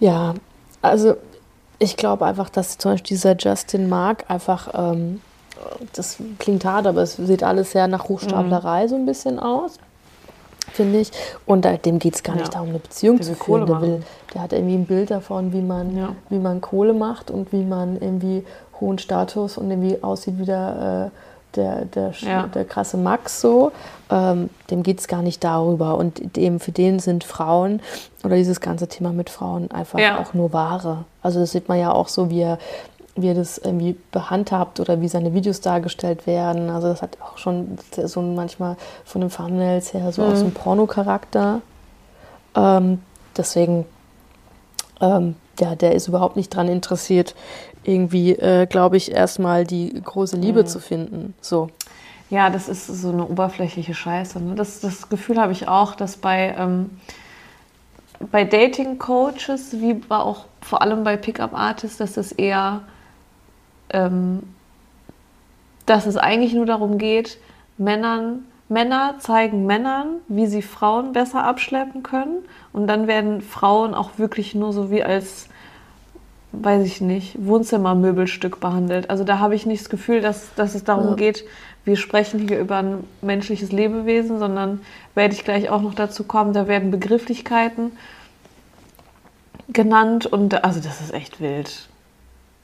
Ja, 0.00 0.34
also 0.80 1.16
ich 1.78 1.96
glaube 1.96 2.26
einfach, 2.26 2.48
dass 2.48 2.78
zum 2.78 2.92
Beispiel 2.92 3.16
dieser 3.16 3.36
Justin 3.36 3.88
Mark 3.88 4.24
einfach, 4.28 4.70
ähm, 4.74 5.20
das 5.92 6.18
klingt 6.38 6.64
hart, 6.64 6.86
aber 6.86 7.02
es 7.02 7.16
sieht 7.16 7.42
alles 7.42 7.72
sehr 7.72 7.86
nach 7.86 8.08
Hochstaplerei 8.08 8.84
mhm. 8.84 8.88
so 8.88 8.94
ein 8.96 9.06
bisschen 9.06 9.38
aus 9.38 9.78
finde 10.72 11.00
ich. 11.00 11.10
Und 11.46 11.66
dem 11.84 11.98
geht 11.98 12.14
es 12.14 12.22
gar 12.22 12.34
nicht 12.34 12.46
ja. 12.46 12.52
darum, 12.52 12.70
eine 12.70 12.78
Beziehung 12.78 13.16
der 13.18 13.26
zu 13.26 13.34
führen. 13.34 13.66
Der, 13.66 13.80
will, 13.80 14.02
der 14.34 14.42
hat 14.42 14.52
irgendwie 14.52 14.74
ein 14.74 14.86
Bild 14.86 15.10
davon, 15.10 15.52
wie 15.52 15.60
man, 15.60 15.96
ja. 15.96 16.14
wie 16.28 16.38
man 16.38 16.60
Kohle 16.60 16.94
macht 16.94 17.30
und 17.30 17.52
wie 17.52 17.64
man 17.64 18.00
irgendwie 18.00 18.44
hohen 18.80 18.98
Status 18.98 19.58
und 19.58 19.70
irgendwie 19.70 20.02
aussieht 20.02 20.38
wie 20.38 20.44
der 20.44 21.10
äh, 21.12 21.16
der, 21.56 21.84
der, 21.86 22.12
ja. 22.20 22.46
der 22.46 22.64
krasse 22.64 22.96
Max 22.96 23.40
so, 23.40 23.72
ähm, 24.10 24.50
dem 24.70 24.82
geht 24.82 25.00
es 25.00 25.08
gar 25.08 25.22
nicht 25.22 25.42
darüber. 25.44 25.96
Und 25.96 26.36
dem, 26.36 26.60
für 26.60 26.72
den 26.72 26.98
sind 26.98 27.24
Frauen 27.24 27.80
oder 28.24 28.36
dieses 28.36 28.60
ganze 28.60 28.88
Thema 28.88 29.12
mit 29.12 29.30
Frauen 29.30 29.70
einfach 29.70 29.98
ja. 29.98 30.18
auch 30.20 30.34
nur 30.34 30.52
Ware. 30.52 31.04
Also 31.22 31.40
das 31.40 31.52
sieht 31.52 31.68
man 31.68 31.78
ja 31.78 31.92
auch 31.92 32.08
so, 32.08 32.30
wie 32.30 32.40
er, 32.40 32.58
wie 33.14 33.28
er 33.28 33.34
das 33.34 33.58
irgendwie 33.58 33.96
behandhabt 34.10 34.80
oder 34.80 35.00
wie 35.00 35.08
seine 35.08 35.34
Videos 35.34 35.60
dargestellt 35.60 36.26
werden. 36.26 36.70
Also 36.70 36.88
das 36.88 37.02
hat 37.02 37.18
auch 37.20 37.38
schon 37.38 37.78
so 38.04 38.22
manchmal 38.22 38.76
von 39.04 39.20
den 39.20 39.30
Thumbnails 39.30 39.94
her 39.94 40.12
so 40.12 40.22
mhm. 40.22 40.32
aus 40.32 40.38
dem 40.40 40.52
Pornocharakter. 40.52 41.60
Ähm, 42.54 43.02
deswegen, 43.36 43.86
ähm, 45.00 45.36
ja, 45.60 45.74
der 45.74 45.94
ist 45.94 46.08
überhaupt 46.08 46.36
nicht 46.36 46.54
daran 46.54 46.68
interessiert, 46.68 47.34
irgendwie, 47.84 48.32
äh, 48.32 48.66
glaube 48.66 48.96
ich, 48.96 49.12
erstmal 49.12 49.64
die 49.64 49.92
große 50.02 50.36
Liebe 50.36 50.62
mhm. 50.62 50.66
zu 50.66 50.80
finden. 50.80 51.34
So. 51.40 51.68
Ja, 52.30 52.50
das 52.50 52.68
ist 52.68 52.86
so 52.86 53.10
eine 53.10 53.26
oberflächliche 53.26 53.94
Scheiße. 53.94 54.40
Ne? 54.40 54.54
Das, 54.54 54.80
das 54.80 55.08
Gefühl 55.08 55.38
habe 55.38 55.52
ich 55.52 55.68
auch, 55.68 55.94
dass 55.94 56.16
bei, 56.16 56.54
ähm, 56.58 56.90
bei 58.30 58.44
Dating-Coaches, 58.44 59.72
wie 59.80 60.00
auch 60.08 60.46
vor 60.60 60.82
allem 60.82 61.04
bei 61.04 61.16
Pickup-Artists, 61.16 61.98
dass 61.98 62.16
es 62.16 62.32
eher, 62.32 62.82
ähm, 63.90 64.42
dass 65.84 66.06
es 66.06 66.16
eigentlich 66.16 66.54
nur 66.54 66.66
darum 66.66 66.98
geht, 66.98 67.38
Männern 67.76 68.44
Männer 68.72 69.16
zeigen 69.18 69.66
Männern, 69.66 70.16
wie 70.28 70.46
sie 70.46 70.62
Frauen 70.62 71.12
besser 71.12 71.44
abschleppen 71.44 72.02
können. 72.02 72.38
Und 72.72 72.86
dann 72.86 73.06
werden 73.06 73.42
Frauen 73.42 73.94
auch 73.94 74.18
wirklich 74.18 74.54
nur 74.54 74.72
so 74.72 74.90
wie 74.90 75.04
als, 75.04 75.48
weiß 76.52 76.86
ich 76.86 77.00
nicht, 77.00 77.36
Wohnzimmermöbelstück 77.38 78.60
behandelt. 78.60 79.10
Also 79.10 79.24
da 79.24 79.38
habe 79.38 79.54
ich 79.54 79.66
nicht 79.66 79.82
das 79.82 79.90
Gefühl, 79.90 80.20
dass, 80.20 80.54
dass 80.54 80.74
es 80.74 80.84
darum 80.84 81.10
ja. 81.10 81.14
geht, 81.14 81.44
wir 81.84 81.96
sprechen 81.96 82.46
hier 82.46 82.60
über 82.60 82.76
ein 82.76 83.04
menschliches 83.22 83.72
Lebewesen, 83.72 84.38
sondern 84.38 84.80
werde 85.14 85.34
ich 85.34 85.44
gleich 85.44 85.68
auch 85.68 85.82
noch 85.82 85.94
dazu 85.94 86.24
kommen, 86.24 86.52
da 86.52 86.68
werden 86.68 86.90
Begrifflichkeiten 86.90 87.92
genannt 89.68 90.26
und 90.26 90.64
also 90.64 90.80
das 90.80 91.00
ist 91.00 91.12
echt 91.12 91.40
wild. 91.40 91.88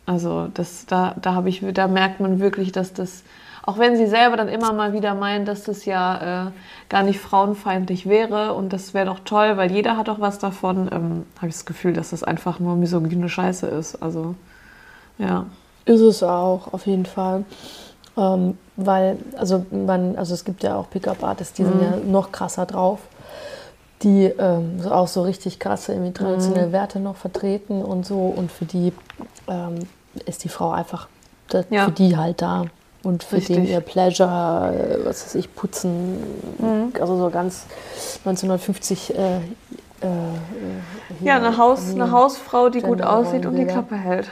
Also 0.06 0.48
das, 0.54 0.86
da, 0.86 1.14
da, 1.20 1.34
habe 1.34 1.48
ich, 1.48 1.62
da 1.74 1.88
merkt 1.88 2.20
man 2.20 2.40
wirklich, 2.40 2.72
dass 2.72 2.92
das 2.92 3.24
auch 3.68 3.76
wenn 3.76 3.98
sie 3.98 4.06
selber 4.06 4.38
dann 4.38 4.48
immer 4.48 4.72
mal 4.72 4.94
wieder 4.94 5.14
meinen, 5.14 5.44
dass 5.44 5.64
das 5.64 5.84
ja 5.84 6.46
äh, 6.46 6.50
gar 6.88 7.02
nicht 7.02 7.20
frauenfeindlich 7.20 8.08
wäre 8.08 8.54
und 8.54 8.72
das 8.72 8.94
wäre 8.94 9.04
doch 9.04 9.18
toll, 9.26 9.58
weil 9.58 9.70
jeder 9.70 9.98
hat 9.98 10.08
doch 10.08 10.20
was 10.20 10.38
davon, 10.38 10.88
ähm, 10.90 11.26
habe 11.36 11.48
ich 11.48 11.54
das 11.54 11.66
Gefühl, 11.66 11.92
dass 11.92 12.08
das 12.08 12.24
einfach 12.24 12.60
nur 12.60 12.76
misogyne 12.76 13.28
Scheiße 13.28 13.66
ist. 13.66 13.96
Also, 13.96 14.36
ja. 15.18 15.44
Ist 15.84 16.00
es 16.00 16.22
auch, 16.22 16.72
auf 16.72 16.86
jeden 16.86 17.04
Fall. 17.04 17.44
Ähm, 18.16 18.56
weil, 18.76 19.18
also 19.36 19.66
man, 19.70 20.16
also 20.16 20.32
es 20.32 20.46
gibt 20.46 20.62
ja 20.62 20.76
auch 20.76 20.88
Pickup-Artists, 20.88 21.52
die 21.52 21.64
mhm. 21.64 21.68
sind 21.68 21.82
ja 21.82 21.96
noch 22.06 22.32
krasser 22.32 22.64
drauf 22.64 23.00
die 24.02 24.26
ähm, 24.26 24.80
auch 24.88 25.08
so 25.08 25.22
richtig 25.22 25.58
krasse 25.58 25.92
irgendwie 25.92 26.12
traditionelle 26.12 26.68
mhm. 26.68 26.72
Werte 26.72 27.00
noch 27.00 27.16
vertreten 27.16 27.82
und 27.82 28.06
so. 28.06 28.26
Und 28.26 28.52
für 28.52 28.64
die 28.64 28.92
ähm, 29.48 29.80
ist 30.24 30.44
die 30.44 30.48
Frau 30.48 30.70
einfach 30.70 31.08
da, 31.48 31.64
ja. 31.68 31.86
für 31.86 31.90
die 31.90 32.16
halt 32.16 32.40
da 32.40 32.66
und 33.02 33.24
für 33.24 33.36
Richtig. 33.36 33.56
den 33.56 33.66
ihr 33.66 33.80
Pleasure, 33.80 34.74
äh, 34.74 35.04
was 35.04 35.24
weiß 35.24 35.34
ich, 35.36 35.54
putzen, 35.54 36.18
mhm. 36.58 36.92
also 37.00 37.16
so 37.16 37.30
ganz 37.30 37.66
1950. 38.24 39.16
Äh, 39.16 39.36
äh, 40.00 40.08
ja, 41.20 41.36
eine, 41.36 41.56
Haus, 41.56 41.92
eine 41.92 42.10
Hausfrau, 42.10 42.68
die 42.68 42.80
gut 42.80 43.02
aussieht 43.02 43.46
und 43.46 43.56
die 43.56 43.64
Klappe 43.64 43.96
hält. 43.96 44.30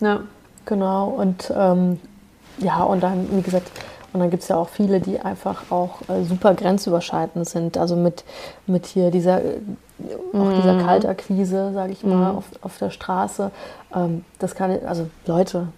Ja. 0.00 0.20
Genau, 0.66 1.08
und 1.08 1.52
ähm, 1.56 1.98
ja, 2.58 2.82
und 2.82 3.02
dann, 3.02 3.26
wie 3.36 3.42
gesagt, 3.42 3.70
und 4.12 4.20
dann 4.20 4.30
gibt 4.30 4.42
es 4.42 4.48
ja 4.48 4.56
auch 4.56 4.68
viele, 4.68 5.00
die 5.00 5.20
einfach 5.20 5.70
auch 5.70 6.02
äh, 6.08 6.24
super 6.24 6.54
grenzüberschreitend 6.54 7.48
sind. 7.48 7.78
Also 7.78 7.94
mit, 7.96 8.24
mit 8.66 8.86
hier 8.86 9.10
dieser, 9.10 9.42
äh, 9.42 9.60
auch 10.32 10.52
dieser 10.52 10.74
mhm. 10.74 10.86
Kaltakquise, 10.86 11.72
sage 11.72 11.92
ich 11.92 12.02
mal, 12.02 12.32
mm. 12.32 12.36
auf, 12.36 12.44
auf 12.62 12.78
der 12.78 12.90
Straße. 12.90 13.52
Ähm, 13.94 14.24
das 14.40 14.54
kann, 14.54 14.78
also 14.84 15.08
Leute, 15.26 15.68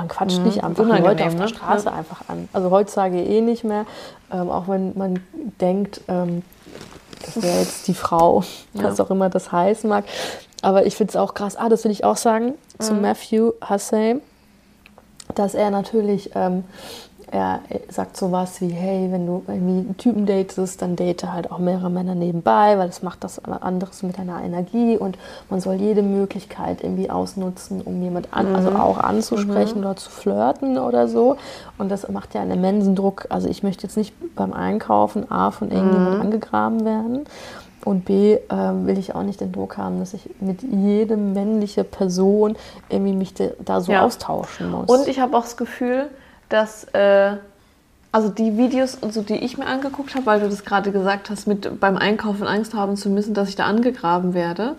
man 0.00 0.08
quatscht 0.08 0.38
mhm. 0.38 0.44
nicht 0.44 0.64
einfach 0.64 0.84
Leute 0.84 1.26
auf 1.26 1.34
der 1.34 1.42
ne? 1.42 1.48
Straße 1.48 1.86
ja. 1.86 1.92
einfach 1.92 2.28
an. 2.28 2.48
Also 2.52 2.70
heutzutage 2.70 3.22
eh 3.22 3.40
nicht 3.40 3.64
mehr, 3.64 3.84
ähm, 4.32 4.50
auch 4.50 4.68
wenn 4.68 4.96
man 4.96 5.20
denkt, 5.60 6.00
ähm, 6.08 6.42
das 7.24 7.42
wäre 7.42 7.58
jetzt 7.60 7.86
die 7.86 7.94
Frau, 7.94 8.42
ja. 8.72 8.84
was 8.84 9.00
auch 9.00 9.10
immer 9.10 9.28
das 9.28 9.52
heißen 9.52 9.88
mag. 9.88 10.04
Aber 10.62 10.86
ich 10.86 10.96
finde 10.96 11.10
es 11.10 11.16
auch 11.16 11.34
krass. 11.34 11.56
Ah, 11.56 11.68
das 11.68 11.84
will 11.84 11.90
ich 11.90 12.04
auch 12.04 12.16
sagen 12.16 12.54
mhm. 12.78 12.82
zu 12.82 12.94
Matthew 12.94 13.52
Hussey, 13.68 14.20
dass 15.34 15.54
er 15.54 15.70
natürlich 15.70 16.30
ähm, 16.34 16.64
er 17.32 17.60
sagt 17.88 18.16
sowas 18.16 18.60
wie, 18.60 18.70
hey, 18.70 19.08
wenn 19.12 19.26
du 19.26 19.42
irgendwie 19.46 19.86
einen 19.86 19.96
Typen 19.96 20.26
datest, 20.26 20.82
dann 20.82 20.96
date 20.96 21.30
halt 21.30 21.52
auch 21.52 21.58
mehrere 21.58 21.88
Männer 21.88 22.14
nebenbei, 22.14 22.76
weil 22.76 22.88
das 22.88 23.02
macht 23.02 23.22
das 23.22 23.44
anderes 23.44 24.02
mit 24.02 24.18
deiner 24.18 24.42
Energie 24.42 24.96
und 24.96 25.16
man 25.48 25.60
soll 25.60 25.74
jede 25.74 26.02
Möglichkeit 26.02 26.82
irgendwie 26.82 27.08
ausnutzen, 27.08 27.82
um 27.82 28.02
jemand 28.02 28.32
an, 28.32 28.54
also 28.54 28.70
mhm. 28.70 28.76
also 28.76 28.82
auch 28.82 28.98
anzusprechen 28.98 29.78
mhm. 29.78 29.84
oder 29.84 29.96
zu 29.96 30.10
flirten 30.10 30.76
oder 30.78 31.06
so. 31.06 31.36
Und 31.78 31.88
das 31.90 32.08
macht 32.08 32.34
ja 32.34 32.40
einen 32.40 32.52
immensen 32.52 32.96
Druck. 32.96 33.26
Also 33.28 33.48
ich 33.48 33.62
möchte 33.62 33.84
jetzt 33.84 33.96
nicht 33.96 34.12
beim 34.34 34.52
Einkaufen 34.52 35.30
A 35.30 35.52
von 35.52 35.70
irgendjemand 35.70 36.16
mhm. 36.16 36.20
angegraben 36.22 36.84
werden. 36.84 37.26
Und 37.84 38.04
B, 38.04 38.34
äh, 38.34 38.38
will 38.50 38.98
ich 38.98 39.14
auch 39.14 39.22
nicht 39.22 39.40
den 39.40 39.52
Druck 39.52 39.78
haben, 39.78 40.00
dass 40.00 40.12
ich 40.12 40.28
mit 40.40 40.62
jedem 40.62 41.32
männliche 41.32 41.82
Person 41.82 42.56
irgendwie 42.90 43.14
mich 43.14 43.32
da 43.64 43.80
so 43.80 43.92
ja. 43.92 44.04
austauschen 44.04 44.70
muss. 44.70 44.90
Und 44.90 45.08
ich 45.08 45.18
habe 45.18 45.34
auch 45.36 45.44
das 45.44 45.56
Gefühl, 45.56 46.10
dass 46.50 46.84
äh, 46.92 47.36
also 48.12 48.28
die 48.28 48.58
Videos 48.58 48.96
und 48.96 49.14
so, 49.14 49.22
die 49.22 49.36
ich 49.36 49.56
mir 49.56 49.66
angeguckt 49.66 50.14
habe, 50.14 50.26
weil 50.26 50.40
du 50.40 50.48
das 50.48 50.64
gerade 50.64 50.90
gesagt 50.90 51.30
hast, 51.30 51.46
mit 51.46 51.80
beim 51.80 51.96
Einkaufen 51.96 52.46
Angst 52.46 52.74
haben 52.74 52.96
zu 52.96 53.08
müssen, 53.08 53.34
dass 53.34 53.48
ich 53.48 53.56
da 53.56 53.64
angegraben 53.64 54.34
werde. 54.34 54.76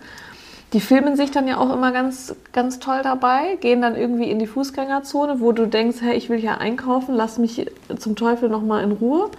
Die 0.73 0.79
filmen 0.79 1.17
sich 1.17 1.31
dann 1.31 1.47
ja 1.47 1.57
auch 1.57 1.73
immer 1.73 1.91
ganz, 1.91 2.35
ganz 2.53 2.79
toll 2.79 3.01
dabei, 3.03 3.57
gehen 3.59 3.81
dann 3.81 3.95
irgendwie 3.95 4.29
in 4.29 4.39
die 4.39 4.47
Fußgängerzone, 4.47 5.41
wo 5.41 5.51
du 5.51 5.67
denkst, 5.67 5.97
hey, 6.01 6.15
ich 6.15 6.29
will 6.29 6.39
hier 6.39 6.59
einkaufen, 6.59 7.15
lass 7.15 7.37
mich 7.37 7.69
zum 7.97 8.15
Teufel 8.15 8.47
nochmal 8.47 8.83
in 8.83 8.93
Ruhe. 8.93 9.29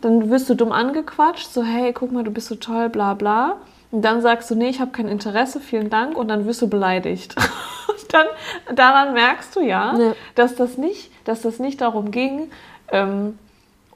Dann 0.00 0.28
wirst 0.30 0.50
du 0.50 0.54
dumm 0.54 0.72
angequatscht, 0.72 1.52
so, 1.52 1.62
hey, 1.62 1.92
guck 1.92 2.10
mal, 2.12 2.24
du 2.24 2.30
bist 2.32 2.48
so 2.48 2.56
toll, 2.56 2.88
bla 2.88 3.14
bla. 3.14 3.56
Und 3.92 4.02
dann 4.02 4.22
sagst 4.22 4.50
du, 4.50 4.56
nee, 4.56 4.68
ich 4.68 4.80
habe 4.80 4.90
kein 4.90 5.08
Interesse, 5.08 5.60
vielen 5.60 5.88
Dank, 5.88 6.16
und 6.18 6.28
dann 6.28 6.46
wirst 6.46 6.62
du 6.62 6.68
beleidigt. 6.68 7.36
dann 8.10 8.26
daran 8.74 9.14
merkst 9.14 9.54
du 9.54 9.60
ja, 9.60 9.96
ja, 9.96 10.14
dass 10.34 10.56
das 10.56 10.76
nicht, 10.78 11.10
dass 11.26 11.42
das 11.42 11.58
nicht 11.58 11.80
darum 11.80 12.10
ging, 12.10 12.50
ähm, 12.90 13.38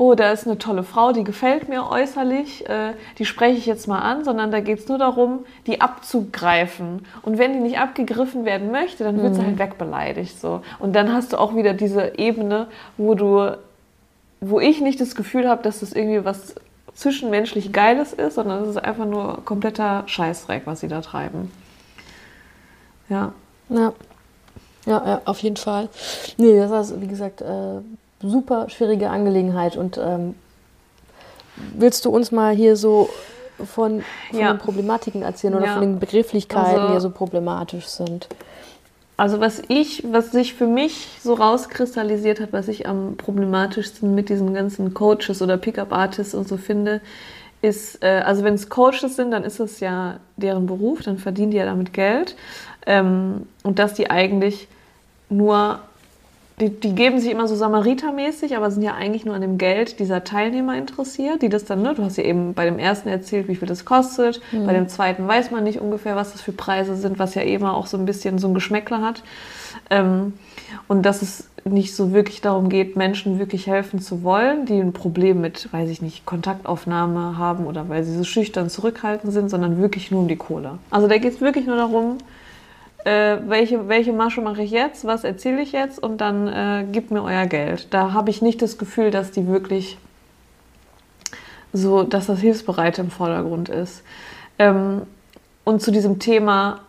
oh, 0.00 0.14
da 0.14 0.32
ist 0.32 0.46
eine 0.46 0.56
tolle 0.56 0.82
Frau, 0.82 1.12
die 1.12 1.24
gefällt 1.24 1.68
mir 1.68 1.86
äußerlich, 1.90 2.66
äh, 2.70 2.94
die 3.18 3.26
spreche 3.26 3.58
ich 3.58 3.66
jetzt 3.66 3.86
mal 3.86 3.98
an, 3.98 4.24
sondern 4.24 4.50
da 4.50 4.60
geht 4.60 4.78
es 4.78 4.88
nur 4.88 4.96
darum, 4.96 5.40
die 5.66 5.82
abzugreifen. 5.82 7.04
Und 7.20 7.36
wenn 7.36 7.52
die 7.52 7.58
nicht 7.58 7.78
abgegriffen 7.78 8.46
werden 8.46 8.70
möchte, 8.70 9.04
dann 9.04 9.22
wird 9.22 9.34
mhm. 9.34 9.36
sie 9.36 9.44
halt 9.44 9.58
wegbeleidigt. 9.58 10.40
So. 10.40 10.62
Und 10.78 10.94
dann 10.94 11.12
hast 11.12 11.34
du 11.34 11.36
auch 11.36 11.54
wieder 11.54 11.74
diese 11.74 12.18
Ebene, 12.18 12.68
wo 12.96 13.14
du, 13.14 13.58
wo 14.40 14.58
ich 14.58 14.80
nicht 14.80 15.02
das 15.02 15.14
Gefühl 15.14 15.46
habe, 15.46 15.62
dass 15.62 15.80
das 15.80 15.92
irgendwie 15.92 16.24
was 16.24 16.54
zwischenmenschlich 16.94 17.70
Geiles 17.70 18.14
ist, 18.14 18.36
sondern 18.36 18.62
es 18.62 18.70
ist 18.70 18.82
einfach 18.82 19.06
nur 19.06 19.44
kompletter 19.44 20.04
Scheißdreck, 20.06 20.62
was 20.64 20.80
sie 20.80 20.88
da 20.88 21.02
treiben. 21.02 21.52
Ja. 23.10 23.34
Ja. 23.68 23.92
Ja, 24.86 25.02
ja, 25.06 25.20
auf 25.24 25.38
jeden 25.40 25.56
Fall. 25.56 25.88
Nee, 26.36 26.58
das 26.58 26.90
ist, 26.90 27.00
wie 27.00 27.06
gesagt, 27.06 27.42
äh, 27.42 27.80
super 28.22 28.68
schwierige 28.70 29.10
Angelegenheit. 29.10 29.76
Und 29.76 29.98
ähm, 29.98 30.34
willst 31.74 32.04
du 32.04 32.10
uns 32.10 32.32
mal 32.32 32.54
hier 32.54 32.76
so 32.76 33.10
von, 33.58 34.02
von 34.30 34.38
ja. 34.38 34.52
den 34.52 34.58
Problematiken 34.58 35.22
erzählen 35.22 35.54
oder 35.54 35.66
ja. 35.66 35.72
von 35.74 35.82
den 35.82 35.98
Begrifflichkeiten, 35.98 36.80
also, 36.80 36.94
die 36.94 37.00
so 37.00 37.10
problematisch 37.10 37.86
sind? 37.86 38.28
Also 39.16 39.38
was 39.38 39.62
ich, 39.68 40.02
was 40.10 40.32
sich 40.32 40.54
für 40.54 40.66
mich 40.66 41.08
so 41.22 41.34
rauskristallisiert 41.34 42.40
hat, 42.40 42.54
was 42.54 42.68
ich 42.68 42.88
am 42.88 43.18
problematischsten 43.18 44.14
mit 44.14 44.30
diesen 44.30 44.54
ganzen 44.54 44.94
Coaches 44.94 45.42
oder 45.42 45.58
Pickup-Artists 45.58 46.34
und 46.34 46.48
so 46.48 46.56
finde, 46.56 47.02
ist, 47.60 48.02
äh, 48.02 48.22
also 48.24 48.44
wenn 48.44 48.54
es 48.54 48.70
Coaches 48.70 49.16
sind, 49.16 49.32
dann 49.32 49.44
ist 49.44 49.60
es 49.60 49.80
ja 49.80 50.20
deren 50.38 50.66
Beruf, 50.66 51.02
dann 51.02 51.18
verdienen 51.18 51.50
die 51.50 51.58
ja 51.58 51.66
damit 51.66 51.92
Geld. 51.92 52.34
Ähm, 52.86 53.46
und 53.62 53.78
dass 53.78 53.94
die 53.94 54.10
eigentlich 54.10 54.68
nur, 55.28 55.80
die, 56.60 56.68
die 56.68 56.94
geben 56.94 57.20
sich 57.20 57.30
immer 57.30 57.48
so 57.48 57.54
Samaritermäßig, 57.54 58.56
aber 58.56 58.70
sind 58.70 58.82
ja 58.82 58.94
eigentlich 58.94 59.24
nur 59.24 59.34
an 59.34 59.40
dem 59.40 59.58
Geld 59.58 59.98
dieser 59.98 60.24
Teilnehmer 60.24 60.76
interessiert, 60.76 61.42
die 61.42 61.48
das 61.48 61.64
dann, 61.64 61.82
ne, 61.82 61.94
du 61.94 62.02
hast 62.04 62.16
ja 62.16 62.24
eben 62.24 62.54
bei 62.54 62.64
dem 62.64 62.78
ersten 62.78 63.08
erzählt, 63.08 63.48
wie 63.48 63.56
viel 63.56 63.68
das 63.68 63.84
kostet, 63.84 64.40
mhm. 64.52 64.66
bei 64.66 64.72
dem 64.72 64.88
zweiten 64.88 65.26
weiß 65.26 65.50
man 65.50 65.64
nicht 65.64 65.80
ungefähr, 65.80 66.16
was 66.16 66.32
das 66.32 66.40
für 66.40 66.52
Preise 66.52 66.96
sind, 66.96 67.18
was 67.18 67.34
ja 67.34 67.42
immer 67.42 67.76
auch 67.76 67.86
so 67.86 67.96
ein 67.96 68.06
bisschen 68.06 68.38
so 68.38 68.48
ein 68.48 68.54
Geschmäckler 68.54 69.00
hat. 69.00 69.22
Ähm, 69.88 70.34
und 70.88 71.02
dass 71.02 71.22
es 71.22 71.48
nicht 71.64 71.94
so 71.94 72.12
wirklich 72.12 72.40
darum 72.40 72.68
geht, 72.68 72.96
Menschen 72.96 73.38
wirklich 73.38 73.66
helfen 73.66 74.00
zu 74.00 74.22
wollen, 74.22 74.66
die 74.66 74.80
ein 74.80 74.92
Problem 74.92 75.40
mit, 75.40 75.72
weiß 75.72 75.90
ich 75.90 76.00
nicht, 76.00 76.26
Kontaktaufnahme 76.26 77.38
haben 77.38 77.66
oder 77.66 77.88
weil 77.88 78.04
sie 78.04 78.16
so 78.16 78.24
schüchtern 78.24 78.70
zurückhaltend 78.70 79.32
sind, 79.32 79.50
sondern 79.50 79.80
wirklich 79.80 80.10
nur 80.10 80.20
um 80.20 80.28
die 80.28 80.36
Kohle. 80.36 80.78
Also 80.90 81.06
da 81.08 81.18
geht 81.18 81.34
es 81.34 81.40
wirklich 81.40 81.66
nur 81.66 81.76
darum, 81.76 82.18
äh, 83.04 83.38
welche, 83.46 83.88
welche 83.88 84.12
Masche 84.12 84.40
mache 84.40 84.62
ich 84.62 84.70
jetzt, 84.70 85.04
was 85.04 85.24
erzähle 85.24 85.62
ich 85.62 85.72
jetzt 85.72 86.02
und 86.02 86.18
dann 86.20 86.48
äh, 86.48 86.84
gebt 86.90 87.10
mir 87.10 87.22
euer 87.22 87.46
Geld. 87.46 87.92
Da 87.92 88.12
habe 88.12 88.30
ich 88.30 88.42
nicht 88.42 88.60
das 88.62 88.78
Gefühl, 88.78 89.10
dass 89.10 89.30
die 89.30 89.46
wirklich 89.46 89.98
so, 91.72 92.02
dass 92.02 92.26
das 92.26 92.40
Hilfsbereite 92.40 93.00
im 93.00 93.10
Vordergrund 93.10 93.68
ist. 93.68 94.02
Ähm, 94.58 95.02
und 95.64 95.82
zu 95.82 95.90
diesem 95.90 96.18
Thema 96.18 96.80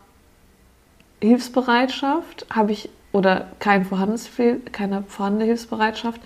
Hilfsbereitschaft 1.21 2.47
habe 2.49 2.71
ich, 2.71 2.89
oder 3.11 3.47
kein 3.59 3.85
vorhandenes, 3.85 4.29
keine 4.71 5.03
vorhandene 5.07 5.45
Hilfsbereitschaft, 5.45 6.19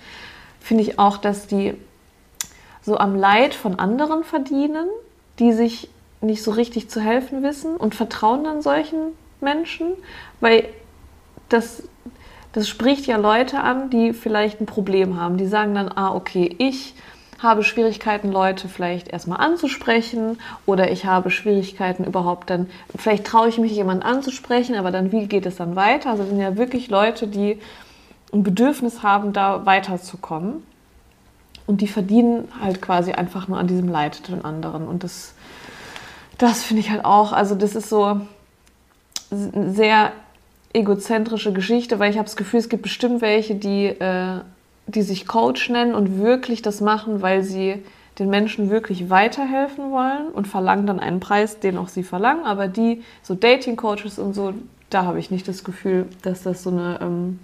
finde 0.60 0.82
ich 0.82 0.98
auch, 0.98 1.18
dass 1.18 1.46
die 1.46 1.74
so 2.82 2.96
am 2.98 3.14
Leid 3.14 3.54
von 3.54 3.78
anderen 3.78 4.24
verdienen, 4.24 4.88
die 5.38 5.52
sich 5.52 5.90
nicht 6.20 6.42
so 6.42 6.50
richtig 6.50 6.88
zu 6.88 7.00
helfen 7.00 7.42
wissen 7.42 7.76
und 7.76 7.94
vertrauen 7.94 8.44
dann 8.44 8.62
solchen 8.62 9.12
Menschen, 9.40 9.92
weil 10.40 10.68
das, 11.48 11.82
das 12.52 12.68
spricht 12.68 13.06
ja 13.06 13.16
Leute 13.16 13.60
an, 13.60 13.90
die 13.90 14.12
vielleicht 14.12 14.60
ein 14.60 14.66
Problem 14.66 15.20
haben. 15.20 15.36
Die 15.36 15.46
sagen 15.46 15.74
dann, 15.74 15.88
ah, 15.88 16.14
okay, 16.14 16.54
ich 16.58 16.94
habe 17.42 17.62
Schwierigkeiten, 17.62 18.32
Leute 18.32 18.68
vielleicht 18.68 19.08
erstmal 19.08 19.40
anzusprechen 19.40 20.38
oder 20.64 20.90
ich 20.90 21.04
habe 21.04 21.30
Schwierigkeiten 21.30 22.04
überhaupt 22.04 22.48
dann, 22.48 22.70
vielleicht 22.96 23.26
traue 23.26 23.48
ich 23.48 23.58
mich 23.58 23.72
jemand 23.72 24.04
anzusprechen, 24.04 24.74
aber 24.74 24.90
dann 24.90 25.12
wie 25.12 25.26
geht 25.26 25.44
es 25.44 25.56
dann 25.56 25.76
weiter? 25.76 26.10
Also 26.10 26.22
das 26.22 26.30
sind 26.30 26.40
ja 26.40 26.56
wirklich 26.56 26.88
Leute, 26.88 27.26
die 27.26 27.60
ein 28.32 28.42
Bedürfnis 28.42 29.02
haben, 29.02 29.32
da 29.32 29.66
weiterzukommen. 29.66 30.62
und 31.66 31.80
die 31.80 31.88
verdienen 31.88 32.48
halt 32.60 32.80
quasi 32.80 33.12
einfach 33.12 33.48
nur 33.48 33.58
an 33.58 33.66
diesem 33.66 33.88
Leid 33.88 34.16
von 34.16 34.44
anderen. 34.44 34.86
Und 34.86 35.04
das, 35.04 35.34
das 36.38 36.62
finde 36.62 36.80
ich 36.80 36.90
halt 36.90 37.04
auch, 37.04 37.32
also 37.32 37.54
das 37.54 37.74
ist 37.74 37.88
so 37.88 38.20
sehr 39.30 40.12
egozentrische 40.72 41.52
Geschichte, 41.52 41.98
weil 41.98 42.10
ich 42.10 42.18
habe 42.18 42.26
das 42.26 42.36
Gefühl, 42.36 42.60
es 42.60 42.68
gibt 42.68 42.82
bestimmt 42.82 43.20
welche, 43.22 43.54
die, 43.54 43.86
äh, 43.86 44.40
die 44.86 45.02
sich 45.02 45.26
Coach 45.26 45.70
nennen 45.70 45.94
und 45.94 46.18
wirklich 46.18 46.62
das 46.62 46.80
machen, 46.80 47.22
weil 47.22 47.42
sie 47.42 47.82
den 48.18 48.30
Menschen 48.30 48.70
wirklich 48.70 49.10
weiterhelfen 49.10 49.90
wollen 49.90 50.28
und 50.32 50.46
verlangen 50.46 50.86
dann 50.86 51.00
einen 51.00 51.20
Preis, 51.20 51.60
den 51.60 51.76
auch 51.76 51.88
sie 51.88 52.02
verlangen. 52.02 52.44
Aber 52.44 52.68
die, 52.68 53.02
so 53.22 53.34
Dating-Coaches 53.34 54.18
und 54.18 54.34
so, 54.34 54.54
da 54.90 55.04
habe 55.04 55.18
ich 55.18 55.30
nicht 55.30 55.46
das 55.48 55.64
Gefühl, 55.64 56.06
dass 56.22 56.42
das 56.42 56.62
so 56.62 56.70
eine, 56.70 56.98
ähm, 57.02 57.38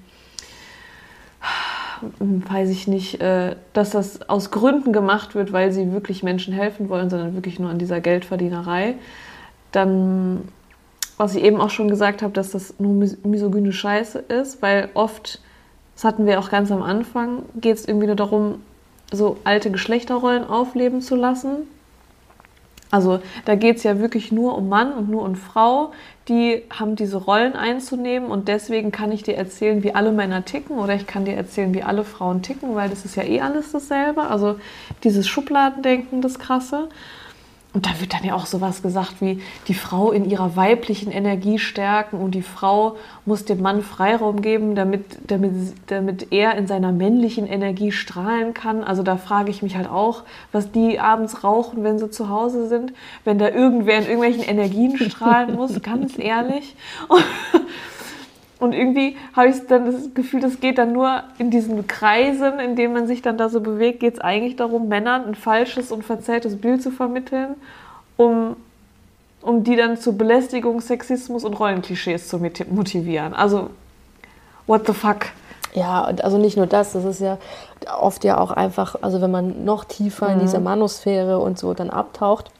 weiß 2.19 2.71
ich 2.71 2.89
nicht, 2.89 3.21
äh, 3.21 3.57
dass 3.73 3.91
das 3.91 4.29
aus 4.29 4.51
Gründen 4.51 4.93
gemacht 4.93 5.35
wird, 5.35 5.53
weil 5.53 5.73
sie 5.73 5.93
wirklich 5.93 6.23
Menschen 6.23 6.55
helfen 6.55 6.89
wollen, 6.89 7.11
sondern 7.11 7.35
wirklich 7.35 7.59
nur 7.59 7.71
an 7.71 7.79
dieser 7.79 8.01
Geldverdienerei. 8.01 8.95
Dann, 9.73 10.49
was 11.17 11.35
ich 11.35 11.43
eben 11.43 11.61
auch 11.61 11.71
schon 11.71 11.89
gesagt 11.89 12.23
habe, 12.23 12.33
dass 12.33 12.51
das 12.51 12.75
nur 12.79 13.09
misogyne 13.25 13.73
Scheiße 13.73 14.19
ist, 14.19 14.63
weil 14.63 14.89
oft, 14.95 15.41
das 15.95 16.05
hatten 16.05 16.27
wir 16.27 16.39
auch 16.39 16.51
ganz 16.51 16.71
am 16.71 16.83
Anfang, 16.83 17.43
geht 17.55 17.77
es 17.77 17.87
irgendwie 17.87 18.07
nur 18.07 18.17
darum, 18.17 18.63
so 19.13 19.37
alte 19.45 19.71
Geschlechterrollen 19.71 20.45
aufleben 20.45 21.01
zu 21.01 21.17
lassen. 21.17 21.69
Also 22.91 23.21
da 23.47 23.55
geht 23.55 23.79
es 23.79 23.85
ja 23.85 24.01
wirklich 24.01 24.33
nur 24.33 24.55
um 24.57 24.69
Mann 24.69 24.93
und 24.93 25.09
nur 25.09 25.23
um 25.23 25.35
Frau, 25.35 25.93
die 26.29 26.63
haben 26.71 26.95
diese 26.95 27.17
Rollen 27.17 27.55
einzunehmen 27.55 28.31
und 28.31 28.49
deswegen 28.49 28.93
kann 28.93 29.11
ich 29.13 29.23
dir 29.23 29.35
erzählen, 29.35 29.83
wie 29.83 29.95
alle 29.95 30.13
Männer 30.13 30.45
ticken 30.45 30.77
oder 30.77 30.95
ich 30.95 31.07
kann 31.07 31.25
dir 31.25 31.35
erzählen, 31.35 31.73
wie 31.73 31.83
alle 31.83 32.05
Frauen 32.05 32.43
ticken, 32.43 32.75
weil 32.75 32.91
das 32.91 33.07
ist 33.07 33.17
ja 33.17 33.23
eh 33.23 33.41
alles 33.41 33.73
dasselbe. 33.73 34.25
Also 34.25 34.57
dieses 35.05 35.27
Schubladendenken, 35.27 36.21
das 36.21 36.39
Krasse. 36.39 36.91
Und 37.75 37.87
da 37.87 38.01
wird 38.01 38.13
dann 38.13 38.23
ja 38.23 38.35
auch 38.35 38.45
sowas 38.45 38.83
gesagt 38.83 39.21
wie, 39.21 39.41
die 39.67 39.75
Frau 39.75 40.13
in 40.13 40.29
ihrer 40.29 40.57
weiblichen 40.57 41.11
Energie 41.11 41.59
stärken 41.59 42.19
und 42.19 42.35
die 42.35 42.43
Frau 42.43 42.97
muss 43.25 43.47
dem 43.47 43.63
Mann 43.63 43.83
Freiraum 43.83 44.43
geben, 44.43 44.75
damit, 44.75 45.05
damit, 45.29 45.53
damit 45.87 46.33
er 46.33 46.57
in 46.57 46.67
seiner 46.67 46.93
männlichen 46.93 47.47
Energie 47.47 47.91
strahlen 47.91 48.53
kann. 48.53 48.85
Also 48.85 49.03
da 49.03 49.17
frage 49.17 49.51
ich 49.51 49.63
mich 49.63 49.75
halt 49.75 49.89
auch, 49.89 50.25
was 50.53 50.71
die 50.71 51.01
abends 51.01 51.45
rauchen, 51.45 51.83
wenn 51.83 51.99
sie 51.99 52.11
zu 52.11 52.29
Hause 52.29 52.69
sind, 52.69 52.93
wenn 53.25 53.39
da 53.39 53.49
irgendwer 53.49 53.97
in 53.97 54.05
irgendwelchen 54.05 54.43
Energien 54.43 54.99
strahlen 54.99 55.55
muss, 55.55 55.81
ganz 55.83 56.19
ehrlich. 56.19 56.77
Und, 57.09 57.25
und 58.63 58.75
irgendwie 58.75 59.17
habe 59.35 59.49
ich 59.49 59.67
dann 59.67 59.87
das 59.87 60.15
Gefühl, 60.15 60.39
das 60.39 60.61
geht 60.61 60.79
dann 60.79 60.93
nur 60.93 61.25
in 61.39 61.51
diesen 61.51 61.85
Kreisen, 61.89 62.61
in 62.61 62.77
denen 62.77 62.95
man 62.95 63.09
sich 63.09 63.21
dann 63.21 63.37
da 63.37 63.49
so 63.49 63.61
bewegt, 63.61 63.99
geht 63.99 64.15
es 64.15 64.21
eigentlich 64.21 64.55
darum, 64.55 64.87
Männern 64.87 65.25
ein 65.25 65.35
falsches 65.35 65.91
und 65.91 66.05
verzerrtes 66.05 66.61
Bild 66.61 66.81
zu 66.81 66.93
vermitteln, 66.93 67.57
um, 68.17 68.55
um 69.41 69.65
die 69.65 69.75
dann 69.75 69.97
zu 69.97 70.17
Belästigung, 70.17 70.81
Sexismus 70.81 71.43
und 71.43 71.55
Rollenklischees 71.55 72.29
zu 72.29 72.39
motivieren. 72.39 73.35
Also, 73.35 73.71
what 74.69 74.87
the 74.87 74.93
fuck? 74.93 75.27
Ja, 75.75 76.05
also 76.05 76.39
nicht 76.39 76.57
nur 76.57 76.69
das, 76.69 76.93
das 76.93 77.05
ist 77.05 77.21
ja 77.21 77.39
oft 78.01 78.23
ja 78.23 78.39
auch 78.39 78.53
einfach, 78.53 78.95
also 79.03 79.21
wenn 79.21 79.33
man 79.33 79.65
noch 79.65 79.85
tiefer 79.85 80.29
mhm. 80.29 80.35
in 80.35 80.39
dieser 80.39 80.61
Manosphäre 80.61 81.41
und 81.41 81.59
so 81.59 81.75
dann 81.75 81.91
abtaucht, 81.91 82.53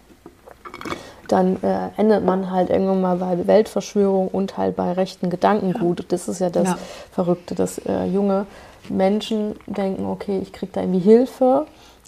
dann 1.29 1.63
äh, 1.63 1.89
endet 1.97 2.25
man 2.25 2.51
halt 2.51 2.71
irgendwann 2.71 3.01
mal 3.01 3.17
bei 3.17 3.47
Weltverschwörung 3.47 4.29
und 4.29 4.57
halt 4.57 4.77
bei 4.77 4.93
rechten 4.93 5.31
Gedankengut. 5.31 6.07
Das 6.09 6.29
ist 6.29 6.41
ja 6.41 6.51
das 6.51 6.69
ja. 6.69 6.79
Verrückte, 7.11 7.55
dass 7.55 7.79
äh, 7.79 8.05
junge 8.07 8.47
Menschen 8.89 9.55
denken, 9.67 10.07
okay, 10.07 10.39
ich 10.43 10.53
kriege 10.53 10.73
da 10.73 10.81
irgendwie 10.83 11.01
Hilfe. 11.01 11.67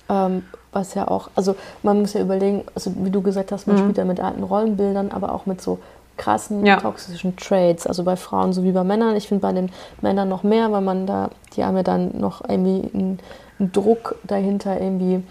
Ähm, 0.09 0.45
was 0.73 0.95
ja 0.95 1.09
auch, 1.09 1.31
also 1.35 1.55
man 1.83 2.01
muss 2.01 2.15
ja 2.15 2.21
überlegen, 2.21 2.65
also 2.75 2.93
wie 2.97 3.11
du 3.11 3.23
gesagt 3.23 3.53
hast, 3.53 3.67
man 3.67 3.77
mhm. 3.77 3.81
spielt 3.81 3.99
ja 3.99 4.05
mit 4.05 4.21
alten 4.21 4.43
Rollenbildern, 4.43 5.13
aber 5.13 5.33
auch 5.33 5.47
mit 5.47 5.61
so 5.61 5.79
krassen 6.17 6.65
ja. 6.65 6.77
toxischen 6.77 7.37
Traits, 7.37 7.87
also 7.87 8.05
bei 8.05 8.17
Frauen 8.17 8.53
sowie 8.53 8.73
bei 8.73 8.85
Männern. 8.85 9.17
Ich 9.17 9.29
finde 9.29 9.43
bei 9.43 9.53
den 9.53 9.71
Männern 10.01 10.29
noch 10.29 10.43
mehr, 10.43 10.71
weil 10.73 10.81
man 10.81 11.07
da, 11.07 11.31
die 11.57 11.65
haben 11.65 11.77
ja 11.77 11.83
dann 11.83 12.19
noch 12.19 12.43
irgendwie 12.49 12.89
einen, 12.93 13.19
einen 13.59 13.73
Druck 13.73 14.17
dahinter, 14.25 14.81
irgendwie 14.81 15.23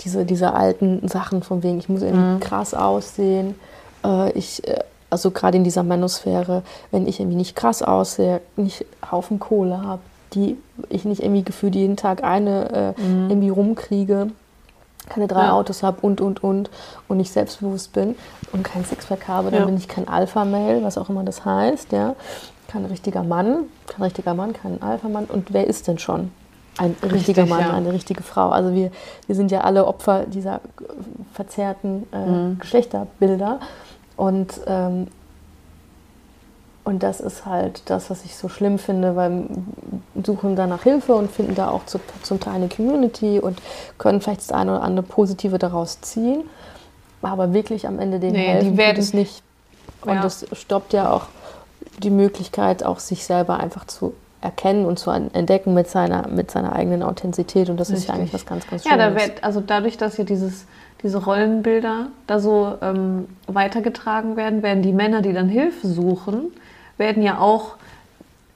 diese, 0.00 0.24
diese 0.24 0.52
alten 0.52 1.06
Sachen 1.08 1.42
von 1.42 1.62
wegen, 1.62 1.78
ich 1.78 1.88
muss 1.88 2.02
irgendwie 2.02 2.34
mhm. 2.34 2.40
krass 2.40 2.74
aussehen. 2.74 3.54
Äh, 4.04 4.32
ich, 4.32 4.66
äh, 4.66 4.80
also 5.10 5.30
gerade 5.30 5.56
in 5.56 5.64
dieser 5.64 5.82
Manosphäre, 5.82 6.62
wenn 6.90 7.06
ich 7.06 7.20
irgendwie 7.20 7.36
nicht 7.36 7.56
krass 7.56 7.82
aussehe, 7.82 8.40
nicht 8.56 8.84
Haufen 9.10 9.38
Kohle 9.38 9.82
habe, 9.82 10.02
die 10.34 10.56
ich 10.88 11.04
nicht 11.04 11.22
irgendwie 11.22 11.44
gefühlt 11.44 11.74
jeden 11.74 11.96
Tag 11.96 12.24
eine 12.24 12.94
äh, 12.98 13.00
mhm. 13.00 13.30
irgendwie 13.30 13.48
rumkriege, 13.48 14.30
keine 15.08 15.28
drei 15.28 15.44
ja. 15.44 15.52
Autos 15.52 15.82
habe 15.82 16.00
und, 16.02 16.20
und, 16.20 16.42
und 16.42 16.70
und 17.08 17.16
nicht 17.16 17.32
selbstbewusst 17.32 17.92
bin 17.92 18.16
und 18.52 18.64
kein 18.64 18.84
Sixpack 18.84 19.28
habe, 19.28 19.50
dann 19.50 19.60
ja. 19.60 19.66
bin 19.66 19.76
ich 19.76 19.88
kein 19.88 20.08
Alpha-Male, 20.08 20.82
was 20.82 20.98
auch 20.98 21.08
immer 21.08 21.24
das 21.24 21.44
heißt, 21.44 21.92
ja. 21.92 22.16
Kein 22.68 22.84
richtiger 22.84 23.22
Mann, 23.22 23.58
kein 23.86 24.02
richtiger 24.02 24.34
Mann, 24.34 24.52
kein 24.52 24.82
Alpha-Mann. 24.82 25.26
Und 25.26 25.52
wer 25.52 25.68
ist 25.68 25.86
denn 25.86 25.98
schon? 25.98 26.32
Ein 26.78 26.94
richtiger 27.02 27.42
Richtig, 27.42 27.48
Mann, 27.48 27.60
ja. 27.60 27.72
eine 27.72 27.92
richtige 27.92 28.22
Frau. 28.22 28.50
Also 28.50 28.74
wir, 28.74 28.90
wir 29.26 29.34
sind 29.34 29.50
ja 29.50 29.62
alle 29.62 29.86
Opfer 29.86 30.26
dieser 30.26 30.60
verzerrten 31.32 32.06
äh, 32.12 32.26
mhm. 32.26 32.58
Geschlechterbilder. 32.58 33.60
Und, 34.16 34.60
ähm, 34.66 35.08
und 36.84 37.02
das 37.02 37.20
ist 37.20 37.46
halt 37.46 37.82
das, 37.86 38.10
was 38.10 38.24
ich 38.24 38.36
so 38.36 38.48
schlimm 38.48 38.78
finde, 38.78 39.16
weil 39.16 39.46
wir 40.14 40.24
suchen 40.24 40.54
da 40.54 40.66
nach 40.66 40.82
Hilfe 40.82 41.14
und 41.14 41.30
finden 41.30 41.54
da 41.54 41.70
auch 41.70 41.86
zu, 41.86 41.98
zum 42.22 42.40
Teil 42.40 42.54
eine 42.56 42.68
Community 42.68 43.40
und 43.40 43.60
können 43.98 44.20
vielleicht 44.20 44.40
das 44.40 44.52
eine 44.52 44.72
oder 44.72 44.82
andere 44.82 45.06
Positive 45.06 45.58
daraus 45.58 46.00
ziehen. 46.00 46.44
Aber 47.22 47.52
wirklich 47.52 47.88
am 47.88 47.98
Ende 47.98 48.20
den 48.20 48.32
nee, 48.32 48.46
helfen 48.46 48.72
die 48.72 48.76
werden, 48.76 48.98
es 48.98 49.12
nicht. 49.12 49.42
Und 50.02 50.14
ja. 50.14 50.22
das 50.22 50.46
stoppt 50.52 50.92
ja 50.92 51.10
auch 51.10 51.26
die 51.98 52.10
Möglichkeit, 52.10 52.84
auch 52.84 53.00
sich 53.00 53.24
selber 53.24 53.58
einfach 53.58 53.86
zu 53.86 54.14
erkennen 54.40 54.84
und 54.84 54.98
zu 54.98 55.10
entdecken 55.10 55.74
mit 55.74 55.88
seiner, 55.88 56.28
mit 56.28 56.50
seiner 56.50 56.74
eigenen 56.74 57.02
Authentizität. 57.02 57.70
Und 57.70 57.78
das 57.78 57.88
Richtig. 57.88 58.04
ist 58.04 58.08
ja 58.08 58.14
eigentlich 58.14 58.34
was 58.34 58.46
ganz, 58.46 58.66
ganz 58.66 58.84
Schönes. 58.84 58.98
Ja, 58.98 59.10
da 59.10 59.14
wird, 59.14 59.42
also 59.42 59.60
dadurch, 59.60 59.96
dass 59.96 60.16
hier 60.16 60.24
dieses, 60.24 60.66
diese 61.02 61.24
Rollenbilder 61.24 62.08
da 62.26 62.38
so 62.38 62.74
ähm, 62.82 63.28
weitergetragen 63.46 64.36
werden, 64.36 64.62
werden 64.62 64.82
die 64.82 64.92
Männer, 64.92 65.22
die 65.22 65.32
dann 65.32 65.48
Hilfe 65.48 65.86
suchen, 65.86 66.52
werden 66.98 67.22
ja 67.22 67.38
auch 67.38 67.76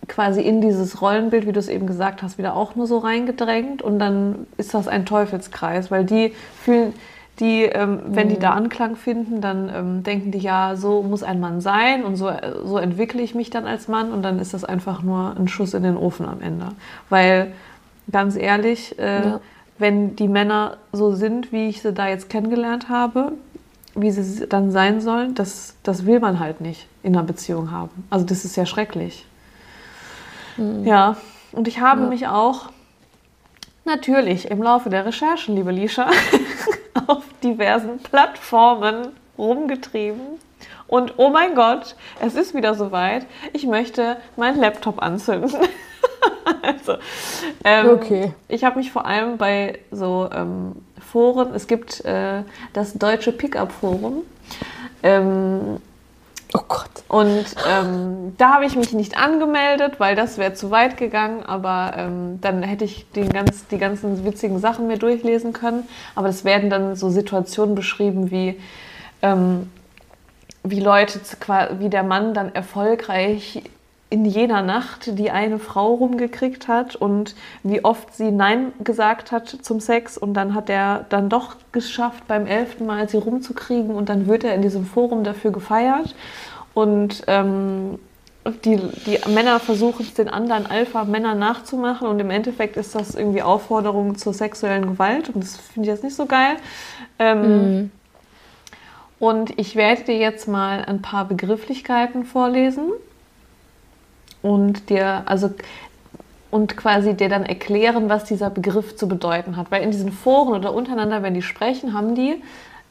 quasi 0.06 0.42
in 0.42 0.60
dieses 0.60 1.00
Rollenbild, 1.00 1.46
wie 1.46 1.52
du 1.52 1.60
es 1.60 1.68
eben 1.68 1.86
gesagt 1.86 2.22
hast, 2.22 2.36
wieder 2.36 2.56
auch 2.56 2.74
nur 2.74 2.86
so 2.86 2.98
reingedrängt. 2.98 3.80
Und 3.80 3.98
dann 3.98 4.46
ist 4.56 4.74
das 4.74 4.88
ein 4.88 5.06
Teufelskreis, 5.06 5.90
weil 5.90 6.04
die 6.04 6.34
fühlen, 6.62 6.94
die, 7.40 7.62
ähm, 7.62 8.00
wenn 8.06 8.28
die 8.28 8.38
da 8.38 8.52
mhm. 8.52 8.58
Anklang 8.58 8.96
finden, 8.96 9.40
dann 9.40 9.70
ähm, 9.74 10.02
denken 10.02 10.30
die, 10.30 10.38
ja, 10.38 10.76
so 10.76 11.02
muss 11.02 11.22
ein 11.22 11.40
Mann 11.40 11.60
sein 11.60 12.04
und 12.04 12.16
so, 12.16 12.30
so 12.64 12.78
entwickle 12.78 13.22
ich 13.22 13.34
mich 13.34 13.50
dann 13.50 13.66
als 13.66 13.88
Mann 13.88 14.12
und 14.12 14.22
dann 14.22 14.38
ist 14.38 14.54
das 14.54 14.64
einfach 14.64 15.02
nur 15.02 15.34
ein 15.36 15.48
Schuss 15.48 15.74
in 15.74 15.82
den 15.82 15.96
Ofen 15.96 16.26
am 16.26 16.40
Ende. 16.40 16.68
Weil, 17.08 17.52
ganz 18.12 18.36
ehrlich, 18.36 18.98
äh, 18.98 19.24
ja. 19.24 19.40
wenn 19.78 20.16
die 20.16 20.28
Männer 20.28 20.76
so 20.92 21.12
sind, 21.12 21.50
wie 21.52 21.68
ich 21.68 21.82
sie 21.82 21.92
da 21.92 22.08
jetzt 22.08 22.28
kennengelernt 22.28 22.88
habe, 22.88 23.32
wie 23.94 24.10
sie 24.10 24.46
dann 24.46 24.70
sein 24.70 25.00
sollen, 25.00 25.34
das, 25.34 25.74
das 25.82 26.06
will 26.06 26.20
man 26.20 26.38
halt 26.38 26.60
nicht 26.60 26.86
in 27.02 27.16
einer 27.16 27.24
Beziehung 27.24 27.70
haben. 27.70 28.04
Also 28.10 28.24
das 28.24 28.44
ist 28.44 28.56
ja 28.56 28.66
schrecklich. 28.66 29.26
Mhm. 30.56 30.84
Ja, 30.84 31.16
und 31.52 31.66
ich 31.66 31.80
habe 31.80 32.02
ja. 32.02 32.08
mich 32.08 32.28
auch 32.28 32.70
natürlich 33.84 34.50
im 34.50 34.62
Laufe 34.62 34.90
der 34.90 35.06
Recherchen, 35.06 35.56
liebe 35.56 35.72
Lisha, 35.72 36.10
auf 37.06 37.24
diversen 37.42 37.98
Plattformen 37.98 39.08
rumgetrieben. 39.38 40.38
Und 40.86 41.14
oh 41.18 41.30
mein 41.30 41.54
Gott, 41.54 41.94
es 42.20 42.34
ist 42.34 42.54
wieder 42.54 42.74
soweit. 42.74 43.24
Ich 43.52 43.64
möchte 43.66 44.16
meinen 44.36 44.60
Laptop 44.60 45.00
anzünden. 45.00 45.50
also, 46.62 46.96
ähm, 47.64 47.90
okay. 47.90 48.34
Ich 48.48 48.64
habe 48.64 48.78
mich 48.78 48.90
vor 48.90 49.06
allem 49.06 49.38
bei 49.38 49.78
so 49.92 50.28
ähm, 50.32 50.84
Foren, 51.00 51.54
es 51.54 51.66
gibt 51.66 52.04
äh, 52.04 52.42
das 52.72 52.94
deutsche 52.94 53.32
Pickup-Forum. 53.32 54.22
Ähm, 55.02 55.78
Oh 56.52 56.62
Gott. 56.66 56.90
Und 57.08 57.44
ähm, 57.68 58.34
da 58.36 58.54
habe 58.54 58.64
ich 58.64 58.76
mich 58.76 58.92
nicht 58.92 59.16
angemeldet, 59.16 60.00
weil 60.00 60.16
das 60.16 60.38
wäre 60.38 60.54
zu 60.54 60.70
weit 60.70 60.96
gegangen. 60.96 61.44
Aber 61.44 61.92
ähm, 61.96 62.40
dann 62.40 62.62
hätte 62.62 62.84
ich 62.84 63.10
den 63.12 63.28
ganz, 63.28 63.66
die 63.68 63.78
ganzen 63.78 64.24
witzigen 64.24 64.58
Sachen 64.58 64.86
mir 64.86 64.98
durchlesen 64.98 65.52
können. 65.52 65.88
Aber 66.14 66.28
es 66.28 66.44
werden 66.44 66.70
dann 66.70 66.96
so 66.96 67.10
Situationen 67.10 67.74
beschrieben, 67.74 68.30
wie, 68.30 68.60
ähm, 69.22 69.70
wie 70.64 70.80
Leute, 70.80 71.20
wie 71.78 71.88
der 71.88 72.02
Mann 72.02 72.34
dann 72.34 72.54
erfolgreich 72.54 73.62
in 74.10 74.24
jener 74.24 74.62
Nacht 74.62 75.18
die 75.18 75.30
eine 75.30 75.60
Frau 75.60 75.94
rumgekriegt 75.94 76.66
hat 76.66 76.96
und 76.96 77.36
wie 77.62 77.84
oft 77.84 78.14
sie 78.14 78.32
Nein 78.32 78.72
gesagt 78.82 79.30
hat 79.30 79.48
zum 79.48 79.78
Sex 79.78 80.18
und 80.18 80.34
dann 80.34 80.54
hat 80.54 80.68
er 80.68 81.06
dann 81.08 81.28
doch 81.28 81.54
geschafft, 81.70 82.26
beim 82.26 82.46
elften 82.46 82.86
Mal 82.86 83.08
sie 83.08 83.18
rumzukriegen 83.18 83.94
und 83.94 84.08
dann 84.08 84.26
wird 84.26 84.42
er 84.42 84.54
in 84.54 84.62
diesem 84.62 84.84
Forum 84.84 85.22
dafür 85.22 85.52
gefeiert 85.52 86.16
und 86.74 87.22
ähm, 87.28 88.00
die, 88.64 88.80
die 89.06 89.18
Männer 89.28 89.60
versuchen 89.60 90.04
es 90.04 90.14
den 90.14 90.28
anderen 90.28 90.66
Alpha-Männern 90.66 91.38
nachzumachen 91.38 92.08
und 92.08 92.18
im 92.18 92.30
Endeffekt 92.30 92.76
ist 92.76 92.96
das 92.96 93.14
irgendwie 93.14 93.42
Aufforderung 93.42 94.16
zur 94.16 94.34
sexuellen 94.34 94.86
Gewalt 94.86 95.28
und 95.28 95.44
das 95.44 95.56
finde 95.56 95.88
ich 95.88 95.94
jetzt 95.94 96.02
nicht 96.02 96.16
so 96.16 96.26
geil. 96.26 96.56
Ähm, 97.18 97.42
mhm. 97.42 97.90
Und 99.20 99.58
ich 99.58 99.76
werde 99.76 100.04
dir 100.04 100.16
jetzt 100.16 100.48
mal 100.48 100.82
ein 100.86 101.02
paar 101.02 101.26
Begrifflichkeiten 101.26 102.24
vorlesen 102.24 102.90
und 104.42 104.90
dir, 104.90 105.22
also 105.26 105.50
und 106.50 106.76
quasi 106.76 107.14
dir 107.14 107.28
dann 107.28 107.44
erklären, 107.44 108.08
was 108.08 108.24
dieser 108.24 108.50
Begriff 108.50 108.96
zu 108.96 109.06
bedeuten 109.06 109.56
hat. 109.56 109.70
Weil 109.70 109.82
in 109.82 109.90
diesen 109.90 110.12
Foren 110.12 110.54
oder 110.54 110.74
untereinander, 110.74 111.22
wenn 111.22 111.34
die 111.34 111.42
sprechen, 111.42 111.94
haben 111.94 112.14
die 112.14 112.42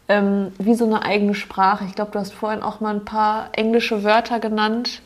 ähm, 0.07 0.51
wie 0.57 0.75
so 0.75 0.85
eine 0.85 1.03
eigene 1.03 1.35
Sprache. 1.35 1.85
Ich 1.85 1.95
glaube, 1.95 2.11
du 2.11 2.19
hast 2.19 2.33
vorhin 2.33 2.63
auch 2.63 2.79
mal 2.79 2.95
ein 2.95 3.05
paar 3.05 3.49
englische 3.53 4.03
Wörter 4.03 4.39
genannt. 4.39 5.01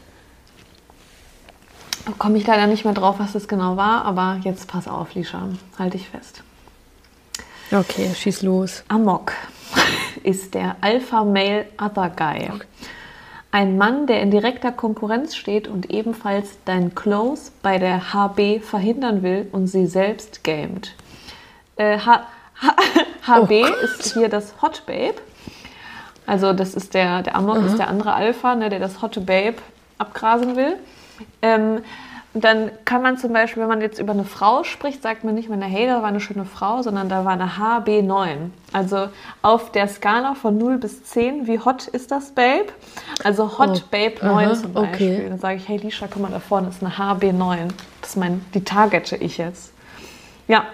Da 2.05 2.11
komme 2.17 2.37
ich 2.37 2.45
leider 2.45 2.67
nicht 2.67 2.85
mehr 2.85 2.93
drauf, 2.93 3.15
was 3.17 3.33
das 3.33 3.47
genau 3.47 3.77
war, 3.77 4.05
aber 4.05 4.39
jetzt 4.43 4.67
pass 4.67 4.87
auf, 4.87 5.13
Lisha, 5.13 5.47
halte 5.79 5.97
ich 5.97 6.09
fest. 6.09 6.43
Okay, 7.71 8.13
schieß 8.13 8.41
los. 8.43 8.83
Amok 8.87 9.33
ist 10.23 10.53
der 10.53 10.75
Alpha 10.81 11.23
Male 11.23 11.65
Other 11.81 12.09
Guy. 12.09 12.49
Okay. 12.53 12.65
Ein 13.53 13.77
Mann, 13.77 14.07
der 14.07 14.19
in 14.23 14.31
direkter 14.31 14.71
Konkurrenz 14.71 15.35
steht 15.35 15.67
und 15.67 15.91
ebenfalls 15.91 16.57
dein 16.65 16.95
Close 16.95 17.51
bei 17.61 17.77
der 17.77 18.11
HB 18.11 18.61
verhindern 18.63 19.21
will 19.21 19.47
und 19.51 19.67
sie 19.67 19.85
selbst 19.85 20.43
gamet. 20.43 20.95
Äh, 21.75 21.99
H 21.99 22.25
HB 23.27 23.51
oh 23.63 23.83
ist 23.83 24.15
hier 24.15 24.27
das 24.27 24.59
Hot 24.63 24.87
Babe. 24.87 25.21
Also 26.25 26.53
das 26.53 26.73
ist 26.73 26.95
der, 26.95 27.21
der 27.21 27.35
Amok 27.35 27.59
mhm. 27.59 27.67
ist 27.67 27.77
der 27.77 27.89
andere 27.89 28.13
Alpha, 28.13 28.55
ne, 28.55 28.69
der 28.69 28.79
das 28.79 29.03
Hot 29.03 29.23
Babe 29.23 29.57
abgrasen 29.99 30.55
will. 30.55 30.77
Ähm, 31.43 31.83
dann 32.33 32.71
kann 32.83 33.03
man 33.03 33.17
zum 33.17 33.31
Beispiel, 33.31 33.61
wenn 33.61 33.69
man 33.69 33.81
jetzt 33.81 33.99
über 33.99 34.13
eine 34.13 34.23
Frau 34.23 34.63
spricht, 34.63 35.03
sagt 35.03 35.23
man 35.23 35.35
nicht 35.35 35.49
mehr, 35.49 35.59
hey, 35.61 35.85
da 35.85 36.01
war 36.01 36.09
eine 36.09 36.19
schöne 36.19 36.45
Frau, 36.45 36.81
sondern 36.81 37.07
da 37.07 37.25
war 37.25 37.33
eine 37.33 37.51
HB9. 37.59 38.49
Also 38.71 39.09
auf 39.43 39.71
der 39.71 39.87
Skala 39.87 40.33
von 40.33 40.57
0 40.57 40.79
bis 40.79 41.03
10, 41.03 41.45
wie 41.45 41.59
hot 41.59 41.87
ist 41.87 42.09
das 42.09 42.31
Babe? 42.31 42.67
Also 43.23 43.59
Hot 43.59 43.83
oh, 43.83 43.87
Babe 43.91 44.15
9 44.25 44.45
aha, 44.45 44.53
zum 44.55 44.73
Beispiel. 44.73 45.15
Okay. 45.15 45.29
Dann 45.29 45.39
sage 45.39 45.57
ich, 45.57 45.67
hey 45.67 45.77
Lisha, 45.77 46.07
guck 46.11 46.23
mal, 46.23 46.31
da 46.31 46.39
vorne 46.39 46.69
ist 46.69 46.83
eine 46.83 46.93
HB9. 46.93 47.69
Das 48.01 48.09
ist 48.11 48.15
mein, 48.15 48.43
die 48.55 48.63
targete 48.63 49.15
ich 49.15 49.37
jetzt. 49.37 49.71
Ja, 50.47 50.65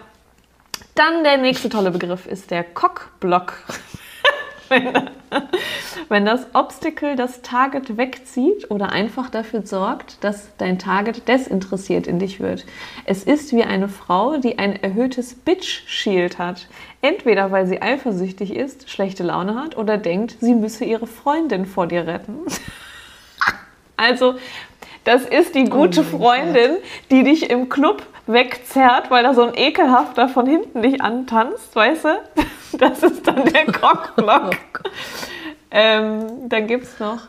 dann 0.96 1.26
der 1.26 1.38
nächste 1.38 1.68
tolle 1.68 1.92
Begriff 1.92 2.26
ist 2.26 2.52
der 2.52 2.64
Cockblock. 2.64 3.54
Wenn, 4.70 5.10
wenn 6.10 6.26
das 6.26 6.48
Obstacle 6.54 7.16
das 7.16 7.42
Target 7.42 7.98
wegzieht 7.98 8.70
oder 8.72 8.92
einfach 8.92 9.30
dafür 9.30 9.66
sorgt, 9.66 10.24
dass 10.24 10.56
dein 10.58 10.80
Target 10.80 11.28
desinteressiert 11.28 12.08
in 12.08 12.20
dich 12.20 12.40
wird. 12.40 12.66
Es 13.06 13.24
ist 13.24 13.54
wie 13.54 13.64
eine 13.64 13.90
Frau, 13.90 14.38
die 14.38 14.60
ein 14.60 14.76
erhöhtes 14.76 15.36
Bitch-Shield 15.36 16.38
hat. 16.38 16.68
Entweder 17.02 17.52
weil 17.52 17.68
sie 17.68 17.82
eifersüchtig 17.82 18.56
ist, 18.56 18.90
schlechte 18.90 19.24
Laune 19.24 19.56
hat 19.56 19.78
oder 19.78 19.98
denkt, 19.98 20.38
sie 20.40 20.54
müsse 20.54 20.86
ihre 20.86 21.08
Freundin 21.08 21.66
vor 21.66 21.88
dir 21.88 22.08
retten. 22.08 22.40
also, 23.98 24.36
das 25.04 25.24
ist 25.24 25.56
die 25.56 25.64
gute 25.64 26.02
oh 26.02 26.18
Freundin, 26.18 26.72
Gott. 26.72 26.82
die 27.10 27.24
dich 27.24 27.50
im 27.50 27.70
Club 27.70 28.06
wegzerrt, 28.32 29.10
weil 29.10 29.24
da 29.24 29.34
so 29.34 29.44
ein 29.44 29.56
ekelhafter 29.56 30.30
von 30.30 30.46
hinten 30.46 30.82
dich 30.82 31.02
antanzt, 31.02 31.76
weißt 31.76 32.06
du? 32.06 32.10
Das 32.78 33.02
ist 33.02 33.28
dann 33.28 33.46
der 33.46 33.66
Cockblock. 33.72 34.54
Oh 34.84 34.90
ähm, 35.72 36.48
dann 36.50 36.68
gibt 36.68 36.84
es 36.84 37.00
noch 37.00 37.22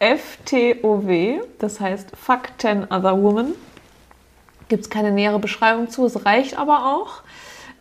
FTOW, 0.00 1.40
das 1.60 1.78
heißt 1.78 2.10
Fuck 2.16 2.48
10 2.58 2.90
Other 2.90 3.22
Women. 3.22 3.54
Gibt 4.68 4.82
es 4.82 4.90
keine 4.90 5.12
nähere 5.12 5.38
Beschreibung 5.38 5.88
zu, 5.88 6.04
es 6.04 6.26
reicht 6.26 6.58
aber 6.58 6.84
auch. 6.84 7.22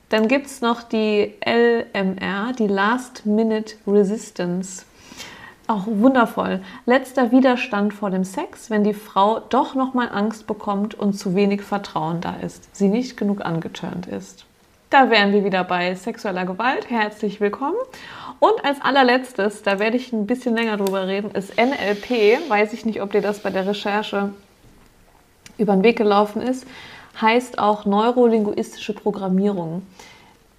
Dann 0.09 0.27
gibt 0.27 0.45
es 0.45 0.61
noch 0.61 0.83
die 0.83 1.33
LMR, 1.43 2.53
die 2.53 2.67
Last 2.67 3.25
Minute 3.25 3.75
Resistance. 3.87 4.85
Auch 5.67 5.87
wundervoll. 5.87 6.61
Letzter 6.85 7.31
Widerstand 7.31 7.91
vor 7.91 8.11
dem 8.11 8.23
Sex, 8.23 8.69
wenn 8.69 8.83
die 8.83 8.93
Frau 8.93 9.39
doch 9.39 9.73
nochmal 9.73 10.09
Angst 10.11 10.45
bekommt 10.45 10.93
und 10.93 11.13
zu 11.13 11.33
wenig 11.33 11.63
Vertrauen 11.63 12.21
da 12.21 12.35
ist, 12.35 12.75
sie 12.75 12.87
nicht 12.87 13.17
genug 13.17 13.43
angeturnt 13.43 14.05
ist. 14.05 14.45
Da 14.91 15.09
wären 15.09 15.33
wir 15.33 15.43
wieder 15.43 15.63
bei 15.63 15.95
sexueller 15.95 16.45
Gewalt. 16.45 16.91
Herzlich 16.91 17.41
willkommen. 17.41 17.77
Und 18.37 18.63
als 18.63 18.79
allerletztes, 18.79 19.63
da 19.63 19.79
werde 19.79 19.97
ich 19.97 20.13
ein 20.13 20.27
bisschen 20.27 20.55
länger 20.55 20.77
drüber 20.77 21.07
reden, 21.07 21.31
ist 21.31 21.57
NLP. 21.57 22.47
Weiß 22.47 22.71
ich 22.73 22.85
nicht, 22.85 23.01
ob 23.01 23.11
dir 23.11 23.21
das 23.21 23.39
bei 23.39 23.49
der 23.49 23.65
Recherche 23.65 24.29
über 25.57 25.73
den 25.73 25.83
Weg 25.83 25.97
gelaufen 25.97 26.43
ist. 26.43 26.67
Heißt 27.19 27.57
auch 27.57 27.85
neurolinguistische 27.85 28.93
Programmierung. 28.93 29.81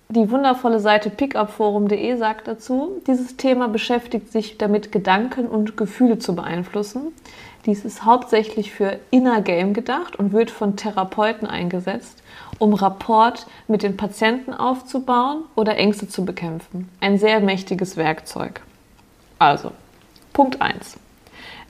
Die 0.08 0.30
wundervolle 0.30 0.78
Seite 0.78 1.10
pickupforum.de 1.10 2.16
sagt 2.16 2.46
dazu, 2.46 3.02
dieses 3.08 3.36
Thema 3.36 3.66
beschäftigt 3.66 4.30
sich 4.30 4.56
damit, 4.56 4.92
Gedanken 4.92 5.46
und 5.48 5.76
Gefühle 5.76 6.20
zu 6.20 6.36
beeinflussen. 6.36 7.12
Dies 7.66 7.84
ist 7.84 8.04
hauptsächlich 8.04 8.70
für 8.72 9.00
Inner 9.10 9.40
Game 9.40 9.74
gedacht 9.74 10.14
und 10.14 10.32
wird 10.32 10.52
von 10.52 10.76
Therapeuten 10.76 11.48
eingesetzt, 11.48 12.22
um 12.60 12.72
Rapport 12.72 13.48
mit 13.66 13.82
den 13.82 13.96
Patienten 13.96 14.54
aufzubauen 14.54 15.42
oder 15.56 15.76
Ängste 15.76 16.06
zu 16.06 16.24
bekämpfen. 16.24 16.88
Ein 17.00 17.18
sehr 17.18 17.40
mächtiges 17.40 17.96
Werkzeug. 17.96 18.60
Also, 19.40 19.72
Punkt 20.32 20.62
1. 20.62 20.98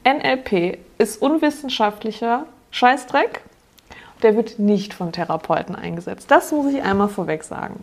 NLP 0.04 0.78
ist 0.98 1.22
unwissenschaftlicher 1.22 2.44
Scheißdreck. 2.70 3.40
Der 4.22 4.36
wird 4.36 4.58
nicht 4.58 4.92
von 4.92 5.12
Therapeuten 5.12 5.74
eingesetzt. 5.74 6.30
Das 6.30 6.52
muss 6.52 6.72
ich 6.74 6.82
einmal 6.82 7.08
vorweg 7.08 7.42
sagen. 7.42 7.82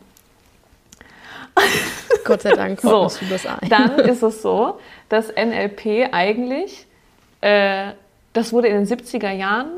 Gott 2.25 2.41
sei 2.41 2.51
Dank 2.51 2.81
so, 2.81 3.07
du 3.19 3.25
das 3.29 3.45
ein. 3.45 3.69
Dann 3.69 3.99
ist 3.99 4.23
es 4.23 4.41
so, 4.41 4.79
dass 5.09 5.27
NLP 5.29 6.09
eigentlich, 6.11 6.87
äh, 7.41 7.91
das 8.33 8.53
wurde 8.53 8.67
in 8.67 8.85
den 8.85 8.87
70er 8.87 9.31
Jahren, 9.31 9.69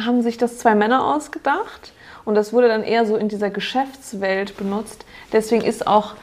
haben 0.00 0.22
sich 0.22 0.38
das 0.38 0.58
zwei 0.58 0.74
Männer 0.74 1.14
ausgedacht 1.14 1.92
und 2.24 2.34
das 2.34 2.52
wurde 2.52 2.68
dann 2.68 2.84
eher 2.84 3.06
so 3.06 3.16
in 3.16 3.28
dieser 3.28 3.50
Geschäftswelt 3.50 4.56
benutzt. 4.56 5.04
Deswegen 5.32 5.64
ist 5.64 5.86
auch 5.86 6.14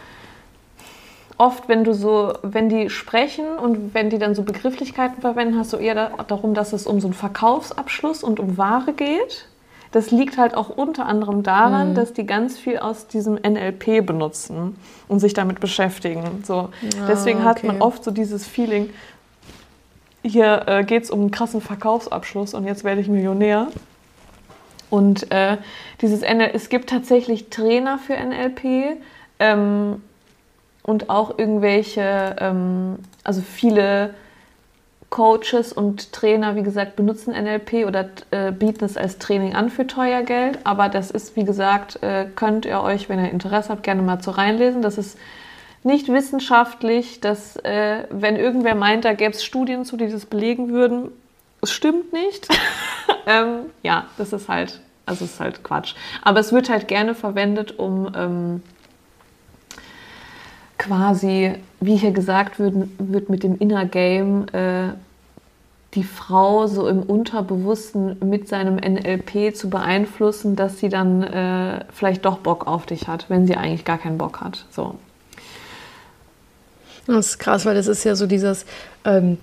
oft, 1.38 1.68
wenn 1.68 1.84
du 1.84 1.94
so, 1.94 2.34
wenn 2.42 2.70
die 2.70 2.90
sprechen 2.90 3.58
und 3.58 3.94
wenn 3.94 4.10
die 4.10 4.20
dann 4.20 4.36
so 4.36 4.44
Begrifflichkeiten 4.44 5.22
verwenden, 5.22 5.58
hast 5.58 5.74
du 5.74 5.78
eher 5.78 5.96
da, 5.96 6.24
darum, 6.28 6.54
dass 6.54 6.74
es 6.74 6.88
um 6.88 7.02
so 7.02 7.08
einen 7.08 7.14
Verkaufsabschluss 7.14 8.24
und 8.24 8.40
um 8.40 8.58
Ware 8.58 8.94
geht. 8.94 9.48
Das 9.96 10.12
liegt 10.12 10.38
halt 10.38 10.56
auch 10.56 10.68
unter 10.68 11.06
anderem 11.06 11.42
daran, 11.42 11.92
mhm. 11.92 11.96
dass 11.96 12.12
die 12.12 12.26
ganz 12.26 12.58
viel 12.58 12.80
aus 12.80 13.08
diesem 13.08 13.36
NLP 13.36 14.06
benutzen 14.06 14.76
und 15.08 15.22
sich 15.22 15.34
damit 15.34 15.62
beschäftigen. 15.62 16.44
So. 16.44 16.54
Ah, 16.54 17.06
Deswegen 17.08 17.46
hat 17.46 17.60
okay. 17.60 17.68
man 17.68 17.82
oft 17.82 18.04
so 18.04 18.12
dieses 18.12 18.46
Feeling, 18.46 18.90
hier 20.22 20.64
äh, 20.68 20.84
geht 20.84 21.04
es 21.04 21.12
um 21.12 21.22
einen 21.22 21.32
krassen 21.32 21.62
Verkaufsabschluss 21.62 22.54
und 22.54 22.66
jetzt 22.66 22.84
werde 22.84 23.00
ich 23.00 23.08
Millionär. 23.08 23.70
Und 24.90 25.32
äh, 25.32 25.60
dieses 26.02 26.24
NL 26.24 26.52
es 26.54 26.68
gibt 26.68 26.90
tatsächlich 26.90 27.50
Trainer 27.50 27.98
für 27.98 28.18
NLP 28.18 29.00
ähm, 29.40 30.02
und 30.84 31.10
auch 31.10 31.40
irgendwelche, 31.40 32.36
ähm, 32.42 32.98
also 33.24 33.42
viele 33.42 34.14
Coaches 35.10 35.72
und 35.72 36.12
Trainer, 36.12 36.56
wie 36.56 36.64
gesagt, 36.64 36.96
benutzen 36.96 37.32
NLP 37.32 37.86
oder 37.88 38.10
äh, 38.32 38.52
bieten 38.52 38.84
es 38.84 38.98
als 38.98 39.18
Training 39.18 39.56
an 39.56 39.70
für 39.70 39.88
teuer 39.88 40.24
Geld. 40.24 40.60
Aber 40.64 40.90
das 40.90 41.12
ist, 41.12 41.36
wie 41.36 41.46
gesagt, 41.46 42.02
äh, 42.04 42.26
könnt 42.36 42.66
ihr 42.66 42.82
euch, 42.82 43.08
wenn 43.08 43.24
ihr 43.24 43.32
Interesse 43.32 43.70
habt, 43.70 43.84
gerne 43.84 44.02
mal 44.02 44.20
zu 44.20 44.32
reinlesen. 44.32 44.82
Das 44.82 44.98
ist 44.98 45.18
nicht 45.84 46.12
wissenschaftlich, 46.12 47.22
dass 47.22 47.56
äh, 47.58 48.06
wenn 48.10 48.36
irgendwer 48.36 48.76
meint, 48.76 49.06
da 49.06 49.14
gäbe 49.14 49.32
es 49.32 49.44
Studien 49.44 49.86
zu, 49.86 49.98
die 49.98 50.10
das 50.10 50.26
belegen 50.26 50.70
würden, 50.70 51.12
es 51.62 51.72
stimmt 51.72 52.12
nicht. 52.12 52.48
ähm, 53.28 53.68
ja, 53.84 54.06
das 54.18 54.34
ist 54.34 54.50
halt, 54.50 54.82
also 55.06 55.26
ist 55.26 55.40
halt 55.40 55.64
Quatsch. 55.64 55.94
Aber 56.24 56.40
es 56.40 56.52
wird 56.52 56.70
halt 56.70 56.88
gerne 56.88 57.16
verwendet, 57.16 57.78
um 57.78 58.12
ähm, 58.16 58.64
quasi, 60.78 61.54
wie 61.80 61.96
hier 61.96 62.12
gesagt 62.12 62.60
wird, 62.60 62.76
wird 62.98 63.30
mit 63.30 63.44
dem 63.44 63.58
Inner 63.58 63.86
Game 63.86 64.48
äh, 64.50 64.90
die 65.94 66.04
Frau 66.04 66.68
so 66.68 66.88
im 66.88 67.02
Unterbewussten 67.02 68.18
mit 68.20 68.48
seinem 68.50 68.76
NLP 68.76 69.56
zu 69.56 69.70
beeinflussen, 69.70 70.56
dass 70.56 70.80
sie 70.80 70.90
dann 70.90 71.24
äh, 71.24 71.86
vielleicht 71.94 72.26
doch 72.26 72.40
Bock 72.40 72.68
auf 72.68 72.86
dich 72.86 73.08
hat, 73.08 73.30
wenn 73.30 73.48
sie 73.48 73.56
eigentlich 73.56 73.86
gar 73.86 73.98
keinen 73.98 74.18
Bock 74.18 74.42
hat. 74.42 74.66
So. 74.72 74.96
Das 77.08 77.28
ist 77.28 77.40
krass, 77.40 77.66
weil 77.66 77.76
das 77.76 77.88
ist 77.88 78.04
ja 78.04 78.16
so 78.16 78.28
dieses, 78.28 78.66
ähm, 79.06 79.38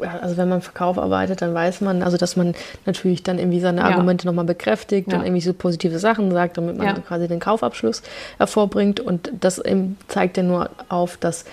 also 0.00 0.36
wenn 0.36 0.48
man 0.48 0.62
Verkauf 0.62 0.98
arbeitet, 0.98 1.42
dann 1.42 1.54
weiß 1.54 1.80
man, 1.80 2.02
also 2.02 2.16
dass 2.16 2.36
man 2.36 2.54
natürlich 2.86 3.22
dann 3.22 3.38
irgendwie 3.38 3.60
seine 3.60 3.84
Argumente 3.84 4.24
ja. 4.24 4.30
nochmal 4.30 4.44
bekräftigt 4.44 5.12
ja. 5.12 5.18
und 5.18 5.24
irgendwie 5.24 5.42
so 5.42 5.52
positive 5.52 5.98
Sachen 5.98 6.30
sagt, 6.32 6.56
damit 6.56 6.76
man 6.76 6.86
ja. 6.86 6.92
quasi 6.94 7.28
den 7.28 7.40
Kaufabschluss 7.40 8.02
hervorbringt. 8.38 9.00
Und 9.00 9.30
das 9.40 9.62
zeigt 10.08 10.36
ja 10.36 10.42
nur 10.42 10.70
auf, 10.88 11.16
dass 11.16 11.44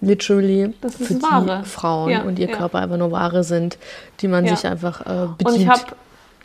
literally 0.00 0.72
für 0.80 1.14
die 1.14 1.22
Ware. 1.22 1.64
Frauen 1.64 2.10
ja, 2.10 2.22
und 2.22 2.38
ihr 2.38 2.48
ja. 2.48 2.56
Körper 2.56 2.78
einfach 2.78 2.96
nur 2.96 3.12
Ware 3.12 3.44
sind, 3.44 3.78
die 4.20 4.28
man 4.28 4.46
sich 4.46 4.66
einfach 4.66 5.00
äh, 5.02 5.26
bedient. 5.36 5.42
Und 5.42 5.56
ich 5.56 5.68
habe 5.68 5.82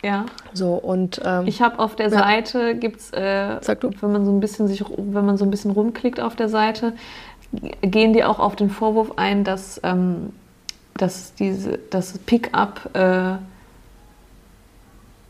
ja. 0.02 0.26
So 0.52 0.74
und 0.74 1.20
ähm, 1.24 1.46
ich 1.46 1.62
habe 1.62 1.78
auf 1.78 1.96
der. 1.96 2.10
Seite 2.10 2.76
gibt's, 2.76 3.10
äh, 3.12 3.56
wenn 3.66 4.12
man 4.12 4.24
so 4.24 4.30
ein 4.30 4.40
bisschen 4.40 4.68
sich, 4.68 4.84
wenn 4.96 5.24
man 5.24 5.36
so 5.36 5.44
ein 5.44 5.50
bisschen 5.50 5.70
rumklickt 5.70 6.20
auf 6.20 6.36
der 6.36 6.48
Seite, 6.48 6.92
gehen 7.82 8.12
die 8.12 8.22
auch 8.22 8.38
auf 8.38 8.56
den 8.56 8.70
Vorwurf 8.70 9.12
ein, 9.16 9.42
dass, 9.42 9.80
ähm, 9.82 10.30
dass 10.96 11.34
diese, 11.34 11.78
das 11.90 12.18
Pickup 12.18 12.90
äh, 12.94 13.36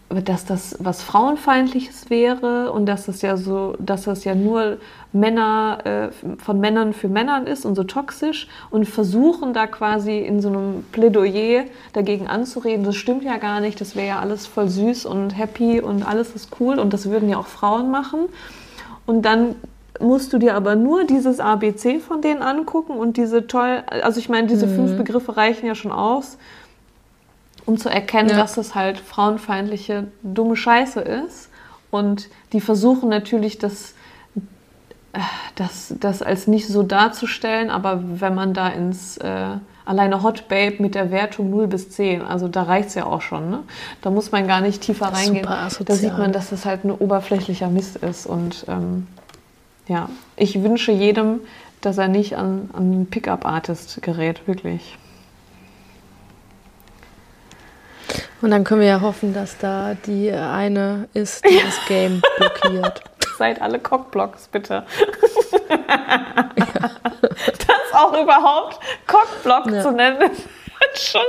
dass 0.09 0.45
das 0.45 0.77
was 0.79 1.03
Frauenfeindliches 1.03 2.11
wäre 2.11 2.71
und 2.71 2.87
dass 2.87 3.07
das 3.07 3.23
ja 3.23 3.37
so, 3.37 3.75
dass 3.81 4.05
das 4.05 4.23
ja 4.23 4.37
nur 4.37 4.79
Männer 5.12 5.79
äh, 5.85 6.39
von 6.39 6.61
Männern 6.61 6.93
für 6.93 7.09
Männern 7.09 7.49
ist 7.49 7.64
und 7.67 7.75
so 7.75 7.83
toxisch 7.83 8.47
und 8.71 8.87
versuchen 8.87 9.53
da 9.53 9.67
quasi 9.67 10.19
in 10.19 10.41
so 10.41 10.49
einem 10.49 10.85
Plädoyer 10.93 11.64
dagegen 11.93 12.29
anzureden, 12.29 12.85
das 12.85 12.95
stimmt 12.95 13.25
ja 13.25 13.37
gar 13.39 13.61
nicht, 13.61 13.81
das 13.81 13.97
wäre 13.97 14.07
ja 14.07 14.19
alles 14.21 14.47
voll 14.47 14.69
süß 14.69 15.07
und 15.07 15.37
happy 15.37 15.81
und 15.81 16.07
alles 16.07 16.37
ist 16.37 16.51
cool 16.61 16.79
und 16.79 16.93
das 16.93 17.11
würden 17.11 17.29
ja 17.29 17.39
auch 17.39 17.49
Frauen 17.49 17.91
machen. 17.91 18.29
Und 19.07 19.23
dann 19.23 19.57
musst 20.01 20.32
du 20.32 20.38
dir 20.38 20.55
aber 20.55 20.76
nur 20.76 21.05
dieses 21.05 21.40
ABC 21.40 22.01
von 22.01 22.22
denen 22.22 22.42
angucken 22.42 22.92
und 22.92 23.16
diese 23.16 23.47
toll, 23.47 23.82
also 23.88 24.18
ich 24.18 24.28
meine, 24.28 24.47
diese 24.47 24.66
mhm. 24.66 24.74
fünf 24.76 24.97
Begriffe 24.97 25.36
reichen 25.36 25.66
ja 25.66 25.74
schon 25.74 25.92
aus 25.92 26.38
um 27.66 27.76
zu 27.76 27.90
erkennen, 27.90 28.30
ja. 28.30 28.36
dass 28.36 28.55
das 28.55 28.74
halt 28.74 28.99
frauenfeindliche, 28.99 30.07
dumme 30.22 30.57
Scheiße 30.57 31.01
ist. 31.01 31.51
Und 31.90 32.28
die 32.53 32.61
versuchen 32.61 33.09
natürlich, 33.09 33.59
das, 33.59 33.94
äh, 35.12 35.18
das, 35.57 35.94
das 36.01 36.22
als 36.22 36.47
nicht 36.47 36.68
so 36.68 36.82
darzustellen, 36.82 37.70
aber 37.70 38.03
wenn 38.05 38.34
man 38.34 38.55
da 38.55 38.68
ins 38.68 39.18
äh, 39.18 39.57
alleine 39.84 40.22
Hot 40.22 40.49
Babe 40.49 40.76
mit 40.78 40.94
der 40.94 41.11
Wertung 41.11 41.51
0 41.51 41.66
bis 41.66 41.90
10, 41.90 42.22
also 42.22 42.49
da 42.49 42.62
reicht 42.62 42.88
es 42.88 42.94
ja 42.94 43.05
auch 43.05 43.20
schon, 43.20 43.51
ne? 43.51 43.61
Da 44.01 44.11
muss 44.11 44.32
man 44.32 44.47
gar 44.47 44.61
nicht 44.61 44.82
tiefer 44.82 45.07
reingehen. 45.07 45.47
Da 45.47 45.94
sieht 45.94 46.16
man, 46.18 46.32
dass 46.32 46.51
das 46.51 46.64
halt 46.64 46.84
ein 46.84 46.90
oberflächlicher 46.90 47.68
Mist 47.68 47.97
ist. 47.97 48.26
Und 48.26 48.64
ähm, 48.68 49.07
ja, 49.89 50.09
ich 50.37 50.62
wünsche 50.62 50.93
jedem, 50.93 51.41
dass 51.80 51.99
er 51.99 52.09
nicht 52.09 52.37
an, 52.37 52.70
an 52.72 52.93
einen 52.93 53.07
Pickup-Artist 53.07 54.03
gerät, 54.03 54.47
wirklich. 54.47 54.99
Und 58.43 58.51
dann 58.51 58.64
können 58.64 58.80
wir 58.80 58.89
ja 58.89 59.01
hoffen, 59.01 59.32
dass 59.32 59.59
da 59.59 59.95
die 59.95 60.30
eine 60.30 61.09
ist, 61.14 61.45
die 61.45 61.59
das 61.59 61.78
Game 61.87 62.22
blockiert. 62.37 63.03
Seid 63.39 63.61
alle 63.61 63.78
Cockblocks, 63.78 64.49
bitte. 64.49 64.84
Ja. 66.57 66.91
Das 67.43 67.93
auch 67.93 68.12
überhaupt 68.12 68.80
Cockblock 69.07 69.70
ja. 69.70 69.82
zu 69.82 69.93
nennen, 69.93 70.30
schon. 70.95 71.22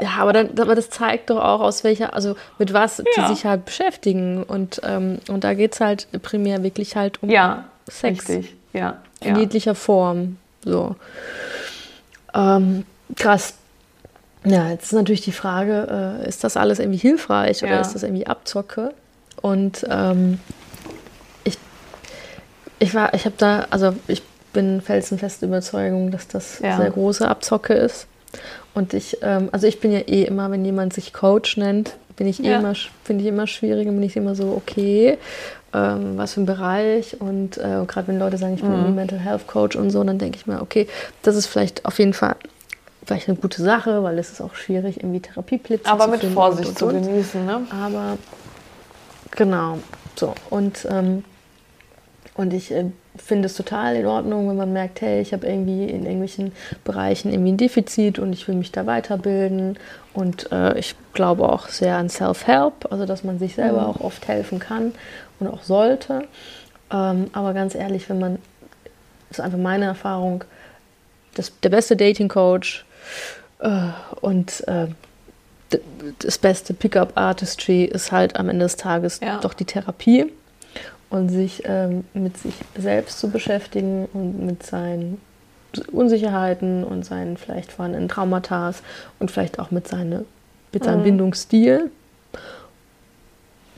Ja, 0.00 0.10
aber, 0.18 0.32
dann, 0.32 0.58
aber 0.58 0.74
das 0.74 0.90
zeigt 0.90 1.30
doch 1.30 1.38
auch, 1.38 1.60
aus 1.60 1.84
welcher, 1.84 2.14
also 2.14 2.34
mit 2.58 2.72
was 2.72 2.98
ja. 2.98 3.04
die 3.16 3.34
sich 3.34 3.44
halt 3.44 3.64
beschäftigen. 3.64 4.42
Und, 4.42 4.80
ähm, 4.84 5.18
und 5.28 5.44
da 5.44 5.54
geht 5.54 5.74
es 5.74 5.80
halt 5.80 6.08
primär 6.22 6.62
wirklich 6.62 6.96
halt 6.96 7.22
um 7.22 7.30
ja, 7.30 7.64
Sex. 7.88 8.28
Richtig. 8.28 8.54
Ja. 8.72 8.98
In 9.20 9.36
jeglicher 9.36 9.74
Form. 9.74 10.38
So. 10.64 10.96
Ähm, 12.34 12.84
krass. 13.16 13.54
Ja, 14.44 14.70
jetzt 14.70 14.86
ist 14.86 14.92
natürlich 14.92 15.20
die 15.20 15.32
Frage, 15.32 16.20
äh, 16.24 16.28
ist 16.28 16.42
das 16.42 16.56
alles 16.56 16.78
irgendwie 16.78 16.98
hilfreich 16.98 17.60
ja. 17.60 17.68
oder 17.68 17.80
ist 17.80 17.94
das 17.94 18.02
irgendwie 18.02 18.26
Abzocke? 18.26 18.92
Und 19.40 19.86
ähm, 19.88 20.40
ich, 21.44 21.58
ich 22.78 22.94
war, 22.94 23.14
ich 23.14 23.24
habe 23.24 23.36
da, 23.38 23.66
also 23.70 23.94
ich 24.08 24.22
bin 24.52 24.80
felsenfeste 24.80 25.46
Überzeugung, 25.46 26.10
dass 26.10 26.28
das 26.28 26.58
ja. 26.58 26.76
sehr 26.76 26.90
große 26.90 27.28
Abzocke 27.28 27.74
ist. 27.74 28.06
Und 28.74 28.94
ich, 28.94 29.18
ähm, 29.22 29.48
also 29.52 29.66
ich 29.66 29.80
bin 29.80 29.92
ja 29.92 30.00
eh 30.00 30.24
immer, 30.24 30.50
wenn 30.50 30.64
jemand 30.64 30.92
sich 30.92 31.12
Coach 31.12 31.56
nennt, 31.56 31.96
bin 32.16 32.26
ich 32.26 32.42
eh 32.42 32.50
ja. 32.50 32.58
immer, 32.58 32.74
finde 33.04 33.22
ich 33.22 33.28
immer 33.28 33.46
schwierig 33.46 33.88
und 33.88 33.94
bin 33.94 34.02
ich 34.02 34.16
immer 34.16 34.34
so, 34.34 34.54
okay, 34.56 35.18
ähm, 35.74 36.16
was 36.16 36.34
für 36.34 36.42
ein 36.42 36.46
Bereich 36.46 37.20
und 37.20 37.58
äh, 37.58 37.84
gerade 37.86 38.08
wenn 38.08 38.18
Leute 38.18 38.36
sagen, 38.36 38.54
ich 38.54 38.62
bin 38.62 38.70
mhm. 38.70 38.94
Mental 38.94 39.18
Health 39.18 39.46
Coach 39.46 39.76
und 39.76 39.90
so, 39.90 40.02
dann 40.04 40.18
denke 40.18 40.36
ich 40.36 40.46
mir, 40.46 40.60
okay, 40.60 40.86
das 41.22 41.36
ist 41.36 41.46
vielleicht 41.46 41.84
auf 41.84 41.98
jeden 41.98 42.12
Fall 42.12 42.36
vielleicht 43.04 43.28
eine 43.28 43.36
gute 43.36 43.62
Sache, 43.62 44.02
weil 44.02 44.18
es 44.18 44.30
ist 44.30 44.40
auch 44.40 44.54
schwierig, 44.54 44.98
irgendwie 44.98 45.20
Therapieplätze 45.20 45.90
Aber 45.90 46.04
zu 46.04 46.10
mit 46.10 46.24
Vorsicht 46.24 46.82
und, 46.82 46.94
und, 46.94 47.04
zu 47.04 47.10
genießen, 47.10 47.44
ne? 47.46 47.66
Aber 47.70 48.18
genau, 49.32 49.78
so. 50.14 50.34
Und, 50.50 50.86
ähm, 50.90 51.24
und 52.34 52.52
ich 52.52 52.70
äh, 52.70 52.84
finde 53.16 53.46
es 53.46 53.54
total 53.54 53.96
in 53.96 54.06
Ordnung, 54.06 54.48
wenn 54.48 54.56
man 54.56 54.72
merkt, 54.72 55.00
hey, 55.00 55.20
ich 55.20 55.32
habe 55.32 55.46
irgendwie 55.46 55.84
in 55.84 56.04
irgendwelchen 56.04 56.52
Bereichen 56.84 57.30
irgendwie 57.30 57.52
ein 57.52 57.56
Defizit 57.56 58.18
und 58.18 58.32
ich 58.32 58.48
will 58.48 58.54
mich 58.54 58.72
da 58.72 58.86
weiterbilden. 58.86 59.78
Und 60.14 60.50
äh, 60.50 60.78
ich 60.78 60.94
glaube 61.12 61.48
auch 61.48 61.68
sehr 61.68 61.96
an 61.96 62.08
Self-Help, 62.08 62.90
also 62.90 63.04
dass 63.04 63.24
man 63.24 63.38
sich 63.38 63.54
selber 63.54 63.82
mhm. 63.82 63.86
auch 63.86 64.00
oft 64.00 64.28
helfen 64.28 64.58
kann 64.58 64.94
und 65.40 65.48
auch 65.48 65.62
sollte. 65.62 66.24
Ähm, 66.90 67.28
aber 67.32 67.52
ganz 67.52 67.74
ehrlich, 67.74 68.08
wenn 68.08 68.18
man, 68.18 68.38
das 69.28 69.38
ist 69.38 69.44
einfach 69.44 69.58
meine 69.58 69.86
Erfahrung, 69.86 70.44
das, 71.34 71.52
der 71.60 71.70
beste 71.70 71.96
Dating-Coach 71.96 72.84
äh, 73.60 73.88
und 74.20 74.66
äh, 74.68 74.88
das 76.18 76.36
beste 76.36 76.74
Pickup-Artistry 76.74 77.84
ist 77.84 78.12
halt 78.12 78.36
am 78.36 78.50
Ende 78.50 78.66
des 78.66 78.76
Tages 78.76 79.20
ja. 79.20 79.38
doch 79.40 79.54
die 79.54 79.64
Therapie 79.64 80.30
und 81.12 81.28
sich 81.28 81.62
ähm, 81.66 82.04
mit 82.14 82.38
sich 82.38 82.54
selbst 82.74 83.20
zu 83.20 83.28
beschäftigen 83.28 84.08
und 84.14 84.44
mit 84.44 84.64
seinen 84.64 85.20
Unsicherheiten 85.92 86.84
und 86.84 87.04
seinen 87.04 87.36
vielleicht 87.36 87.70
vorhandenen 87.70 88.08
Traumata 88.08 88.72
und 89.18 89.30
vielleicht 89.30 89.58
auch 89.58 89.70
mit, 89.70 89.86
seine, 89.86 90.24
mit 90.72 90.84
seinem 90.84 91.00
mhm. 91.00 91.04
Bindungsstil. 91.04 91.90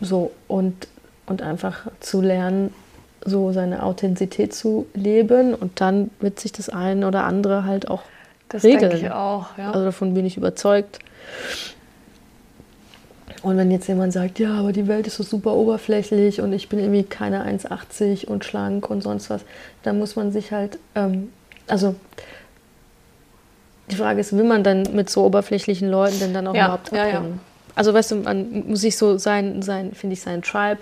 So, 0.00 0.30
und, 0.46 0.86
und 1.26 1.42
einfach 1.42 1.86
zu 1.98 2.20
lernen, 2.20 2.72
so 3.24 3.52
seine 3.52 3.82
Authentizität 3.82 4.54
zu 4.54 4.86
leben 4.94 5.54
und 5.54 5.80
dann 5.80 6.10
wird 6.20 6.38
sich 6.38 6.52
das 6.52 6.68
eine 6.68 7.08
oder 7.08 7.24
andere 7.24 7.64
halt 7.64 7.90
auch 7.90 8.02
das 8.48 8.62
denke 8.62 8.94
ich 8.94 9.10
auch, 9.10 9.58
ja. 9.58 9.72
Also 9.72 9.86
davon 9.86 10.14
bin 10.14 10.24
ich 10.26 10.36
überzeugt. 10.36 11.00
Und 13.44 13.58
wenn 13.58 13.70
jetzt 13.70 13.88
jemand 13.88 14.14
sagt, 14.14 14.38
ja, 14.38 14.54
aber 14.54 14.72
die 14.72 14.88
Welt 14.88 15.06
ist 15.06 15.16
so 15.16 15.22
super 15.22 15.52
oberflächlich 15.52 16.40
und 16.40 16.54
ich 16.54 16.70
bin 16.70 16.78
irgendwie 16.78 17.02
keine 17.02 17.44
1,80 17.44 18.24
und 18.24 18.42
schlank 18.42 18.88
und 18.88 19.02
sonst 19.02 19.28
was, 19.28 19.42
dann 19.82 19.98
muss 19.98 20.16
man 20.16 20.32
sich 20.32 20.50
halt, 20.50 20.78
ähm, 20.94 21.30
also 21.66 21.94
die 23.90 23.96
Frage 23.96 24.20
ist, 24.20 24.34
will 24.34 24.44
man 24.44 24.64
dann 24.64 24.84
mit 24.94 25.10
so 25.10 25.26
oberflächlichen 25.26 25.90
Leuten 25.90 26.20
denn 26.20 26.32
dann 26.32 26.46
auch 26.46 26.54
ja, 26.54 26.64
überhaupt 26.64 26.88
abhängen? 26.88 27.12
Ja, 27.12 27.20
ja. 27.20 27.38
Also 27.74 27.92
weißt 27.92 28.12
du, 28.12 28.16
man 28.16 28.68
muss 28.68 28.80
sich 28.80 28.96
so 28.96 29.18
sein, 29.18 29.60
sein 29.60 29.92
finde 29.92 30.14
ich, 30.14 30.22
sein 30.22 30.40
Tribe 30.40 30.80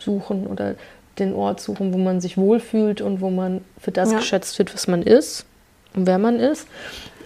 suchen 0.00 0.48
oder 0.48 0.74
den 1.20 1.32
Ort 1.32 1.60
suchen, 1.60 1.94
wo 1.94 1.98
man 1.98 2.20
sich 2.20 2.36
wohlfühlt 2.36 3.00
und 3.02 3.20
wo 3.20 3.30
man 3.30 3.60
für 3.78 3.92
das 3.92 4.10
geschätzt 4.10 4.58
wird, 4.58 4.74
was 4.74 4.88
man 4.88 5.02
ist 5.02 5.46
und 5.94 6.08
wer 6.08 6.18
man 6.18 6.40
ist. 6.40 6.66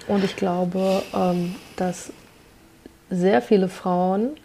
Und 0.09 0.24
ich 0.24 0.37
glaube, 0.37 1.03
ähm, 1.14 1.55
dass 1.76 2.12
sehr 3.09 3.41
viele 3.41 3.68
Frauen 3.68 4.37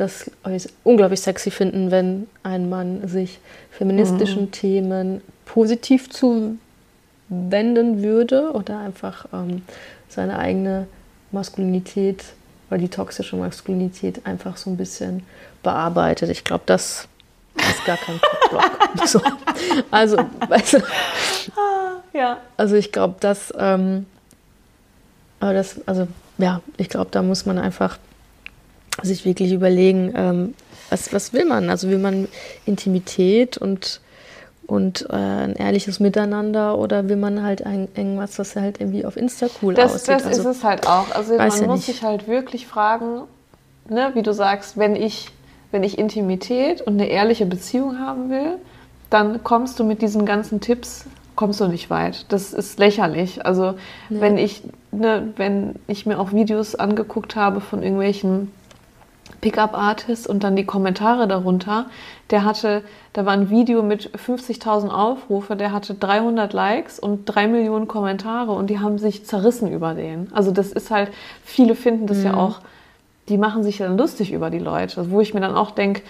das 0.00 0.30
unglaublich 0.84 1.20
sexy 1.20 1.50
finden, 1.50 1.90
wenn 1.90 2.28
ein 2.42 2.68
Mann 2.68 3.06
sich 3.08 3.40
feministischen 3.70 4.42
mhm. 4.42 4.50
Themen 4.52 5.20
positiv 5.44 6.08
zuwenden 6.10 8.02
würde 8.02 8.52
oder 8.52 8.78
einfach 8.78 9.26
ähm, 9.32 9.62
seine 10.08 10.38
eigene 10.38 10.86
Maskulinität 11.32 12.24
oder 12.70 12.78
die 12.78 12.88
toxische 12.88 13.36
Maskulinität 13.36 14.24
einfach 14.24 14.56
so 14.56 14.70
ein 14.70 14.76
bisschen 14.76 15.24
bearbeitet. 15.62 16.30
Ich 16.30 16.44
glaube, 16.44 16.64
das 16.66 17.08
ist 17.56 17.84
gar 17.84 17.96
kein 17.96 18.20
Block. 18.50 18.78
so. 19.06 19.20
Also, 19.90 20.18
weißt 20.48 20.74
du, 20.74 20.78
ja. 22.12 22.38
Also 22.56 22.76
ich 22.76 22.92
glaube, 22.92 23.16
dass, 23.20 23.52
ähm, 23.58 24.06
das, 25.40 25.80
also 25.86 26.08
ja, 26.38 26.60
ich 26.76 26.88
glaube, 26.88 27.10
da 27.10 27.22
muss 27.22 27.46
man 27.46 27.58
einfach 27.58 27.98
sich 29.02 29.24
wirklich 29.24 29.52
überlegen, 29.52 30.12
ähm, 30.16 30.54
was, 30.90 31.12
was 31.12 31.32
will 31.32 31.44
man? 31.44 31.70
Also 31.70 31.88
will 31.88 31.98
man 31.98 32.28
Intimität 32.66 33.58
und, 33.58 34.00
und 34.66 35.06
äh, 35.10 35.14
ein 35.14 35.54
ehrliches 35.54 36.00
Miteinander 36.00 36.78
oder 36.78 37.08
will 37.08 37.16
man 37.16 37.42
halt 37.42 37.64
ein, 37.64 37.88
irgendwas, 37.94 38.38
was 38.38 38.56
halt 38.56 38.80
irgendwie 38.80 39.04
auf 39.04 39.16
Insta 39.16 39.46
cool 39.62 39.74
das, 39.74 39.94
aussieht? 39.94 40.08
Das 40.08 40.26
also, 40.26 40.50
ist 40.50 40.56
es 40.58 40.64
halt 40.64 40.86
auch. 40.86 41.10
Also 41.14 41.36
man 41.36 41.50
ja 41.50 41.66
muss 41.66 41.86
nicht. 41.86 41.86
sich 41.86 42.02
halt 42.02 42.26
wirklich 42.28 42.66
fragen, 42.66 43.22
ne, 43.88 44.10
wie 44.14 44.22
du 44.22 44.32
sagst, 44.32 44.76
wenn 44.76 44.96
ich, 44.96 45.30
wenn 45.70 45.82
ich 45.82 45.98
Intimität 45.98 46.80
und 46.80 46.94
eine 46.94 47.08
ehrliche 47.08 47.46
Beziehung 47.46 47.98
haben 47.98 48.30
will, 48.30 48.56
dann 49.10 49.42
kommst 49.42 49.78
du 49.78 49.84
mit 49.84 50.02
diesen 50.02 50.26
ganzen 50.26 50.60
Tipps 50.60 51.06
kommst 51.38 51.60
du 51.60 51.68
nicht 51.68 51.88
weit. 51.88 52.26
Das 52.30 52.52
ist 52.52 52.80
lächerlich. 52.80 53.46
Also 53.46 53.74
nee. 54.08 54.20
wenn 54.20 54.36
ich, 54.38 54.64
ne, 54.90 55.32
wenn 55.36 55.76
ich 55.86 56.04
mir 56.04 56.18
auch 56.18 56.32
Videos 56.32 56.74
angeguckt 56.74 57.36
habe 57.36 57.60
von 57.60 57.84
irgendwelchen 57.84 58.50
Pickup-Artist 59.40 60.26
und 60.26 60.42
dann 60.42 60.56
die 60.56 60.64
Kommentare 60.64 61.28
darunter. 61.28 61.86
Der 62.30 62.44
hatte, 62.44 62.82
da 63.12 63.24
war 63.24 63.32
ein 63.32 63.50
Video 63.50 63.82
mit 63.82 64.10
50.000 64.10 64.88
Aufrufe, 64.88 65.56
der 65.56 65.72
hatte 65.72 65.94
300 65.94 66.52
Likes 66.52 66.98
und 66.98 67.24
3 67.26 67.48
Millionen 67.48 67.88
Kommentare 67.88 68.52
und 68.52 68.68
die 68.68 68.80
haben 68.80 68.98
sich 68.98 69.24
zerrissen 69.24 69.72
über 69.72 69.94
den. 69.94 70.32
Also 70.32 70.50
das 70.50 70.72
ist 70.72 70.90
halt, 70.90 71.10
viele 71.44 71.74
finden 71.74 72.06
das 72.06 72.18
mhm. 72.18 72.24
ja 72.24 72.34
auch, 72.34 72.60
die 73.28 73.38
machen 73.38 73.62
sich 73.62 73.78
dann 73.78 73.96
lustig 73.96 74.32
über 74.32 74.50
die 74.50 74.58
Leute, 74.58 75.10
wo 75.10 75.20
ich 75.20 75.34
mir 75.34 75.40
dann 75.40 75.54
auch 75.54 75.70
denke, 75.70 76.02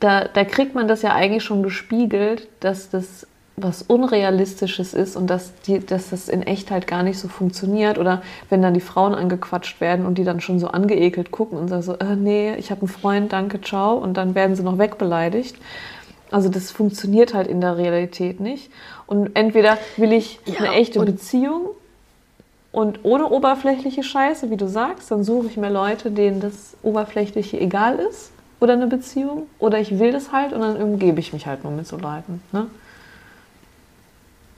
da, 0.00 0.24
da 0.24 0.44
kriegt 0.44 0.74
man 0.74 0.88
das 0.88 1.02
ja 1.02 1.14
eigentlich 1.14 1.44
schon 1.44 1.62
gespiegelt, 1.62 2.48
dass 2.60 2.90
das 2.90 3.26
was 3.56 3.82
Unrealistisches 3.82 4.94
ist 4.94 5.16
und 5.16 5.28
dass, 5.28 5.52
die, 5.66 5.84
dass 5.84 6.10
das 6.10 6.28
in 6.28 6.42
Echtheit 6.42 6.86
gar 6.86 7.02
nicht 7.02 7.18
so 7.18 7.28
funktioniert. 7.28 7.98
Oder 7.98 8.22
wenn 8.48 8.62
dann 8.62 8.74
die 8.74 8.80
Frauen 8.80 9.14
angequatscht 9.14 9.80
werden 9.80 10.06
und 10.06 10.16
die 10.16 10.24
dann 10.24 10.40
schon 10.40 10.58
so 10.58 10.68
angeekelt 10.68 11.30
gucken 11.30 11.58
und 11.58 11.68
sagen 11.68 11.82
so, 11.82 11.94
äh, 11.94 12.16
nee, 12.16 12.54
ich 12.54 12.70
habe 12.70 12.82
einen 12.82 12.88
Freund, 12.88 13.32
danke, 13.32 13.60
ciao. 13.60 13.96
Und 13.96 14.16
dann 14.16 14.34
werden 14.34 14.56
sie 14.56 14.62
noch 14.62 14.78
wegbeleidigt. 14.78 15.56
Also 16.30 16.48
das 16.48 16.70
funktioniert 16.70 17.34
halt 17.34 17.46
in 17.46 17.60
der 17.60 17.76
Realität 17.76 18.40
nicht. 18.40 18.70
Und 19.06 19.36
entweder 19.36 19.76
will 19.98 20.12
ich 20.12 20.40
ja, 20.46 20.60
eine 20.60 20.72
echte 20.72 21.00
Beziehung 21.04 21.68
und 22.72 23.00
ohne 23.02 23.28
oberflächliche 23.28 24.02
Scheiße, 24.02 24.50
wie 24.50 24.56
du 24.56 24.66
sagst, 24.66 25.10
dann 25.10 25.24
suche 25.24 25.46
ich 25.48 25.58
mir 25.58 25.68
Leute, 25.68 26.10
denen 26.10 26.40
das 26.40 26.74
Oberflächliche 26.82 27.60
egal 27.60 27.98
ist 27.98 28.32
oder 28.60 28.72
eine 28.72 28.86
Beziehung. 28.86 29.46
Oder 29.58 29.78
ich 29.78 29.98
will 29.98 30.10
das 30.10 30.32
halt 30.32 30.54
und 30.54 30.62
dann 30.62 30.76
umgebe 30.78 31.20
ich 31.20 31.34
mich 31.34 31.46
halt 31.46 31.64
nur 31.64 31.72
mit 31.72 31.86
so 31.86 31.98
Leuten. 31.98 32.42
Ne? 32.50 32.68